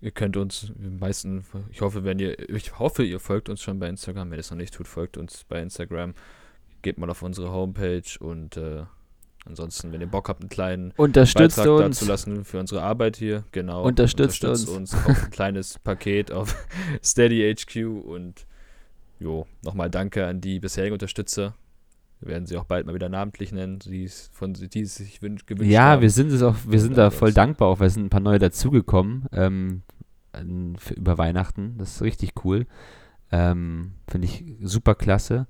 ihr 0.00 0.10
könnt 0.10 0.36
uns 0.36 0.72
die 0.74 0.90
meisten, 0.90 1.44
ich 1.70 1.80
hoffe, 1.80 2.04
wenn 2.04 2.18
ihr, 2.18 2.48
ich 2.50 2.78
hoffe, 2.78 3.04
ihr 3.04 3.20
folgt 3.20 3.48
uns 3.48 3.62
schon 3.62 3.78
bei 3.78 3.88
Instagram. 3.88 4.30
Wenn 4.30 4.38
ihr 4.38 4.40
es 4.40 4.50
noch 4.50 4.58
nicht 4.58 4.74
tut, 4.74 4.88
folgt 4.88 5.16
uns 5.16 5.44
bei 5.44 5.60
Instagram 5.60 6.14
geht 6.85 6.99
mal 6.99 7.11
auf 7.11 7.22
unsere 7.22 7.51
Homepage 7.51 8.03
und 8.20 8.57
äh, 8.57 8.85
ansonsten, 9.47 9.91
wenn 9.91 10.01
ihr 10.01 10.07
Bock 10.07 10.28
habt, 10.28 10.43
einen 10.43 10.51
kleinen 10.51 10.93
unterstützt 10.97 11.57
Beitrag 11.57 11.87
uns. 11.87 11.99
dazu 11.99 12.09
lassen 12.09 12.45
für 12.45 12.61
unsere 12.61 12.82
Arbeit 12.82 13.16
hier, 13.16 13.43
genau. 13.51 13.82
Unterstützt, 13.82 14.45
unterstützt 14.45 14.68
uns. 14.68 14.95
uns 14.95 15.07
auf 15.07 15.24
ein 15.24 15.30
kleines 15.30 15.78
Paket 15.85 16.30
auf 16.30 16.55
Steady 17.03 17.53
HQ 17.53 18.07
und 18.07 18.47
jo, 19.18 19.47
nochmal 19.62 19.91
danke 19.91 20.26
an 20.26 20.41
die 20.41 20.61
bisherigen 20.61 20.93
Unterstützer. 20.93 21.55
Wir 22.20 22.28
werden 22.28 22.47
sie 22.47 22.57
auch 22.57 22.64
bald 22.64 22.87
mal 22.87 22.95
wieder 22.95 23.09
namentlich 23.09 23.51
nennen, 23.51 23.80
die 23.80 24.05
es 24.05 24.30
von 24.32 24.53
die 24.55 24.80
es 24.80 24.95
sich 24.95 25.20
gewünscht 25.20 25.49
ja, 25.49 25.57
haben. 25.57 25.66
Ja, 25.66 26.01
wir 26.01 26.11
sind 26.11 26.30
es 26.32 26.43
auch, 26.43 26.57
wir 26.66 26.80
sind 26.80 26.97
da 26.97 27.11
voll 27.11 27.32
dankbar, 27.32 27.68
auch 27.68 27.80
weil 27.80 27.89
es 27.89 27.95
sind 27.95 28.07
ein 28.07 28.11
paar 28.11 28.20
neue 28.20 28.39
dazugekommen 28.39 29.26
ähm, 29.32 29.82
über 30.95 31.18
Weihnachten. 31.18 31.76
Das 31.78 31.97
ist 31.97 32.03
richtig 32.03 32.32
cool. 32.45 32.66
Ähm, 33.32 33.93
Finde 34.07 34.26
ich 34.26 34.45
super 34.62 34.95
klasse. 34.95 35.47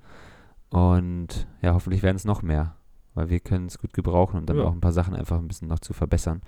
Und 0.75 1.47
ja, 1.63 1.73
hoffentlich 1.73 2.03
werden 2.03 2.17
es 2.17 2.25
noch 2.25 2.43
mehr, 2.43 2.75
weil 3.15 3.31
wir 3.31 3.39
können 3.39 3.67
es 3.67 3.79
gut 3.79 3.95
gebrauchen 3.95 4.39
und 4.41 4.51
dann 4.51 4.57
ja. 4.57 4.65
auch 4.65 4.73
ein 4.73 4.81
paar 4.81 4.91
Sachen 4.91 5.15
einfach 5.15 5.39
ein 5.39 5.47
bisschen 5.47 5.69
noch 5.69 5.79
zu 5.79 5.93
verbessern. 5.93 6.43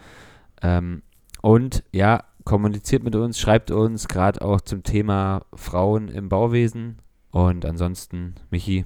Ähm, 0.62 1.02
und 1.42 1.84
ja, 1.92 2.24
kommuniziert 2.44 3.04
mit 3.04 3.14
uns, 3.14 3.38
schreibt 3.38 3.70
uns, 3.70 4.08
gerade 4.08 4.42
auch 4.42 4.60
zum 4.60 4.82
Thema 4.82 5.42
Frauen 5.54 6.08
im 6.08 6.28
Bauwesen. 6.28 6.98
Und 7.30 7.64
ansonsten, 7.64 8.34
Michi, 8.50 8.84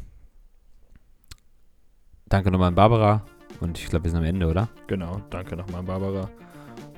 danke 2.28 2.51
nochmal 2.51 2.68
an 2.68 2.74
Barbara. 2.74 3.24
Und 3.61 3.78
ich 3.78 3.86
glaube, 3.86 4.05
wir 4.05 4.11
sind 4.11 4.18
am 4.18 4.26
Ende, 4.26 4.47
oder? 4.47 4.68
Genau, 4.88 5.22
danke 5.30 5.57
nochmal 5.57 5.80
an 5.80 5.86
Barbara. 5.86 6.28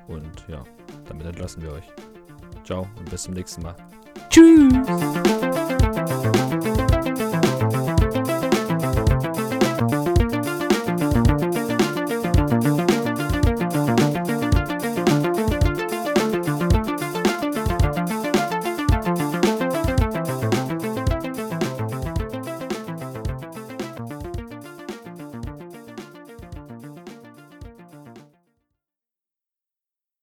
Und 0.09 0.49
ja, 0.49 0.65
damit 1.07 1.27
entlassen 1.27 1.63
wir 1.63 1.75
euch. 1.75 1.85
Ciao 2.65 2.89
und 2.99 3.09
bis 3.09 3.23
zum 3.23 3.35
nächsten 3.35 3.63
Mal. 3.63 3.77
Tschüss. 4.31 4.73